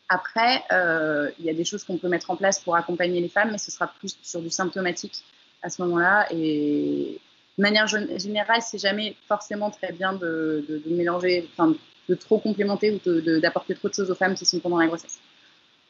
Après, 0.08 0.62
euh, 0.70 1.30
il 1.38 1.46
y 1.46 1.50
a 1.50 1.54
des 1.54 1.64
choses 1.64 1.84
qu'on 1.84 1.96
peut 1.96 2.08
mettre 2.08 2.30
en 2.30 2.36
place 2.36 2.60
pour 2.60 2.76
accompagner 2.76 3.20
les 3.20 3.28
femmes, 3.28 3.50
mais 3.52 3.58
ce 3.58 3.70
sera 3.70 3.86
plus 3.86 4.16
sur 4.22 4.40
du 4.40 4.50
symptomatique 4.50 5.24
à 5.62 5.70
ce 5.70 5.80
moment-là. 5.82 6.26
Et 6.30 7.18
de 7.56 7.62
manière 7.62 7.86
générale, 7.86 8.60
c'est 8.60 8.78
jamais 8.78 9.16
forcément 9.26 9.70
très 9.70 9.92
bien 9.92 10.12
de, 10.12 10.82
mélanger, 10.86 11.48
enfin, 11.52 11.74
de 12.08 12.14
trop 12.14 12.38
complémenter 12.38 13.00
ou 13.06 13.40
d'apporter 13.40 13.74
trop 13.74 13.88
de 13.88 13.94
choses 13.94 14.10
aux 14.10 14.14
femmes 14.14 14.34
qui 14.34 14.44
sont 14.44 14.60
pendant 14.60 14.78
la 14.78 14.86
grossesse. 14.86 15.18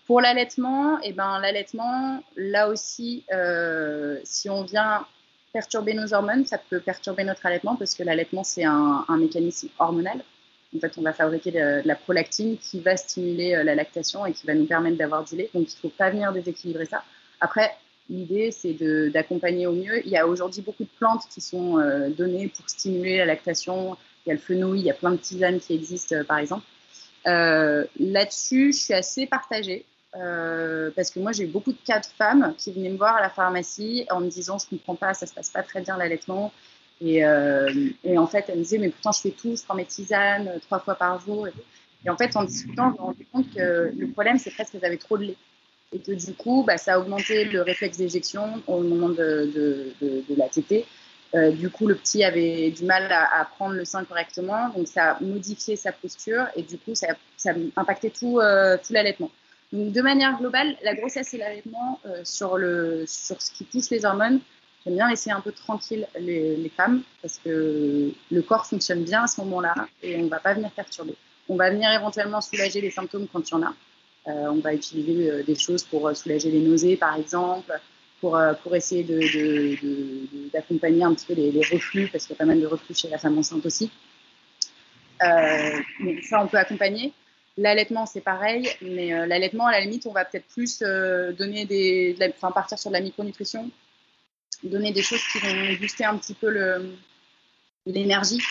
Pour 0.07 0.21
l'allaitement, 0.21 0.99
eh 1.03 1.13
ben, 1.13 1.41
l'allaitement, 1.41 2.23
là 2.37 2.69
aussi, 2.69 3.25
euh, 3.33 4.19
si 4.23 4.49
on 4.49 4.63
vient 4.63 5.07
perturber 5.53 5.95
nos 5.95 6.13
hormones, 6.13 6.47
ça 6.47 6.59
peut 6.59 6.81
perturber 6.81 7.25
notre 7.25 7.47
allaitement 7.47 7.75
parce 7.75 7.95
que 7.95 8.03
l'allaitement, 8.03 8.45
c'est 8.45 8.65
un 8.65 9.05
mécanisme 9.19 9.69
hormonal. 9.79 10.23
En 10.75 10.81
fait, 10.81 10.93
on 10.99 11.03
va 11.03 11.13
fabriquer 11.13 11.53
de, 11.53 11.83
la 11.85 11.95
prolactine 11.95 12.59
qui 12.59 12.81
va 12.81 12.97
stimuler 12.97 13.55
euh, 13.55 13.63
la 13.63 13.75
lactation 13.75 14.27
et 14.27 14.33
qui 14.33 14.47
va 14.47 14.55
nous 14.55 14.67
permettre 14.67 14.97
d'avoir 14.97 15.25
du 15.25 15.37
lait. 15.37 15.51
Donc, 15.55 15.69
il 15.73 15.77
ne 15.77 15.81
faut 15.81 15.97
pas 15.97 16.11
venir 16.11 16.33
déséquilibrer 16.33 16.87
ça. 16.87 17.05
Après, 17.41 17.71
l'idée, 18.11 18.51
c'est 18.51 18.75
d'accompagner 19.11 19.67
au 19.67 19.73
mieux. 19.73 20.05
Il 20.05 20.11
y 20.11 20.17
a 20.17 20.27
aujourd'hui 20.27 20.63
beaucoup 20.63 20.85
de 20.85 20.91
plantes 20.99 21.23
qui 21.31 21.41
sont 21.41 21.79
euh, 21.79 22.09
données 22.09 22.49
pour 22.49 22.69
stimuler 22.69 23.19
la 23.19 23.27
lactation. 23.27 23.97
Il 24.27 24.31
y 24.31 24.33
a 24.33 24.35
le 24.35 24.41
fenouil, 24.41 24.81
il 24.81 24.87
y 24.87 24.91
a 24.91 24.95
plein 24.95 25.13
de 25.13 25.17
tisanes 25.17 25.61
qui 25.61 25.75
existent, 25.75 26.17
euh, 26.17 26.25
par 26.25 26.39
exemple. 26.39 26.65
Là-dessus, 27.25 28.73
je 28.73 28.79
suis 28.79 28.95
assez 28.95 29.27
partagée. 29.27 29.87
parce 30.13 31.11
que 31.11 31.19
moi 31.19 31.33
j'ai 31.33 31.45
eu 31.45 31.47
beaucoup 31.47 31.73
de 31.73 31.79
cas 31.85 31.99
de 31.99 32.07
femmes 32.07 32.55
qui 32.59 32.71
venaient 32.71 32.91
me 32.91 32.99
voir 32.99 33.17
à 33.17 33.23
la 33.23 33.31
pharmacie 33.31 34.07
en 34.11 34.21
me 34.21 34.29
disant 34.29 34.59
je 34.59 34.69
comprends 34.69 34.95
pas, 34.95 35.15
ça 35.15 35.27
se 35.27 35.33
passe 35.33 35.49
pas 35.49 35.63
très 35.63 35.81
bien 35.81 35.97
l'allaitement, 35.97 36.53
euh, 37.03 37.91
et, 38.05 38.19
en 38.19 38.27
fait, 38.27 38.47
elle 38.49 38.59
me 38.59 38.63
disait, 38.63 38.79
mais 38.79 38.91
pourtant, 38.91 39.13
je 39.13 39.21
fais 39.21 39.31
tout, 39.31 39.57
je 39.57 39.63
prends 39.65 39.75
mes 39.75 39.85
tisanes 39.85 40.49
euh, 40.49 40.59
trois 40.61 40.79
fois 40.79 40.95
par 40.95 41.21
jour. 41.21 41.49
Et, 41.49 42.11
en 42.11 42.17
fait, 42.17 42.37
en 42.37 42.45
discutant, 42.45 42.93
je 42.93 43.01
me 43.01 43.07
rendais 43.07 43.27
compte 43.33 43.53
que 43.55 43.93
le 43.97 44.09
problème, 44.09 44.39
c'est 44.39 44.51
presque 44.51 44.73
qu'elles 44.73 44.85
avaient 44.85 44.97
trop 44.97 45.19
de 45.19 45.25
lait. 45.25 45.37
Et 45.93 45.99
que 46.01 46.13
du 46.13 46.35
coup, 46.35 46.65
bah, 46.67 46.77
ça 46.77 46.95
a 46.95 46.99
augmenté 46.99 47.45
le 47.45 47.63
réflexe 47.63 47.99
d'éjection 47.99 48.63
au 48.67 48.81
moment 48.81 49.11
de, 49.11 49.51
de, 50.01 50.35
la 50.37 50.49
tétée. 50.49 50.87
Euh, 51.35 51.53
du 51.53 51.71
coup, 51.71 51.87
le 51.87 51.95
petit 51.95 52.25
avait 52.25 52.71
du 52.71 52.85
mal 52.85 53.11
à, 53.13 53.45
prendre 53.45 53.75
le 53.75 53.85
sein 53.85 54.05
correctement, 54.05 54.71
donc 54.71 54.89
ça 54.89 55.13
a 55.13 55.21
modifié 55.21 55.77
sa 55.77 55.93
posture 55.93 56.47
et 56.57 56.63
du 56.63 56.79
coup, 56.79 56.95
ça, 56.95 57.09
ça 57.37 57.51
a 57.51 57.81
impacté 57.81 58.11
tout, 58.11 58.41
l'allaitement. 58.41 59.31
Donc, 59.73 59.93
de 59.93 60.03
manière 60.03 60.37
globale, 60.39 60.77
la 60.83 60.95
grossesse 60.95 61.33
et 61.35 61.39
l'allaitement 61.39 62.01
sur, 62.25 62.59
ce 62.59 63.53
qui 63.53 63.65
touche 63.65 63.91
les 63.91 64.05
hormones, 64.05 64.41
J'aime 64.85 64.97
bien 64.97 65.09
laisser 65.09 65.31
un 65.31 65.41
peu 65.41 65.53
tranquille 65.53 66.07
les, 66.19 66.71
femmes 66.77 67.03
parce 67.23 67.39
que 67.39 68.13
le 68.31 68.43
corps 68.43 68.67
fonctionne 68.67 69.03
bien 69.03 69.25
à 69.25 69.27
ce 69.27 69.41
moment-là 69.41 69.75
et 70.03 70.17
on 70.17 70.25
ne 70.25 70.29
va 70.29 70.41
pas 70.41 70.53
venir 70.53 70.71
perturber. 70.73 71.15
On 71.49 71.57
va 71.57 71.71
venir 71.71 71.91
éventuellement 71.91 72.41
soulager 72.41 72.81
les 72.81 72.91
symptômes 72.91 73.27
quand 73.33 73.49
il 73.49 73.53
y 73.53 73.55
en 73.55 73.63
a. 73.63 73.75
Euh, 74.27 74.49
on 74.49 74.61
va 74.61 74.73
utiliser 74.73 75.31
euh, 75.31 75.43
des 75.43 75.55
choses 75.55 75.85
pour 75.85 76.09
euh, 76.09 76.15
soulager 76.15 76.51
les 76.51 76.61
nausées, 76.61 76.97
par 76.97 77.15
exemple, 77.17 77.79
pour, 78.21 78.39
essayer 78.75 79.05
d'accompagner 80.51 81.05
un 81.05 81.15
petit 81.15 81.27
peu 81.27 81.35
les, 81.35 81.61
reflux, 81.61 82.09
parce 82.09 82.25
qu'il 82.25 82.33
y 82.35 82.37
a 82.37 82.39
pas 82.39 82.47
mal 82.47 82.59
de 82.59 82.67
reflux 82.67 82.95
chez 82.95 83.09
la 83.09 83.19
femme 83.19 83.37
enceinte 83.37 83.67
aussi. 83.67 83.91
ça, 85.21 86.43
on 86.43 86.47
peut 86.47 86.57
accompagner. 86.57 87.13
L'allaitement, 87.59 88.07
c'est 88.07 88.23
pareil, 88.23 88.67
mais 88.81 89.27
l'allaitement, 89.27 89.67
à 89.67 89.73
la 89.73 89.81
limite, 89.81 90.07
on 90.07 90.13
va 90.13 90.25
peut-être 90.25 90.47
plus 90.47 90.79
donner 91.37 91.67
des, 91.67 92.17
enfin, 92.35 92.51
partir 92.51 92.79
sur 92.79 92.89
de 92.89 92.95
la 92.95 93.03
micronutrition, 93.03 93.71
donner 94.63 94.93
des 94.93 95.03
choses 95.03 95.23
qui 95.33 95.39
vont 95.39 95.75
booster 95.81 96.05
un 96.05 96.17
petit 96.17 96.35
peu 96.35 96.49
l'énergie. 97.87 98.43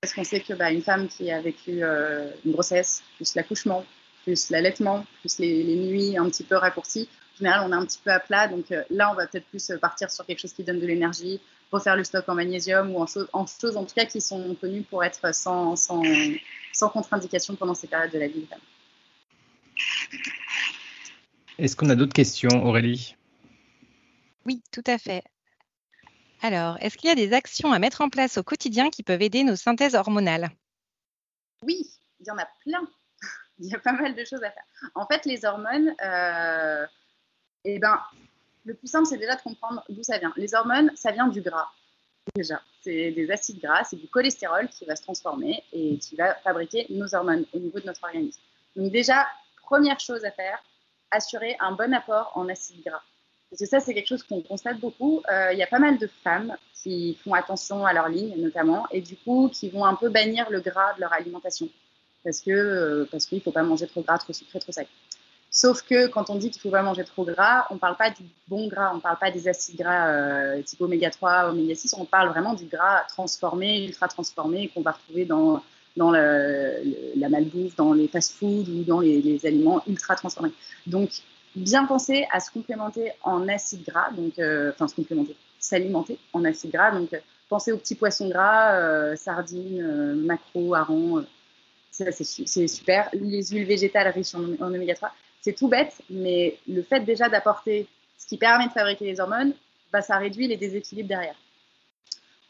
Parce 0.00 0.12
qu'on 0.12 0.24
sait 0.24 0.40
que 0.40 0.52
bah, 0.52 0.70
une 0.70 0.82
femme 0.82 1.08
qui 1.08 1.30
a 1.30 1.40
vécu 1.40 1.82
euh, 1.82 2.30
une 2.44 2.52
grossesse, 2.52 3.02
plus 3.16 3.34
l'accouchement, 3.34 3.86
plus 4.24 4.50
l'allaitement, 4.50 5.06
plus 5.20 5.38
les, 5.38 5.76
nuits 5.76 6.18
un 6.18 6.28
petit 6.28 6.44
peu 6.44 6.56
raccourcies, 6.56 7.08
en 7.34 7.38
général, 7.38 7.62
on 7.64 7.72
est 7.72 7.76
un 7.76 7.86
petit 7.86 8.00
peu 8.04 8.10
à 8.10 8.20
plat. 8.20 8.48
Donc 8.48 8.70
euh, 8.70 8.82
là, 8.90 9.10
on 9.10 9.14
va 9.14 9.26
peut-être 9.26 9.46
plus 9.46 9.72
partir 9.80 10.10
sur 10.10 10.26
quelque 10.26 10.40
chose 10.40 10.52
qui 10.52 10.62
donne 10.62 10.78
de 10.78 10.86
l'énergie, 10.86 11.40
refaire 11.70 11.96
le 11.96 12.04
stock 12.04 12.28
en 12.28 12.34
magnésium 12.34 12.94
ou 12.94 13.00
en, 13.00 13.06
choses 13.06 13.28
en 13.32 13.46
choses, 13.46 13.76
en 13.76 13.84
tout 13.84 13.94
cas, 13.94 14.04
qui 14.04 14.20
sont 14.20 14.54
connues 14.60 14.82
pour 14.82 15.02
être 15.02 15.34
sans, 15.34 15.74
sans, 15.76 16.02
sans 16.72 16.88
contre-indication 16.90 17.56
pendant 17.56 17.74
ces 17.74 17.86
périodes 17.86 18.12
de 18.12 18.18
la 18.18 18.28
vie. 18.28 18.46
Est-ce 21.58 21.76
qu'on 21.76 21.88
a 21.88 21.94
d'autres 21.94 22.12
questions, 22.12 22.66
Aurélie? 22.66 23.16
Oui, 24.46 24.62
tout 24.72 24.84
à 24.86 24.98
fait. 24.98 25.22
Alors, 26.42 26.76
est-ce 26.80 26.98
qu'il 26.98 27.08
y 27.08 27.12
a 27.12 27.14
des 27.14 27.32
actions 27.32 27.72
à 27.72 27.78
mettre 27.78 28.00
en 28.00 28.08
place 28.08 28.36
au 28.36 28.42
quotidien 28.42 28.90
qui 28.90 29.04
peuvent 29.04 29.22
aider 29.22 29.44
nos 29.44 29.54
synthèses 29.54 29.94
hormonales? 29.94 30.50
Oui, 31.62 31.88
il 32.18 32.26
y 32.26 32.30
en 32.30 32.38
a 32.38 32.48
plein. 32.64 32.86
il 33.60 33.66
y 33.70 33.74
a 33.74 33.78
pas 33.78 33.92
mal 33.92 34.14
de 34.14 34.24
choses 34.24 34.42
à 34.42 34.50
faire. 34.50 34.64
En 34.96 35.06
fait, 35.06 35.24
les 35.24 35.44
hormones, 35.44 35.94
euh, 36.04 36.86
eh 37.64 37.78
ben, 37.78 38.00
le 38.64 38.74
plus 38.74 38.88
simple, 38.88 39.06
c'est 39.06 39.18
déjà 39.18 39.36
de 39.36 39.42
comprendre 39.42 39.84
d'où 39.88 40.02
ça 40.02 40.18
vient. 40.18 40.32
Les 40.36 40.54
hormones, 40.54 40.90
ça 40.96 41.12
vient 41.12 41.28
du 41.28 41.40
gras. 41.40 41.68
Déjà, 42.34 42.60
c'est 42.82 43.12
des 43.12 43.30
acides 43.30 43.60
gras, 43.60 43.84
c'est 43.84 43.96
du 43.96 44.08
cholestérol 44.08 44.68
qui 44.68 44.84
va 44.84 44.96
se 44.96 45.02
transformer 45.02 45.62
et 45.72 45.98
qui 45.98 46.16
va 46.16 46.34
fabriquer 46.36 46.86
nos 46.90 47.14
hormones 47.14 47.44
au 47.52 47.58
niveau 47.58 47.80
de 47.80 47.86
notre 47.86 48.02
organisme. 48.04 48.40
Donc 48.76 48.90
déjà, 48.92 49.28
première 49.62 49.98
chose 50.00 50.24
à 50.24 50.30
faire, 50.30 50.62
assurer 51.10 51.56
un 51.60 51.72
bon 51.72 51.92
apport 51.94 52.32
en 52.34 52.48
acides 52.48 52.82
gras. 52.84 53.02
Parce 53.52 53.60
que 53.60 53.68
ça, 53.68 53.80
c'est 53.80 53.92
quelque 53.92 54.08
chose 54.08 54.22
qu'on 54.22 54.40
constate 54.40 54.80
beaucoup. 54.80 55.20
Euh, 55.30 55.52
il 55.52 55.58
y 55.58 55.62
a 55.62 55.66
pas 55.66 55.78
mal 55.78 55.98
de 55.98 56.08
femmes 56.24 56.56
qui 56.82 57.18
font 57.22 57.34
attention 57.34 57.84
à 57.84 57.92
leur 57.92 58.08
ligne, 58.08 58.34
notamment, 58.38 58.86
et 58.90 59.02
du 59.02 59.14
coup, 59.14 59.50
qui 59.52 59.68
vont 59.68 59.84
un 59.84 59.94
peu 59.94 60.08
bannir 60.08 60.48
le 60.48 60.60
gras 60.60 60.94
de 60.94 61.02
leur 61.02 61.12
alimentation. 61.12 61.68
Parce 62.24 62.40
que 62.40 62.50
euh, 62.50 63.06
parce 63.12 63.26
qu'il 63.26 63.36
ne 63.36 63.42
faut 63.42 63.52
pas 63.52 63.62
manger 63.62 63.86
trop 63.86 64.00
gras, 64.00 64.16
trop 64.16 64.32
sucré, 64.32 64.58
trop 64.58 64.72
sec. 64.72 64.88
Sauf 65.50 65.82
que 65.82 66.06
quand 66.06 66.30
on 66.30 66.36
dit 66.36 66.48
qu'il 66.48 66.60
ne 66.60 66.62
faut 66.62 66.70
pas 66.70 66.82
manger 66.82 67.04
trop 67.04 67.26
gras, 67.26 67.66
on 67.68 67.74
ne 67.74 67.78
parle 67.78 67.98
pas 67.98 68.08
du 68.08 68.22
bon 68.48 68.68
gras, 68.68 68.90
on 68.94 68.96
ne 68.96 69.00
parle 69.02 69.18
pas 69.18 69.30
des 69.30 69.46
acides 69.48 69.76
gras 69.76 70.08
euh, 70.08 70.62
type 70.62 70.80
oméga 70.80 71.10
3, 71.10 71.50
oméga 71.50 71.74
6, 71.74 71.96
on 71.98 72.06
parle 72.06 72.30
vraiment 72.30 72.54
du 72.54 72.64
gras 72.64 73.04
transformé, 73.08 73.84
ultra 73.84 74.08
transformé, 74.08 74.68
qu'on 74.68 74.80
va 74.80 74.92
retrouver 74.92 75.26
dans, 75.26 75.62
dans 75.98 76.10
la 76.10 77.28
malbouffe, 77.28 77.76
dans 77.76 77.92
les 77.92 78.08
fast-foods 78.08 78.70
ou 78.70 78.82
dans 78.84 79.00
les, 79.00 79.20
les, 79.20 79.44
aliments 79.44 79.82
ultra 79.86 80.16
transformés. 80.16 80.52
Donc, 80.86 81.10
bien 81.54 81.86
penser 81.86 82.26
à 82.30 82.40
se 82.40 82.50
complémenter 82.50 83.12
en 83.22 83.48
acides 83.48 83.84
gras, 83.84 84.10
donc, 84.12 84.38
euh, 84.38 84.72
enfin 84.72 84.88
se 84.88 84.94
complémenter, 84.94 85.36
s'alimenter 85.58 86.18
en 86.32 86.44
acides 86.44 86.72
gras. 86.72 86.92
Donc, 86.92 87.12
euh, 87.12 87.18
pensez 87.48 87.72
aux 87.72 87.78
petits 87.78 87.94
poissons 87.94 88.28
gras, 88.28 88.74
euh, 88.74 89.16
sardines, 89.16 90.14
maquereaux, 90.24 90.74
harengs. 90.74 91.24
ça, 91.90 92.10
c'est 92.12 92.68
super. 92.68 93.08
Les 93.12 93.44
huiles 93.46 93.66
végétales 93.66 94.08
riches 94.08 94.34
en, 94.34 94.44
oméga 94.62 94.94
3, 94.94 95.12
c'est 95.40 95.54
tout 95.54 95.68
bête, 95.68 96.00
mais 96.08 96.58
le 96.66 96.82
fait 96.82 97.00
déjà 97.00 97.28
d'apporter 97.28 97.86
ce 98.16 98.26
qui 98.26 98.38
permet 98.38 98.68
de 98.68 98.72
fabriquer 98.72 99.04
les 99.04 99.20
hormones, 99.20 99.52
bah, 99.92 100.00
ça 100.00 100.16
réduit 100.16 100.46
les 100.46 100.56
déséquilibres 100.56 101.08
derrière. 101.08 101.34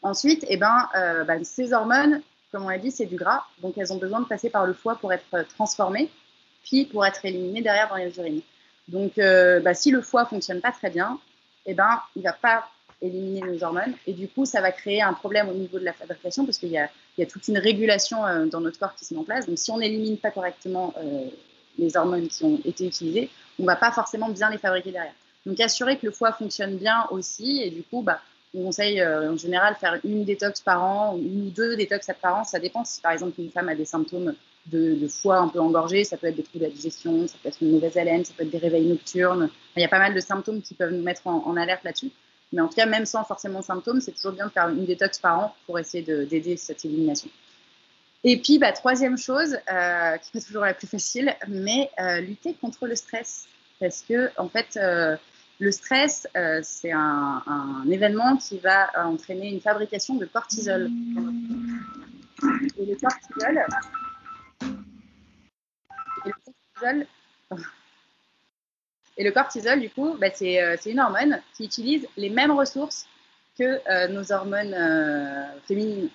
Ensuite, 0.01 0.45
eh 0.47 0.57
ben, 0.57 0.87
bah, 1.27 1.43
ces 1.43 1.73
hormones, 1.73 2.21
comme 2.51 2.65
on 2.65 2.69
l'a 2.69 2.77
dit, 2.77 2.91
c'est 2.91 3.05
du 3.05 3.15
gras, 3.15 3.45
donc 3.61 3.77
elles 3.77 3.91
ont 3.91 3.97
besoin 3.97 4.21
de 4.21 4.25
passer 4.25 4.49
par 4.49 4.65
le 4.65 4.73
foie 4.73 4.95
pour 4.95 5.11
être 5.11 5.47
transformées, 5.55 6.09
puis 6.63 6.85
pour 6.85 7.05
être 7.05 7.25
éliminées 7.25 7.61
derrière 7.61 7.89
dans 7.89 7.95
les 7.95 8.17
urines. 8.17 8.41
Donc, 8.87 9.17
euh, 9.17 9.59
bah, 9.59 9.73
si 9.73 9.91
le 9.91 10.01
foie 10.01 10.25
fonctionne 10.25 10.61
pas 10.61 10.71
très 10.71 10.89
bien, 10.89 11.19
eh 11.65 11.73
ben, 11.73 12.01
il 12.15 12.23
va 12.23 12.33
pas 12.33 12.69
éliminer 13.01 13.41
nos 13.41 13.63
hormones 13.63 13.93
et 14.07 14.13
du 14.13 14.27
coup, 14.27 14.45
ça 14.45 14.61
va 14.61 14.71
créer 14.71 15.01
un 15.01 15.13
problème 15.13 15.49
au 15.49 15.53
niveau 15.53 15.77
de 15.79 15.83
la 15.83 15.93
fabrication 15.93 16.45
parce 16.45 16.57
qu'il 16.57 16.69
y, 16.69 16.77
a, 16.77 16.89
toute 17.25 17.47
une 17.47 17.57
régulation 17.57 18.25
euh, 18.25 18.45
dans 18.45 18.61
notre 18.61 18.79
corps 18.79 18.95
qui 18.95 19.05
se 19.05 19.13
met 19.13 19.19
en 19.19 19.23
place. 19.23 19.45
Donc, 19.47 19.57
si 19.57 19.71
on 19.71 19.77
n'élimine 19.77 20.17
pas 20.17 20.31
correctement 20.31 20.93
euh, 20.97 21.25
les 21.77 21.97
hormones 21.97 22.27
qui 22.27 22.43
ont 22.43 22.59
été 22.65 22.87
utilisées, 22.87 23.29
on 23.59 23.65
va 23.65 23.75
pas 23.75 23.91
forcément 23.91 24.29
bien 24.29 24.49
les 24.49 24.57
fabriquer 24.57 24.91
derrière. 24.91 25.13
Donc, 25.45 25.59
assurer 25.59 25.97
que 25.97 26.05
le 26.05 26.11
foie 26.11 26.31
fonctionne 26.31 26.77
bien 26.77 27.05
aussi 27.11 27.61
et 27.61 27.69
du 27.69 27.83
coup, 27.83 28.01
bah, 28.01 28.21
on 28.53 28.65
conseille 28.65 29.03
en 29.03 29.35
général 29.35 29.75
faire 29.75 29.99
une 30.03 30.25
détox 30.25 30.61
par 30.61 30.83
an 30.83 31.15
ou 31.15 31.49
deux 31.49 31.75
détox 31.75 32.07
par 32.21 32.35
an. 32.35 32.43
Ça 32.43 32.59
dépend 32.59 32.85
si 32.85 33.01
par 33.01 33.11
exemple 33.11 33.39
une 33.41 33.49
femme 33.49 33.69
a 33.69 33.75
des 33.75 33.85
symptômes 33.85 34.35
de, 34.67 35.07
foie 35.07 35.37
un 35.37 35.47
peu 35.49 35.59
engorgé, 35.59 36.03
ça 36.03 36.17
peut 36.17 36.27
être 36.27 36.35
des 36.35 36.43
troubles 36.43 36.65
de 36.65 36.69
la 36.69 36.73
digestion, 36.73 37.27
ça 37.27 37.35
peut 37.41 37.49
être 37.49 37.61
une 37.61 37.71
mauvaise 37.71 37.97
haleine, 37.97 38.23
ça 38.23 38.33
peut 38.35 38.43
être 38.43 38.49
des 38.49 38.57
réveils 38.57 38.85
nocturnes. 38.85 39.49
Il 39.75 39.81
y 39.81 39.85
a 39.85 39.89
pas 39.89 39.99
mal 39.99 40.13
de 40.13 40.19
symptômes 40.19 40.61
qui 40.61 40.73
peuvent 40.73 40.91
nous 40.91 41.03
mettre 41.03 41.27
en, 41.27 41.57
alerte 41.57 41.83
là-dessus. 41.83 42.11
Mais 42.51 42.61
en 42.61 42.67
tout 42.67 42.75
cas, 42.75 42.85
même 42.85 43.05
sans 43.05 43.23
forcément 43.23 43.61
symptômes, 43.61 43.99
c'est 43.99 44.11
toujours 44.11 44.33
bien 44.33 44.45
de 44.47 44.51
faire 44.51 44.69
une 44.69 44.85
détox 44.85 45.19
par 45.19 45.39
an 45.39 45.55
pour 45.65 45.79
essayer 45.79 46.03
d'aider 46.03 46.55
cette 46.55 46.85
élimination. 46.85 47.29
Et 48.23 48.37
puis, 48.37 48.57
bah, 48.57 48.71
troisième 48.71 49.17
chose, 49.17 49.57
euh, 49.69 50.17
qui 50.17 50.29
n'est 50.33 50.41
pas 50.41 50.45
toujours 50.45 50.63
la 50.63 50.73
plus 50.73 50.87
facile, 50.87 51.35
mais 51.47 51.89
euh, 51.99 52.21
lutter 52.21 52.53
contre 52.53 52.87
le 52.87 52.95
stress. 52.95 53.47
Parce 53.79 54.01
que, 54.01 54.29
en 54.37 54.47
fait, 54.47 54.77
euh, 54.77 55.17
le 55.63 55.71
stress, 55.71 56.27
c'est 56.61 56.91
un, 56.91 57.85
événement 57.89 58.37
qui 58.37 58.59
va 58.59 58.89
entraîner 59.05 59.49
une 59.49 59.61
fabrication 59.61 60.15
de 60.15 60.25
cortisol. 60.25 60.89
Et 62.77 62.85
le 62.85 62.95
cortisol, 62.95 63.65
et 69.17 69.23
le 69.23 69.31
cortisol, 69.31 69.79
du 69.79 69.89
coup, 69.89 70.15
bah, 70.19 70.27
euh, 70.27 70.75
c'est 70.79 70.91
une 70.91 70.99
hormone 70.99 71.41
qui 71.55 71.65
utilise 71.65 72.07
les 72.17 72.29
mêmes 72.29 72.51
ressources 72.51 73.07
que 73.57 73.79
euh, 73.89 74.07
nos 74.07 74.31
hormones 74.31 74.73
euh, 74.73 75.59
féminines. 75.67 76.09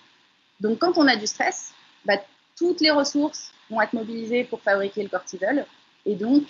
Donc, 0.61 0.79
quand 0.79 0.99
on 0.99 1.07
a 1.07 1.17
du 1.17 1.27
stress, 1.27 1.73
bah, 2.05 2.17
toutes 2.57 2.81
les 2.81 2.91
ressources 2.91 3.53
vont 3.71 3.81
être 3.81 3.93
mobilisées 3.93 4.45
pour 4.45 4.61
fabriquer 4.61 5.03
le 5.03 5.09
cortisol. 5.09 5.65
Et 6.05 6.17
donc, 6.17 6.45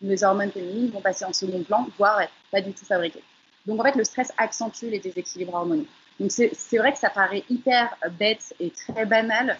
les 0.00 0.24
hormones 0.24 0.50
féminines 0.50 0.90
vont 0.90 1.00
passer 1.00 1.24
en 1.24 1.32
second 1.32 1.62
plan, 1.62 1.86
voire 1.98 2.20
pas 2.50 2.60
du 2.60 2.72
tout 2.72 2.84
fabriquées. 2.84 3.22
Donc, 3.66 3.80
en 3.80 3.84
fait, 3.84 3.96
le 3.96 4.04
stress 4.04 4.32
accentue 4.38 4.86
les 4.86 4.98
déséquilibres 4.98 5.54
hormonaux. 5.54 5.86
Donc, 6.18 6.30
c'est 6.30 6.78
vrai 6.78 6.92
que 6.92 6.98
ça 6.98 7.10
paraît 7.10 7.44
hyper 7.48 7.94
bête 8.18 8.54
et 8.60 8.70
très 8.70 9.06
banal, 9.06 9.58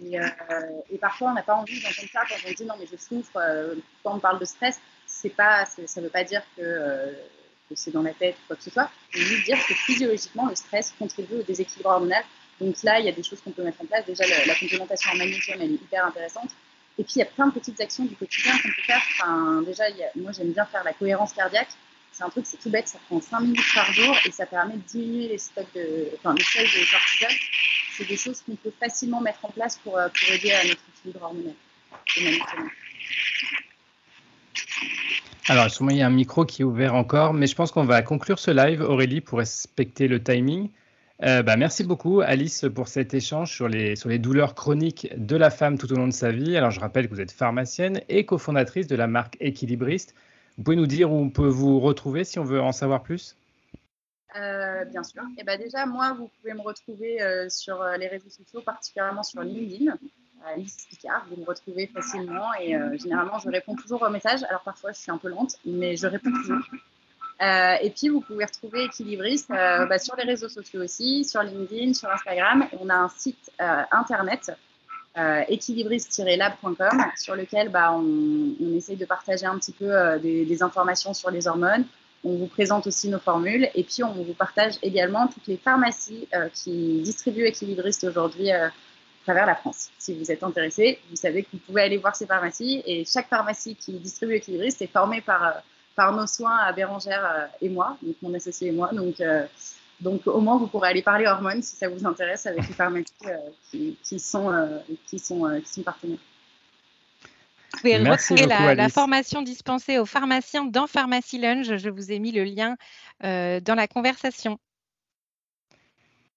euh, 0.00 0.80
et, 0.90 0.98
parfois, 0.98 1.30
on 1.30 1.34
n'a 1.34 1.42
pas 1.42 1.54
envie 1.54 1.80
d'entendre 1.80 2.08
ça 2.12 2.20
quand 2.28 2.36
on 2.46 2.52
dit 2.52 2.64
non, 2.64 2.74
mais 2.78 2.86
je 2.90 2.96
souffre. 2.96 3.36
Euh, 3.36 3.74
quand 4.02 4.14
on 4.14 4.18
parle 4.18 4.38
de 4.38 4.44
stress, 4.44 4.80
c'est 5.06 5.30
pas, 5.30 5.64
ça 5.66 6.00
ne 6.00 6.06
veut 6.06 6.10
pas 6.10 6.24
dire 6.24 6.42
euh, 6.60 7.12
que, 7.68 7.74
c'est 7.74 7.90
dans 7.90 8.02
la 8.02 8.14
tête 8.14 8.36
ou 8.36 8.46
quoi 8.46 8.56
que 8.56 8.62
ce 8.62 8.70
soit. 8.70 8.90
C'est 9.12 9.20
juste 9.20 9.44
dire 9.44 9.58
que 9.66 9.74
physiologiquement, 9.74 10.48
le 10.48 10.54
stress 10.54 10.94
contribue 10.98 11.36
au 11.36 11.42
déséquilibre 11.42 11.90
hormonal. 11.90 12.22
Donc 12.60 12.76
là, 12.82 12.98
il 13.00 13.06
y 13.06 13.08
a 13.08 13.12
des 13.12 13.22
choses 13.22 13.40
qu'on 13.40 13.50
peut 13.50 13.62
mettre 13.62 13.80
en 13.82 13.86
place. 13.86 14.04
Déjà, 14.06 14.24
la, 14.46 14.54
complémentation 14.54 15.12
en 15.12 15.16
magnésium, 15.16 15.58
elle 15.60 15.72
est 15.72 15.74
hyper 15.74 16.04
intéressante. 16.04 16.50
Et 16.98 17.04
puis, 17.04 17.14
il 17.16 17.18
y 17.20 17.22
a 17.22 17.26
plein 17.26 17.46
de 17.46 17.52
petites 17.52 17.80
actions 17.80 18.04
du 18.04 18.16
quotidien 18.16 18.52
qu'on 18.52 18.68
peut 18.68 18.82
faire. 18.82 19.02
Enfin, 19.20 19.62
déjà, 19.62 19.84
moi, 20.16 20.32
j'aime 20.32 20.52
bien 20.52 20.66
faire 20.66 20.82
la 20.84 20.92
cohérence 20.92 21.32
cardiaque. 21.32 21.68
C'est 22.12 22.24
un 22.24 22.30
truc, 22.30 22.46
c'est 22.46 22.56
tout 22.56 22.70
bête, 22.70 22.88
ça 22.88 22.98
prend 23.06 23.20
5 23.20 23.40
minutes 23.40 23.60
par 23.74 23.92
jour 23.92 24.16
et 24.24 24.32
ça 24.32 24.44
permet 24.46 24.74
de 24.74 24.82
diminuer 24.82 25.28
les 25.28 25.38
stocks 25.38 25.72
de, 25.76 26.08
enfin, 26.16 26.34
les 26.34 26.42
seuils 26.42 26.64
de 26.64 26.90
cortisol 26.90 27.30
c'est 27.98 28.08
des 28.08 28.16
choses 28.16 28.42
qu'on 28.42 28.54
peut 28.54 28.72
facilement 28.78 29.20
mettre 29.20 29.44
en 29.44 29.50
place 29.50 29.78
pour, 29.82 29.98
euh, 29.98 30.08
pour 30.08 30.34
aider 30.34 30.52
à 30.52 30.64
notre 30.64 30.80
équilibre 30.96 31.22
hormonal. 31.22 31.54
Alors, 35.48 35.70
sûrement, 35.70 35.90
il 35.90 35.96
y 35.96 36.02
a 36.02 36.06
un 36.06 36.10
micro 36.10 36.44
qui 36.44 36.62
est 36.62 36.64
ouvert 36.64 36.94
encore, 36.94 37.34
mais 37.34 37.46
je 37.46 37.54
pense 37.56 37.72
qu'on 37.72 37.84
va 37.84 38.02
conclure 38.02 38.38
ce 38.38 38.50
live, 38.50 38.82
Aurélie, 38.82 39.20
pour 39.20 39.38
respecter 39.38 40.06
le 40.06 40.22
timing. 40.22 40.70
Euh, 41.24 41.42
bah, 41.42 41.56
merci 41.56 41.82
beaucoup, 41.82 42.20
Alice, 42.20 42.64
pour 42.72 42.86
cet 42.86 43.12
échange 43.12 43.52
sur 43.52 43.68
les, 43.68 43.96
douleurs 44.18 44.54
chroniques 44.54 45.08
de 45.16 45.34
la 45.34 45.50
femme 45.50 45.76
tout 45.76 45.92
au 45.92 45.96
long 45.96 46.06
de 46.06 46.12
sa 46.12 46.30
vie. 46.30 46.56
Alors, 46.56 46.70
je 46.70 46.78
rappelle 46.78 47.08
que 47.08 47.14
vous 47.14 47.20
êtes 47.20 47.32
pharmacienne 47.32 48.00
et 48.08 48.24
cofondatrice 48.24 48.86
de 48.86 48.94
la 48.94 49.08
marque 49.08 49.36
Équilibriste. 49.40 50.14
Vous 50.56 50.64
pouvez 50.64 50.76
nous 50.76 50.86
dire 50.86 51.12
où 51.12 51.16
on 51.16 51.30
peut 51.30 51.48
vous 51.48 51.80
retrouver 51.80 52.22
si 52.22 52.38
on 52.38 52.44
veut 52.44 52.60
en 52.60 52.70
savoir 52.70 53.02
plus? 53.02 53.36
Euh, 54.36 54.84
bien 54.84 55.02
sûr. 55.02 55.22
Et 55.38 55.44
ben 55.44 55.58
déjà, 55.58 55.86
moi, 55.86 56.12
vous 56.12 56.30
pouvez 56.40 56.54
me 56.54 56.60
retrouver 56.60 57.20
euh, 57.20 57.48
sur 57.48 57.82
les 57.98 58.06
réseaux 58.06 58.30
sociaux, 58.30 58.60
particulièrement 58.60 59.24
sur 59.24 59.42
LinkedIn. 59.42 59.96
Alice 60.46 60.86
Picard, 60.88 61.26
vous 61.28 61.40
me 61.40 61.46
retrouvez 61.46 61.88
facilement 61.88 62.54
et 62.60 62.76
généralement, 62.96 63.40
je 63.40 63.48
réponds 63.48 63.74
toujours 63.74 64.02
aux 64.02 64.10
messages. 64.10 64.44
Alors 64.44 64.62
parfois, 64.62 64.92
je 64.92 64.98
suis 64.98 65.10
un 65.10 65.18
peu 65.18 65.28
lente, 65.28 65.58
mais 65.64 65.96
je 65.96 66.06
réponds 66.06 66.30
toujours. 66.30 66.62
Et 67.40 67.90
puis, 67.90 68.08
vous 68.08 68.20
pouvez 68.20 68.44
retrouver 68.44 68.84
Equilibriste 68.84 69.48
bah, 69.48 69.98
sur 69.98 70.16
les 70.16 70.24
réseaux 70.24 70.48
sociaux 70.48 70.82
aussi, 70.82 71.24
sur 71.24 71.42
LinkedIn, 71.42 71.94
sur 71.94 72.10
Instagram. 72.10 72.66
On 72.80 72.88
a 72.88 72.94
un 72.94 73.08
site 73.08 73.50
internet 73.58 74.52
équilibriste-lab.com 75.48 77.04
sur 77.16 77.34
lequel 77.34 77.68
bah, 77.70 77.92
on, 77.92 78.54
on, 78.60 78.76
essaye 78.76 78.96
de 78.96 79.04
partager 79.04 79.46
un 79.46 79.58
petit 79.58 79.72
peu 79.72 80.18
des, 80.20 80.44
des, 80.44 80.62
informations 80.62 81.14
sur 81.14 81.30
les 81.30 81.48
hormones, 81.48 81.84
on 82.24 82.36
vous 82.36 82.46
présente 82.46 82.86
aussi 82.86 83.08
nos 83.08 83.18
formules 83.18 83.68
et 83.74 83.84
puis 83.84 84.02
on 84.02 84.12
vous 84.12 84.34
partage 84.34 84.74
également 84.82 85.28
toutes 85.28 85.46
les 85.46 85.56
pharmacies 85.56 86.26
euh, 86.34 86.48
qui 86.52 87.00
distribuent 87.00 87.46
équilibristes 87.46 88.04
aujourd'hui 88.04 88.52
euh, 88.52 88.66
à 88.66 88.72
travers 89.24 89.46
la 89.46 89.54
France. 89.54 89.90
Si 89.98 90.14
vous 90.14 90.30
êtes 90.30 90.42
intéressé, 90.42 90.98
vous 91.10 91.16
savez 91.16 91.44
que 91.44 91.48
vous 91.52 91.58
pouvez 91.58 91.82
aller 91.82 91.98
voir 91.98 92.16
ces 92.16 92.26
pharmacies 92.26 92.82
et 92.86 93.04
chaque 93.04 93.28
pharmacie 93.28 93.76
qui 93.76 93.92
distribue 93.92 94.34
équilibriste 94.34 94.82
est 94.82 94.88
formée 94.88 95.20
par, 95.20 95.44
euh, 95.44 95.50
par 95.98 96.12
nos 96.14 96.28
soins 96.28 96.56
à 96.58 96.72
Bérangère 96.72 97.50
et 97.60 97.68
moi, 97.68 97.98
donc 98.00 98.14
mon 98.22 98.32
associé 98.32 98.68
et 98.68 98.72
moi. 98.72 98.90
Donc, 98.92 99.20
donc 100.00 100.24
au 100.28 100.40
moins 100.40 100.56
vous 100.56 100.68
pourrez 100.68 100.90
aller 100.90 101.02
parler 101.02 101.26
hormones 101.26 101.60
si 101.60 101.74
ça 101.74 101.88
vous 101.88 102.06
intéresse 102.06 102.46
avec 102.46 102.68
les 102.68 102.72
pharmacies 102.72 103.12
qui, 103.68 103.98
qui, 104.04 104.20
sont, 104.20 104.80
qui, 105.08 105.18
sont, 105.18 105.60
qui 105.60 105.72
sont 105.72 105.82
partenaires. 105.82 106.18
Vous 107.72 107.78
pouvez 107.80 107.96
retrouver 107.98 108.46
la, 108.46 108.88
formation 108.88 109.42
dispensée 109.42 109.98
aux 109.98 110.06
pharmaciens 110.06 110.64
dans 110.64 110.86
Pharmacy 110.86 111.38
Lunch. 111.38 111.76
Je 111.76 111.90
vous 111.90 112.12
ai 112.12 112.20
mis 112.20 112.30
le 112.30 112.44
lien 112.44 112.76
euh, 113.24 113.60
dans 113.60 113.74
la 113.74 113.88
conversation. 113.88 114.58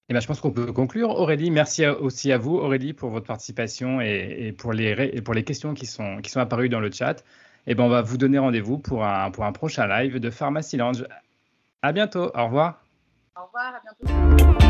Eh 0.09 0.13
bien, 0.13 0.19
je 0.19 0.27
pense 0.27 0.41
qu'on 0.41 0.51
peut 0.51 0.73
conclure. 0.73 1.09
Aurélie, 1.09 1.51
merci 1.51 1.85
aussi 1.85 2.31
à 2.31 2.37
vous, 2.37 2.55
Aurélie, 2.57 2.93
pour 2.93 3.11
votre 3.11 3.27
participation 3.27 4.01
et, 4.01 4.53
pour, 4.57 4.73
les, 4.73 5.21
pour 5.21 5.33
les 5.33 5.43
questions 5.43 5.73
qui 5.73 5.85
sont, 5.85 6.17
qui 6.17 6.29
sont 6.29 6.41
apparues 6.41 6.67
dans 6.67 6.81
le 6.81 6.91
chat. 6.91 7.23
Et 7.67 7.71
eh 7.71 7.75
ben, 7.75 7.83
on 7.83 7.89
va 7.89 8.01
vous 8.01 8.17
donner 8.17 8.39
rendez-vous 8.39 8.79
pour 8.79 9.05
un, 9.05 9.29
pour 9.29 9.45
un 9.45 9.51
prochain 9.51 9.87
live 9.87 10.19
de 10.19 10.29
Pharmacy 10.31 10.77
Lounge. 10.77 11.05
À 11.83 11.91
bientôt. 11.91 12.31
Au 12.35 12.45
revoir. 12.45 12.81
Au 13.35 13.45
revoir, 13.45 13.75
à 13.75 13.81
bientôt. 13.81 14.60